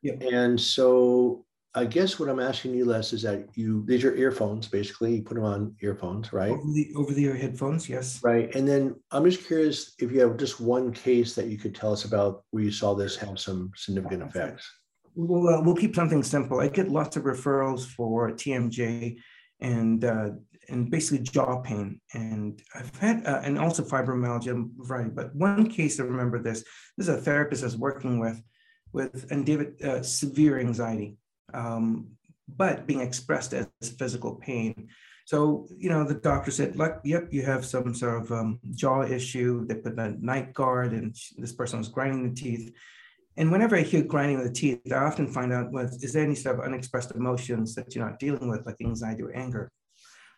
Yep. 0.01 0.23
And 0.31 0.59
so 0.59 1.45
I 1.76 1.86
guess 1.86 2.20
what 2.20 2.30
I'm 2.30 2.39
asking 2.39 2.74
you, 2.74 2.86
Les, 2.86 3.13
is 3.13 3.22
that 3.22 3.47
you 3.53 3.86
these 3.86 4.03
are 4.03 4.15
earphones, 4.15 4.67
basically. 4.67 5.17
You 5.17 5.22
put 5.22 5.36
them 5.36 5.43
on 5.43 5.76
earphones, 5.82 6.34
right? 6.34 6.49
Over 6.49 6.72
the 6.74 6.91
over 6.95 7.13
the 7.13 7.26
ear 7.26 7.36
headphones, 7.36 7.88
yes. 7.88 8.20
Right. 8.24 8.53
And 8.55 8.67
then 8.67 8.95
I'm 9.11 9.24
just 9.24 9.45
curious 9.45 9.93
if 9.99 10.11
you 10.11 10.20
have 10.22 10.38
just 10.38 10.59
one 10.59 10.91
case 10.91 11.36
that 11.36 11.45
you 11.45 11.59
could 11.59 11.76
tell 11.76 11.93
us 11.93 12.05
about 12.05 12.43
where 12.49 12.63
you 12.63 12.72
saw 12.72 12.95
this 12.95 13.15
have 13.17 13.39
some 13.39 13.72
significant 13.76 14.24
effects. 14.24 14.67
We'll 15.13 15.47
uh, 15.47 15.61
we'll 15.61 15.76
keep 15.76 15.95
something 15.95 16.24
simple. 16.24 16.59
I 16.59 16.70
get 16.70 16.89
lots 16.89 17.17
of 17.17 17.24
referrals 17.24 17.86
for 17.86 18.32
TMJ 18.32 19.20
and 19.61 20.03
uh, 20.03 20.30
and 20.70 20.89
basically 20.89 21.24
jaw 21.24 21.61
pain, 21.61 22.01
and 22.15 22.59
I've 22.74 22.95
had 22.97 23.28
uh, 23.28 23.41
and 23.43 23.59
also 23.59 23.84
fibromyalgia, 23.84 24.70
variety. 24.78 25.11
But 25.11 25.36
one 25.36 25.70
case 25.70 25.99
I 25.99 26.03
remember 26.03 26.41
this. 26.41 26.63
This 26.97 27.09
is 27.09 27.15
a 27.15 27.22
therapist 27.22 27.61
I 27.61 27.67
was 27.67 27.78
working 27.78 28.17
with, 28.17 28.41
with 28.91 29.28
and 29.30 29.45
David 29.45 29.80
uh, 29.84 30.01
severe 30.01 30.59
anxiety 30.59 31.17
um, 31.53 32.07
but 32.47 32.87
being 32.87 33.01
expressed 33.01 33.53
as 33.53 33.67
physical 33.97 34.35
pain. 34.35 34.89
So, 35.25 35.67
you 35.77 35.89
know, 35.89 36.03
the 36.03 36.15
doctor 36.15 36.49
said, 36.49 36.75
like, 36.75 36.95
yep, 37.03 37.27
you 37.31 37.43
have 37.43 37.63
some 37.63 37.93
sort 37.93 38.23
of 38.23 38.31
um, 38.31 38.59
jaw 38.71 39.03
issue. 39.03 39.65
They 39.67 39.75
put 39.75 39.99
a 39.99 40.15
night 40.19 40.53
guard 40.53 40.91
and 40.91 41.15
this 41.37 41.53
person 41.53 41.77
was 41.77 41.87
grinding 41.87 42.27
the 42.27 42.35
teeth. 42.35 42.73
And 43.37 43.51
whenever 43.51 43.75
I 43.75 43.81
hear 43.81 44.01
grinding 44.01 44.37
of 44.39 44.43
the 44.43 44.51
teeth, 44.51 44.81
I 44.91 44.95
often 44.95 45.27
find 45.27 45.53
out, 45.53 45.71
well, 45.71 45.85
is 45.85 46.13
there 46.13 46.23
any 46.23 46.35
sort 46.35 46.57
of 46.57 46.65
unexpressed 46.65 47.11
emotions 47.11 47.75
that 47.75 47.93
you're 47.93 48.03
not 48.05 48.19
dealing 48.19 48.49
with, 48.49 48.65
like 48.65 48.77
anxiety 48.81 49.21
or 49.21 49.35
anger? 49.35 49.71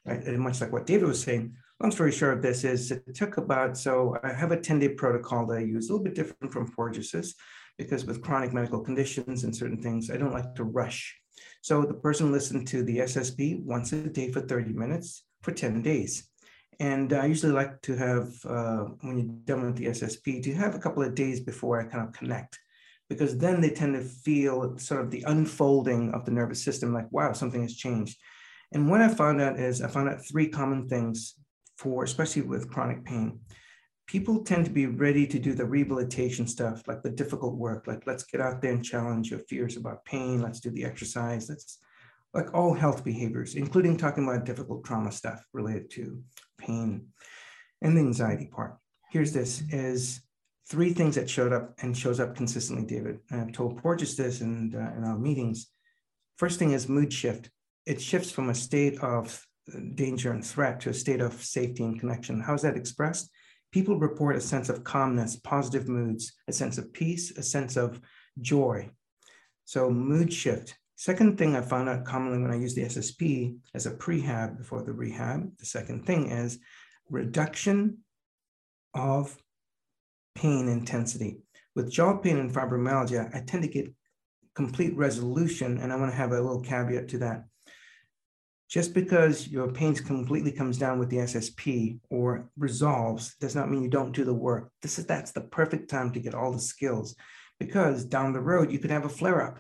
Right. 0.06 0.24
And 0.24 0.40
much 0.40 0.60
like 0.60 0.74
what 0.74 0.88
David 0.88 1.08
was 1.08 1.22
saying, 1.22 1.56
long 1.80 1.92
story 1.92 2.12
short 2.12 2.38
of 2.38 2.42
this 2.42 2.64
is 2.64 2.92
it 2.92 3.16
took 3.16 3.38
about, 3.38 3.78
so 3.78 4.18
I 4.24 4.34
have 4.34 4.52
a 4.52 4.60
10 4.60 4.80
day 4.80 4.90
protocol 4.90 5.46
that 5.48 5.60
I 5.60 5.62
use, 5.62 5.90
a 5.90 5.94
little 5.94 6.04
bit 6.04 6.16
different 6.16 6.52
from 6.52 6.72
Porges's, 6.72 7.36
because 7.78 8.06
with 8.06 8.22
chronic 8.22 8.54
medical 8.54 8.82
conditions 8.82 9.44
and 9.44 9.56
certain 9.56 9.82
things, 9.82 10.10
I 10.10 10.18
don't 10.18 10.34
like 10.34 10.56
to 10.56 10.64
rush. 10.64 11.16
So 11.62 11.84
the 11.84 11.94
person 11.94 12.32
listened 12.32 12.68
to 12.70 12.84
the 12.84 13.00
SSP 13.00 13.64
once 13.64 13.94
a 13.94 14.02
day 14.10 14.32
for 14.32 14.42
30 14.42 14.74
minutes 14.74 15.24
for 15.42 15.52
10 15.52 15.82
days. 15.82 16.28
And 16.80 17.14
I 17.14 17.26
usually 17.26 17.52
like 17.52 17.82
to 17.84 17.96
have, 17.96 18.34
uh, 18.46 18.86
when 19.02 19.18
you're 19.18 19.36
done 19.46 19.66
with 19.66 19.76
the 19.76 19.86
SSP, 19.86 20.42
to 20.44 20.54
have 20.56 20.74
a 20.74 20.80
couple 20.80 21.04
of 21.04 21.14
days 21.14 21.40
before 21.40 21.80
I 21.80 21.86
kind 21.86 22.08
of 22.08 22.14
connect, 22.14 22.60
because 23.10 23.38
then 23.38 23.62
they 23.62 23.70
tend 23.70 23.94
to 23.96 24.02
feel 24.02 24.78
sort 24.78 25.02
of 25.02 25.12
the 25.12 25.24
unfolding 25.28 26.12
of 26.14 26.26
the 26.26 26.32
nervous 26.32 26.64
system 26.64 26.94
like, 26.94 27.12
wow, 27.12 27.34
something 27.34 27.62
has 27.62 27.76
changed. 27.76 28.18
And 28.72 28.90
what 28.90 29.02
I 29.02 29.10
found 29.10 29.42
out 29.42 29.60
is 29.60 29.82
I 29.82 29.90
found 29.90 30.10
out 30.10 30.26
three 30.26 30.48
common 30.48 30.88
things 30.88 31.36
for, 31.78 32.04
especially 32.04 32.44
with 32.44 32.72
chronic 32.72 33.04
pain 33.06 33.40
people 34.08 34.44
tend 34.44 34.66
to 34.66 34.72
be 34.72 34.88
ready 34.88 35.26
to 35.28 35.40
do 35.40 35.54
the 35.54 35.66
rehabilitation 35.66 36.48
stuff, 36.48 36.88
like 36.88 37.02
the 37.02 37.10
difficult 37.10 37.56
work, 37.56 37.88
like 37.88 38.06
let's 38.06 38.24
get 38.24 38.42
out 38.42 38.62
there 38.62 38.74
and 38.74 38.84
challenge 38.84 39.30
your 39.30 39.40
fears 39.40 39.78
about 39.78 40.06
pain, 40.06 40.42
let's 40.42 40.60
do 40.60 40.70
the 40.70 40.84
exercise, 40.84 41.50
let's 41.50 41.80
like 42.34 42.54
all 42.54 42.74
health 42.74 43.04
behaviors, 43.04 43.56
including 43.56 43.98
talking 43.98 44.24
about 44.24 44.46
difficult 44.46 44.84
trauma 44.86 45.12
stuff 45.12 45.44
related 45.54 45.90
to 45.92 46.22
pain 46.58 47.08
and 47.82 47.96
the 47.96 48.02
anxiety 48.02 48.48
part. 48.48 48.78
Here's 49.12 49.34
this 49.34 49.64
is 49.70 50.22
three 50.70 50.94
things 50.94 51.16
that 51.16 51.30
showed 51.30 51.52
up 51.52 51.74
and 51.82 51.98
shows 51.98 52.20
up 52.20 52.36
consistently, 52.36 52.86
David. 52.86 53.20
And 53.30 53.42
I've 53.42 53.52
told 53.52 53.82
Porges 53.82 54.16
this 54.16 54.42
in, 54.42 54.74
uh, 54.74 54.98
in 54.98 55.04
our 55.04 55.18
meetings. 55.18 55.68
First 56.38 56.60
thing 56.60 56.72
is 56.72 56.88
mood 56.88 57.12
shift. 57.12 57.50
It 57.86 58.02
shifts 58.02 58.32
from 58.32 58.50
a 58.50 58.56
state 58.56 59.00
of 59.00 59.46
danger 59.96 60.32
and 60.32 60.46
threat 60.46 60.80
to 60.82 60.90
a 60.90 60.94
state 60.94 61.22
of 61.22 61.44
safety 61.44 61.84
and 61.84 62.00
connection. 62.00 62.40
How 62.40 62.54
is 62.54 62.62
that 62.62 62.78
expressed? 62.78 63.30
People 63.72 63.98
report 63.98 64.36
a 64.36 64.42
sense 64.42 64.70
of 64.70 64.84
calmness, 64.84 65.36
positive 65.38 65.88
moods, 65.88 66.34
a 66.48 66.54
sense 66.54 66.78
of 66.78 66.92
peace, 66.94 67.32
a 67.38 67.44
sense 67.44 67.78
of 67.78 68.00
joy. 68.40 68.90
So 69.66 69.90
mood 69.90 70.32
shift. 70.32 70.78
Second 70.96 71.38
thing 71.38 71.56
I 71.56 71.62
found 71.62 71.90
out 71.90 72.06
commonly 72.06 72.40
when 72.40 72.52
I 72.52 72.60
use 72.60 72.76
the 72.76 72.84
SSP 72.84 73.58
as 73.74 73.86
a 73.86 73.92
prehab 73.92 74.58
before 74.58 74.84
the 74.84 74.94
rehab, 74.94 75.58
the 75.58 75.66
second 75.66 76.06
thing 76.06 76.30
is 76.30 76.60
reduction 77.10 78.00
of 78.94 79.36
pain 80.36 80.68
intensity. 80.68 81.40
With 81.76 81.92
jaw 81.92 82.18
pain 82.18 82.38
and 82.38 82.54
fibromyalgia, 82.54 83.36
I 83.36 83.42
tend 83.42 83.64
to 83.64 83.70
get 83.70 83.94
complete 84.54 84.96
resolution, 84.96 85.78
and 85.78 85.92
I 85.92 85.96
want 85.96 86.12
to 86.12 86.18
have 86.18 86.32
a 86.32 86.42
little 86.42 86.62
caveat 86.62 87.08
to 87.10 87.18
that 87.20 87.46
just 88.72 88.94
because 88.94 89.50
your 89.50 89.70
pain 89.70 89.94
completely 89.94 90.52
comes 90.52 90.78
down 90.78 90.98
with 90.98 91.10
the 91.10 91.18
SSP 91.18 92.00
or 92.10 92.50
resolves 92.58 93.36
does 93.42 93.54
not 93.54 93.70
mean 93.70 93.84
you 93.84 93.90
don't 93.90 94.16
do 94.16 94.24
the 94.24 94.34
work. 94.34 94.72
This 94.82 94.98
is 94.98 95.06
that's 95.06 95.34
the 95.34 95.42
perfect 95.42 95.90
time 95.90 96.10
to 96.14 96.22
get 96.22 96.34
all 96.34 96.54
the 96.54 96.60
skills 96.60 97.14
because 97.60 98.06
down 98.06 98.32
the 98.32 98.40
road 98.40 98.72
you 98.72 98.80
could 98.80 98.90
have 98.90 99.04
a 99.04 99.10
flare 99.10 99.46
up. 99.46 99.60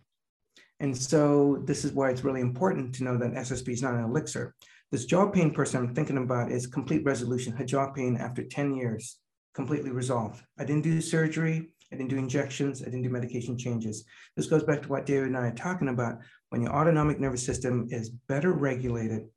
And 0.80 0.97
so 0.97 1.62
this 1.66 1.84
is 1.84 1.91
why 1.91 2.09
it's 2.09 2.24
really 2.24 2.39
important 2.39 2.95
to 2.95 3.03
know 3.03 3.18
that 3.18 3.34
SSP 3.34 3.74
is 3.74 3.82
not 3.82 3.95
an 3.95 4.05
elixir. 4.05 4.55
This 4.91 5.05
jaw 5.05 5.28
pain 5.28 5.51
person 5.51 5.82
I'm 5.82 5.93
thinking 5.93 6.18
about 6.18 6.49
is 6.49 6.66
complete 6.66 7.03
resolution, 7.03 7.53
her 7.53 7.66
jaw 7.66 7.91
pain 7.91 8.16
after 8.16 8.43
10 8.43 8.76
years, 8.76 9.18
completely 9.53 9.91
resolved. 9.91 10.41
I 10.57 10.64
didn't 10.64 10.84
do 10.84 11.01
surgery. 11.01 11.74
I 11.91 11.97
didn't 11.97 12.09
do 12.09 12.18
injections. 12.18 12.82
I 12.82 12.86
didn't 12.86 13.03
do 13.03 13.09
medication 13.09 13.57
changes. 13.57 14.05
This 14.38 14.47
goes 14.47 14.64
back 14.64 14.82
to 14.84 14.88
what 14.88 15.05
David 15.05 15.28
and 15.28 15.38
I 15.38 15.47
are 15.47 15.53
talking 15.53 15.89
about. 15.89 16.20
When 16.51 16.61
your 16.61 16.73
autonomic 16.75 17.17
nervous 17.17 17.45
system 17.45 17.87
is 17.91 18.09
better 18.09 18.51
regulated, 18.51 19.29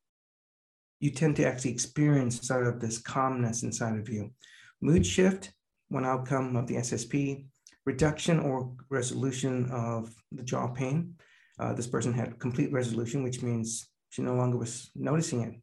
you 0.99 1.13
tend 1.13 1.37
to 1.37 1.47
actually 1.47 1.71
experience 1.71 2.45
sort 2.45 2.67
of 2.67 2.81
this 2.81 2.99
calmness 2.99 3.63
inside 3.63 3.97
of 3.97 4.09
you. 4.09 4.33
Mood 4.81 5.07
shift, 5.07 5.53
one 5.91 6.05
outcome 6.05 6.57
of 6.57 6.67
the 6.67 6.75
SSP, 6.75 7.45
reduction 7.87 8.41
or 8.41 8.73
resolution 8.91 9.71
of 9.71 10.13
the 10.33 10.43
jaw 10.43 10.67
pain. 10.67 11.15
Uh, 11.61 11.73
this 11.73 11.87
person 11.87 12.13
had 12.13 12.41
complete 12.41 12.73
resolution, 12.73 13.23
which 13.23 13.43
means 13.43 13.89
she 14.11 14.21
no 14.21 14.35
longer 14.35 14.59
was 14.59 14.91
noticing 14.97 15.43
it. 15.43 15.55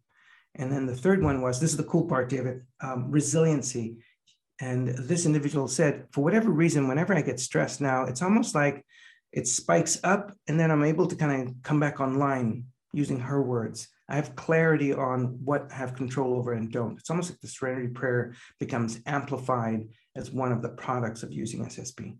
And 0.55 0.71
then 0.71 0.85
the 0.85 0.95
third 0.95 1.21
one 1.21 1.41
was 1.41 1.59
this 1.59 1.71
is 1.71 1.77
the 1.77 1.83
cool 1.83 2.07
part, 2.07 2.29
David 2.29 2.61
um, 2.81 3.11
resiliency. 3.11 3.97
And 4.61 4.87
this 4.87 5.25
individual 5.25 5.67
said, 5.67 6.05
for 6.13 6.23
whatever 6.23 6.49
reason, 6.49 6.87
whenever 6.87 7.13
I 7.13 7.21
get 7.21 7.41
stressed 7.41 7.81
now, 7.81 8.05
it's 8.05 8.21
almost 8.21 8.55
like 8.55 8.85
it 9.33 9.47
spikes 9.47 9.99
up 10.03 10.33
and 10.47 10.59
then 10.59 10.71
I'm 10.71 10.83
able 10.83 11.07
to 11.07 11.15
kind 11.15 11.47
of 11.47 11.55
come 11.63 11.79
back 11.79 11.99
online 11.99 12.65
using 12.93 13.19
her 13.19 13.41
words. 13.41 13.87
I 14.09 14.15
have 14.15 14.35
clarity 14.35 14.93
on 14.93 15.39
what 15.43 15.71
I 15.71 15.75
have 15.75 15.95
control 15.95 16.35
over 16.35 16.53
and 16.53 16.71
don't. 16.71 16.97
It's 16.99 17.09
almost 17.09 17.29
like 17.29 17.39
the 17.39 17.47
serenity 17.47 17.87
prayer 17.87 18.33
becomes 18.59 18.99
amplified 19.05 19.87
as 20.17 20.31
one 20.31 20.51
of 20.51 20.61
the 20.61 20.69
products 20.69 21.23
of 21.23 21.31
using 21.31 21.65
SSP. 21.65 22.17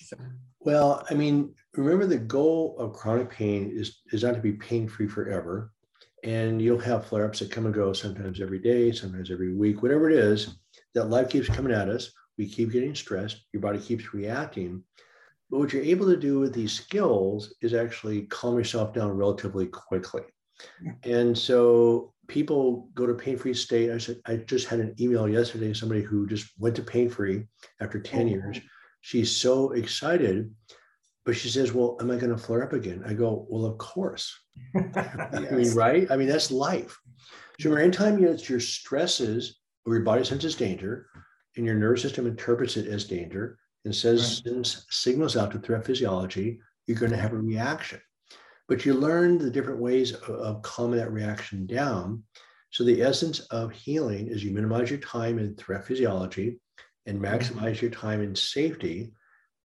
So. 0.00 0.16
Well, 0.58 1.06
I 1.08 1.14
mean, 1.14 1.54
remember 1.76 2.06
the 2.06 2.18
goal 2.18 2.76
of 2.78 2.92
chronic 2.92 3.30
pain 3.30 3.70
is, 3.72 4.00
is 4.12 4.24
not 4.24 4.34
to 4.34 4.40
be 4.40 4.54
pain 4.54 4.88
free 4.88 5.06
forever. 5.06 5.72
And 6.24 6.60
you'll 6.60 6.78
have 6.80 7.06
flare 7.06 7.24
ups 7.24 7.38
that 7.38 7.50
come 7.50 7.66
and 7.66 7.74
go 7.74 7.92
sometimes 7.92 8.40
every 8.40 8.58
day, 8.58 8.90
sometimes 8.90 9.30
every 9.30 9.54
week, 9.54 9.82
whatever 9.82 10.10
it 10.10 10.16
is 10.16 10.56
that 10.94 11.10
life 11.10 11.30
keeps 11.30 11.48
coming 11.48 11.72
at 11.72 11.88
us. 11.88 12.10
We 12.38 12.48
keep 12.48 12.72
getting 12.72 12.94
stressed, 12.94 13.44
your 13.52 13.60
body 13.60 13.78
keeps 13.78 14.14
reacting. 14.14 14.82
But 15.52 15.58
what 15.58 15.72
you're 15.74 15.82
able 15.82 16.06
to 16.06 16.16
do 16.16 16.40
with 16.40 16.54
these 16.54 16.72
skills 16.72 17.52
is 17.60 17.74
actually 17.74 18.22
calm 18.22 18.56
yourself 18.56 18.94
down 18.94 19.10
relatively 19.10 19.66
quickly. 19.66 20.22
Yeah. 20.82 20.92
And 21.04 21.36
so 21.36 22.14
people 22.26 22.88
go 22.94 23.04
to 23.04 23.12
pain-free 23.12 23.52
state. 23.52 23.90
I 23.90 23.98
said, 23.98 24.16
I 24.24 24.36
just 24.36 24.66
had 24.66 24.80
an 24.80 24.94
email 24.98 25.28
yesterday, 25.28 25.74
somebody 25.74 26.00
who 26.00 26.26
just 26.26 26.48
went 26.58 26.74
to 26.76 26.82
pain-free 26.82 27.44
after 27.82 28.00
10 28.00 28.22
oh. 28.22 28.28
years. 28.30 28.60
She's 29.02 29.30
so 29.30 29.72
excited, 29.72 30.50
but 31.26 31.36
she 31.36 31.50
says, 31.50 31.74
Well, 31.74 31.98
am 32.00 32.10
I 32.10 32.16
going 32.16 32.34
to 32.34 32.38
flare 32.38 32.62
up 32.62 32.72
again? 32.72 33.02
I 33.06 33.12
go, 33.12 33.46
Well, 33.50 33.66
of 33.66 33.76
course. 33.76 34.34
yes. 34.74 34.96
I 35.50 35.54
mean, 35.54 35.74
right? 35.74 36.10
I 36.10 36.16
mean, 36.16 36.28
that's 36.28 36.50
life. 36.50 36.98
So 37.60 37.74
anytime 37.74 38.24
it's 38.24 38.48
your 38.48 38.60
stresses 38.60 39.60
or 39.84 39.96
your 39.96 40.04
body 40.04 40.24
senses 40.24 40.56
danger 40.56 41.08
and 41.58 41.66
your 41.66 41.74
nervous 41.74 42.00
system 42.00 42.26
interprets 42.26 42.78
it 42.78 42.86
as 42.86 43.04
danger 43.04 43.58
and 43.84 43.94
says 43.94 44.42
right. 44.44 44.52
sends 44.54 44.86
signals 44.90 45.36
out 45.36 45.50
to 45.52 45.58
threat 45.58 45.84
physiology, 45.84 46.60
you're 46.86 46.98
going 46.98 47.12
to 47.12 47.18
have 47.18 47.32
a 47.32 47.38
reaction. 47.38 48.00
But 48.68 48.86
you 48.86 48.94
learn 48.94 49.38
the 49.38 49.50
different 49.50 49.80
ways 49.80 50.12
of, 50.12 50.30
of 50.30 50.62
calming 50.62 50.98
that 50.98 51.12
reaction 51.12 51.66
down. 51.66 52.22
So 52.70 52.84
the 52.84 53.02
essence 53.02 53.40
of 53.50 53.72
healing 53.72 54.28
is 54.28 54.42
you 54.42 54.52
minimize 54.52 54.90
your 54.90 55.00
time 55.00 55.38
in 55.38 55.54
threat 55.56 55.86
physiology 55.86 56.58
and 57.06 57.20
mm-hmm. 57.20 57.34
maximize 57.34 57.80
your 57.80 57.90
time 57.90 58.22
in 58.22 58.34
safety. 58.34 59.12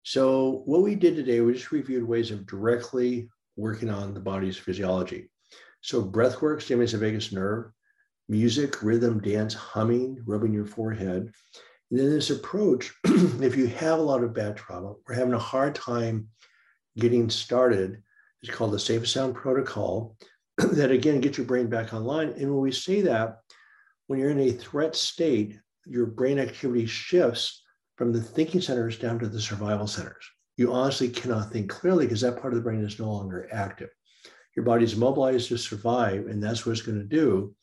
So 0.04 0.62
what 0.66 0.82
we 0.82 0.96
did 0.96 1.16
today, 1.16 1.42
we 1.42 1.54
just 1.54 1.72
reviewed 1.72 2.08
ways 2.08 2.32
of 2.32 2.48
directly 2.48 3.30
working 3.56 3.90
on 3.90 4.14
the 4.14 4.20
body's 4.20 4.58
physiology. 4.58 5.30
So 5.82 6.02
breath 6.02 6.42
work 6.42 6.62
stimulates 6.62 6.94
the 6.94 6.98
vagus 6.98 7.32
nerve 7.32 7.72
music, 8.30 8.84
rhythm, 8.84 9.22
dance, 9.22 9.54
humming, 9.54 10.22
rubbing 10.26 10.54
your 10.54 10.66
forehead. 10.66 11.32
Then 11.90 12.10
this 12.10 12.30
approach, 12.30 12.94
if 13.06 13.56
you 13.56 13.68
have 13.68 14.00
a 14.00 14.04
lot 14.04 14.24
of 14.24 14.34
bad 14.34 14.58
trauma 14.58 14.96
or 15.08 15.14
having 15.14 15.34
a 15.34 15.40
hard 15.40 15.76
time 15.76 16.28
getting 16.98 17.30
started, 17.30 18.02
it's 18.42 18.54
called 18.54 18.74
the 18.74 18.80
Safe 18.80 19.08
Sound 19.08 19.36
Protocol. 19.36 20.18
that 20.58 20.92
again 20.92 21.22
gets 21.22 21.38
your 21.38 21.48
brain 21.48 21.68
back 21.68 21.94
online. 21.94 22.30
And 22.30 22.52
when 22.52 22.62
we 22.62 22.72
say 22.72 23.02
that, 23.02 23.40
when 24.08 24.20
you're 24.20 24.32
in 24.32 24.40
a 24.40 24.52
threat 24.52 24.96
state, 24.96 25.60
your 25.86 26.06
brain 26.06 26.40
activity 26.40 26.86
shifts 26.86 27.64
from 27.96 28.12
the 28.12 28.22
thinking 28.22 28.62
centers 28.62 28.98
down 28.98 29.20
to 29.20 29.28
the 29.28 29.42
survival 29.42 29.88
centers. 29.88 30.26
You 30.58 30.74
honestly 30.74 31.10
cannot 31.10 31.52
think 31.52 31.70
clearly 31.70 32.06
because 32.06 32.22
that 32.22 32.42
part 32.42 32.54
of 32.54 32.58
the 32.58 32.64
brain 32.64 32.84
is 32.84 33.00
no 33.00 33.12
longer 33.12 33.48
active. 33.52 33.90
Your 34.56 34.66
body's 34.66 34.96
mobilized 34.96 35.50
to 35.50 35.58
survive, 35.58 36.26
and 36.26 36.42
that's 36.42 36.66
what 36.66 36.72
it's 36.72 36.82
going 36.82 36.98
to 36.98 37.06
do. 37.06 37.56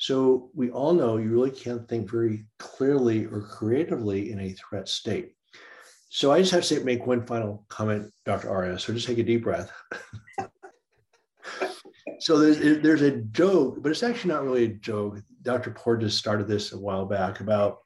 So 0.00 0.48
we 0.54 0.70
all 0.70 0.94
know 0.94 1.18
you 1.18 1.28
really 1.28 1.50
can't 1.50 1.86
think 1.86 2.10
very 2.10 2.46
clearly 2.58 3.26
or 3.26 3.42
creatively 3.42 4.32
in 4.32 4.40
a 4.40 4.54
threat 4.54 4.88
state. 4.88 5.34
So 6.08 6.32
I 6.32 6.40
just 6.40 6.52
have 6.52 6.62
to 6.62 6.66
say, 6.66 6.82
make 6.82 7.06
one 7.06 7.26
final 7.26 7.66
comment, 7.68 8.10
Dr. 8.24 8.50
Arias. 8.50 8.82
So 8.82 8.94
just 8.94 9.06
take 9.06 9.18
a 9.18 9.22
deep 9.22 9.42
breath. 9.42 9.70
so 12.18 12.38
there's, 12.38 12.82
there's 12.82 13.02
a 13.02 13.18
joke, 13.20 13.82
but 13.82 13.90
it's 13.90 14.02
actually 14.02 14.32
not 14.32 14.42
really 14.42 14.64
a 14.64 14.68
joke. 14.68 15.18
Dr. 15.42 15.70
Porges 15.72 16.16
started 16.16 16.48
this 16.48 16.72
a 16.72 16.78
while 16.78 17.04
back 17.04 17.40
about, 17.40 17.80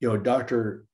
you 0.00 0.08
know, 0.08 0.16
Dr. 0.16 0.86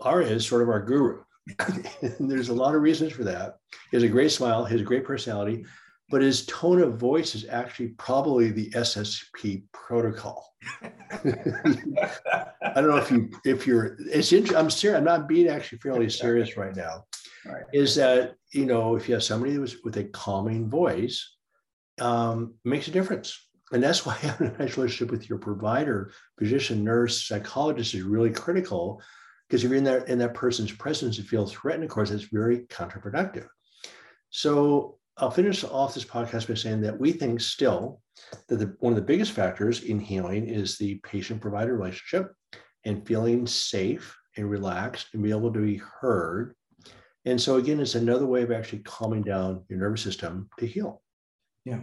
Arias 0.00 0.30
is 0.30 0.46
sort 0.46 0.62
of 0.62 0.70
our 0.70 0.80
guru. 0.80 1.22
there's 2.18 2.48
a 2.48 2.54
lot 2.54 2.74
of 2.74 2.80
reasons 2.80 3.12
for 3.12 3.24
that. 3.24 3.56
He 3.90 3.96
has 3.98 4.04
a 4.04 4.08
great 4.08 4.32
smile, 4.32 4.64
he 4.64 4.72
has 4.72 4.80
a 4.80 4.84
great 4.84 5.04
personality, 5.04 5.66
but 6.10 6.22
his 6.22 6.46
tone 6.46 6.80
of 6.80 6.96
voice 6.96 7.34
is 7.34 7.46
actually 7.48 7.88
probably 7.88 8.50
the 8.50 8.70
SSP 8.70 9.64
protocol. 9.72 10.54
I 10.82 12.74
don't 12.74 12.88
know 12.88 12.96
if 12.96 13.10
you 13.10 13.30
if 13.44 13.66
you're 13.66 13.96
it's 14.00 14.32
interesting. 14.32 14.56
I'm 14.56 14.70
serious. 14.70 14.98
I'm 14.98 15.04
not 15.04 15.28
being 15.28 15.48
actually 15.48 15.78
fairly 15.78 16.08
serious 16.08 16.56
right 16.56 16.74
now. 16.74 17.04
Right. 17.44 17.62
Is 17.72 17.94
that 17.96 18.34
you 18.52 18.66
know 18.66 18.96
if 18.96 19.08
you 19.08 19.14
have 19.14 19.22
somebody 19.22 19.58
with 19.58 19.96
a 19.96 20.04
calming 20.04 20.68
voice, 20.68 21.36
um, 22.00 22.54
makes 22.64 22.88
a 22.88 22.92
difference. 22.92 23.38
And 23.72 23.82
that's 23.82 24.06
why 24.06 24.14
having 24.20 24.48
a 24.48 24.58
nice 24.58 24.76
relationship 24.76 25.10
with 25.10 25.28
your 25.28 25.38
provider, 25.38 26.12
physician, 26.38 26.84
nurse, 26.84 27.26
psychologist 27.26 27.94
is 27.94 28.02
really 28.02 28.30
critical. 28.30 29.02
Because 29.48 29.64
if 29.64 29.70
you're 29.70 29.78
in 29.78 29.84
that 29.84 30.08
in 30.08 30.18
that 30.18 30.34
person's 30.34 30.72
presence 30.72 31.18
and 31.18 31.26
feel 31.26 31.46
threatened, 31.46 31.84
of 31.84 31.90
course, 31.90 32.10
it's 32.10 32.24
very 32.24 32.60
counterproductive. 32.66 33.46
So 34.30 34.97
I'll 35.18 35.30
finish 35.32 35.64
off 35.64 35.94
this 35.94 36.04
podcast 36.04 36.46
by 36.46 36.54
saying 36.54 36.80
that 36.82 36.98
we 36.98 37.10
think 37.10 37.40
still 37.40 38.00
that 38.48 38.56
the, 38.56 38.76
one 38.78 38.92
of 38.92 38.96
the 38.96 39.02
biggest 39.04 39.32
factors 39.32 39.82
in 39.82 39.98
healing 39.98 40.46
is 40.46 40.78
the 40.78 40.96
patient 40.96 41.40
provider 41.40 41.76
relationship 41.76 42.32
and 42.84 43.04
feeling 43.06 43.44
safe 43.46 44.16
and 44.36 44.48
relaxed 44.48 45.08
and 45.12 45.22
be 45.22 45.30
able 45.30 45.52
to 45.52 45.60
be 45.60 45.82
heard. 46.00 46.54
And 47.24 47.40
so, 47.40 47.56
again, 47.56 47.80
it's 47.80 47.96
another 47.96 48.26
way 48.26 48.42
of 48.42 48.52
actually 48.52 48.80
calming 48.80 49.22
down 49.22 49.64
your 49.68 49.80
nervous 49.80 50.02
system 50.02 50.48
to 50.58 50.66
heal. 50.66 51.02
Yeah. 51.64 51.80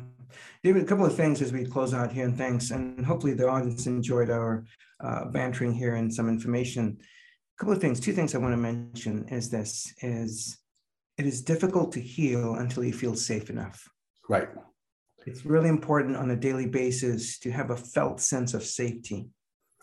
David, 0.63 0.83
a 0.83 0.85
couple 0.85 1.05
of 1.05 1.15
things 1.15 1.41
as 1.41 1.51
we 1.51 1.65
close 1.65 1.93
out 1.93 2.13
here, 2.13 2.25
and 2.25 2.37
thanks. 2.37 2.71
And 2.71 3.05
hopefully, 3.05 3.33
the 3.33 3.47
audience 3.47 3.85
enjoyed 3.85 4.29
our 4.29 4.65
uh, 5.03 5.25
bantering 5.25 5.73
here 5.73 5.95
and 5.95 6.11
some 6.11 6.29
information. 6.29 6.97
A 7.01 7.57
couple 7.59 7.73
of 7.73 7.81
things, 7.81 7.99
two 7.99 8.13
things 8.13 8.33
I 8.33 8.39
want 8.39 8.53
to 8.53 8.57
mention 8.57 9.27
is 9.27 9.49
this 9.49 9.93
is 10.01 10.57
it 11.17 11.25
is 11.25 11.41
difficult 11.41 11.91
to 11.93 12.01
heal 12.01 12.55
until 12.55 12.83
you 12.83 12.93
feel 12.93 13.15
safe 13.15 13.49
enough. 13.49 13.87
Right. 14.27 14.49
It's 15.25 15.45
really 15.45 15.69
important 15.69 16.17
on 16.17 16.31
a 16.31 16.35
daily 16.35 16.67
basis 16.67 17.39
to 17.39 17.51
have 17.51 17.71
a 17.71 17.77
felt 17.77 18.19
sense 18.21 18.53
of 18.53 18.63
safety. 18.63 19.27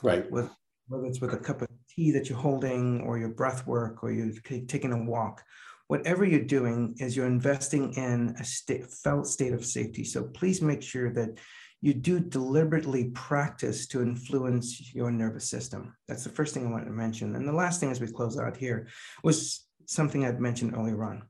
Right. 0.02 0.30
With 0.30 0.50
whether 0.88 1.06
it's 1.06 1.20
with 1.20 1.32
a 1.32 1.38
cup 1.38 1.62
of 1.62 1.68
tea 1.88 2.10
that 2.12 2.28
you're 2.28 2.38
holding 2.38 3.00
or 3.00 3.18
your 3.18 3.30
breath 3.30 3.66
work 3.66 4.02
or 4.02 4.12
you're 4.12 4.32
taking 4.66 4.92
a 4.92 5.04
walk, 5.04 5.42
whatever 5.88 6.24
you're 6.24 6.44
doing 6.44 6.94
is 6.98 7.16
you're 7.16 7.26
investing 7.26 7.92
in 7.94 8.34
a 8.38 8.44
state, 8.44 8.90
felt 8.90 9.26
state 9.26 9.52
of 9.52 9.64
safety. 9.64 10.04
So 10.04 10.24
please 10.24 10.62
make 10.62 10.82
sure 10.82 11.12
that 11.12 11.38
you 11.80 11.92
do 11.92 12.20
deliberately 12.20 13.10
practice 13.10 13.88
to 13.88 14.02
influence 14.02 14.94
your 14.94 15.10
nervous 15.10 15.50
system. 15.50 15.94
That's 16.06 16.22
the 16.22 16.30
first 16.30 16.54
thing 16.54 16.66
I 16.66 16.70
wanted 16.70 16.86
to 16.86 16.92
mention. 16.92 17.34
And 17.34 17.46
the 17.46 17.52
last 17.52 17.80
thing 17.80 17.90
as 17.90 18.00
we 18.00 18.06
close 18.06 18.38
out 18.38 18.56
here 18.56 18.86
was 19.24 19.66
something 19.92 20.24
I'd 20.24 20.40
mentioned 20.40 20.74
earlier 20.74 21.04
on. 21.04 21.22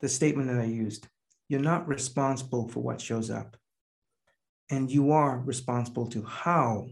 The 0.00 0.08
statement 0.08 0.48
that 0.48 0.60
I 0.60 0.64
used 0.64 1.06
you're 1.48 1.60
not 1.60 1.88
responsible 1.88 2.68
for 2.68 2.80
what 2.80 3.00
shows 3.00 3.30
up, 3.30 3.56
and 4.70 4.90
you 4.90 5.12
are 5.12 5.38
responsible 5.38 6.06
to 6.08 6.22
how 6.22 6.88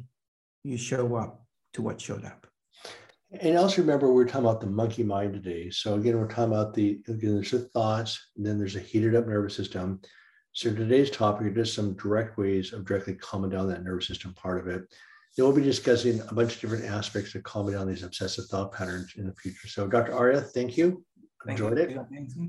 you 0.64 0.78
show 0.78 1.14
up 1.14 1.44
to 1.74 1.82
what 1.82 2.00
showed 2.00 2.24
up. 2.24 2.46
And 3.38 3.58
also 3.58 3.82
remember, 3.82 4.10
we're 4.10 4.24
talking 4.24 4.46
about 4.46 4.62
the 4.62 4.66
monkey 4.66 5.02
mind 5.02 5.34
today. 5.34 5.68
So 5.68 5.94
again, 5.94 6.18
we're 6.18 6.26
talking 6.26 6.54
about 6.54 6.72
the 6.72 7.02
again, 7.06 7.34
there's 7.34 7.50
the 7.50 7.60
thoughts, 7.60 8.18
and 8.36 8.46
then 8.46 8.58
there's 8.58 8.76
a 8.76 8.80
heated 8.80 9.14
up 9.14 9.26
nervous 9.26 9.54
system. 9.54 10.00
So 10.52 10.74
today's 10.74 11.10
topic 11.10 11.46
are 11.46 11.54
just 11.54 11.74
some 11.74 11.94
direct 11.96 12.38
ways 12.38 12.72
of 12.72 12.86
directly 12.86 13.14
calming 13.14 13.50
down 13.50 13.68
that 13.68 13.84
nervous 13.84 14.06
system 14.06 14.32
part 14.32 14.58
of 14.58 14.68
it. 14.68 14.84
Then 15.37 15.47
we'll 15.47 15.55
be 15.55 15.62
discussing 15.62 16.20
a 16.28 16.34
bunch 16.34 16.55
of 16.55 16.61
different 16.61 16.87
aspects 16.87 17.34
of 17.34 17.43
calming 17.43 17.74
down 17.74 17.89
these 17.89 18.03
obsessive 18.03 18.47
thought 18.47 18.72
patterns 18.72 19.12
in 19.16 19.26
the 19.26 19.34
future. 19.34 19.68
So, 19.68 19.87
Dr. 19.87 20.14
Aria, 20.14 20.41
thank 20.41 20.78
you. 20.78 21.05
Thank 21.47 21.61
Enjoyed 21.61 21.78
you. 21.78 21.84
it. 21.84 21.97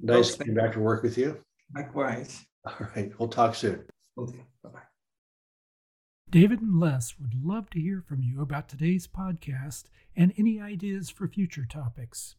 Nice 0.03 0.33
oh, 0.33 0.37
getting 0.37 0.55
back 0.55 0.73
to 0.73 0.79
work 0.79 1.03
with 1.03 1.17
you. 1.17 1.37
Likewise. 1.75 2.45
All 2.65 2.73
right. 2.95 3.11
We'll 3.19 3.29
talk 3.29 3.55
soon. 3.55 3.83
Okay. 4.17 4.45
Bye 4.63 4.69
bye. 4.69 4.79
David 6.29 6.61
and 6.61 6.79
Les 6.79 7.13
would 7.19 7.33
love 7.41 7.69
to 7.71 7.79
hear 7.79 8.01
from 8.01 8.21
you 8.23 8.41
about 8.41 8.67
today's 8.67 9.07
podcast 9.07 9.85
and 10.15 10.33
any 10.37 10.59
ideas 10.59 11.09
for 11.09 11.27
future 11.27 11.65
topics. 11.65 12.35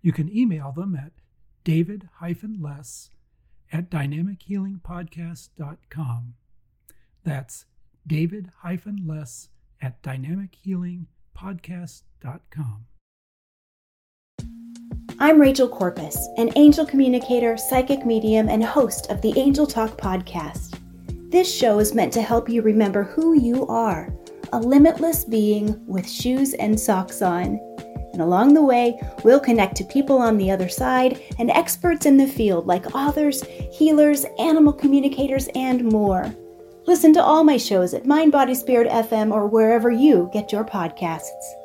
You 0.00 0.12
can 0.12 0.34
email 0.34 0.72
them 0.72 0.96
at 0.96 1.12
david-les 1.64 3.10
at 3.72 3.90
dynamichealingpodcast.com. 3.90 6.34
That's 7.24 7.66
david-les 8.06 9.48
at 9.82 10.00
dynamichealingpodcast.com. 10.02 12.86
I'm 15.18 15.40
Rachel 15.40 15.68
Corpus, 15.68 16.28
an 16.36 16.52
angel 16.56 16.86
communicator, 16.86 17.56
psychic 17.56 18.06
medium, 18.06 18.48
and 18.48 18.64
host 18.64 19.10
of 19.10 19.20
the 19.20 19.36
Angel 19.38 19.66
Talk 19.66 19.98
podcast. 19.98 20.78
This 21.30 21.52
show 21.52 21.78
is 21.78 21.94
meant 21.94 22.12
to 22.14 22.22
help 22.22 22.48
you 22.48 22.62
remember 22.62 23.04
who 23.04 23.34
you 23.34 23.66
are 23.66 24.10
a 24.52 24.60
limitless 24.60 25.24
being 25.24 25.84
with 25.86 26.08
shoes 26.08 26.52
and 26.54 26.78
socks 26.78 27.22
on. 27.22 27.58
And 28.12 28.20
along 28.20 28.52
the 28.52 28.62
way, 28.62 29.00
we'll 29.24 29.40
connect 29.40 29.76
to 29.76 29.84
people 29.84 30.18
on 30.18 30.36
the 30.36 30.50
other 30.50 30.68
side 30.68 31.22
and 31.38 31.50
experts 31.50 32.04
in 32.04 32.18
the 32.18 32.26
field 32.26 32.66
like 32.66 32.94
authors, 32.94 33.42
healers, 33.72 34.26
animal 34.38 34.74
communicators, 34.74 35.48
and 35.54 35.84
more. 35.84 36.34
Listen 36.84 37.12
to 37.12 37.22
all 37.22 37.44
my 37.44 37.56
shows 37.56 37.94
at 37.94 38.06
Mind 38.06 38.32
Body 38.32 38.54
Spirit 38.54 38.88
FM 38.88 39.32
or 39.32 39.46
wherever 39.46 39.90
you 39.90 40.28
get 40.32 40.50
your 40.50 40.64
podcasts. 40.64 41.61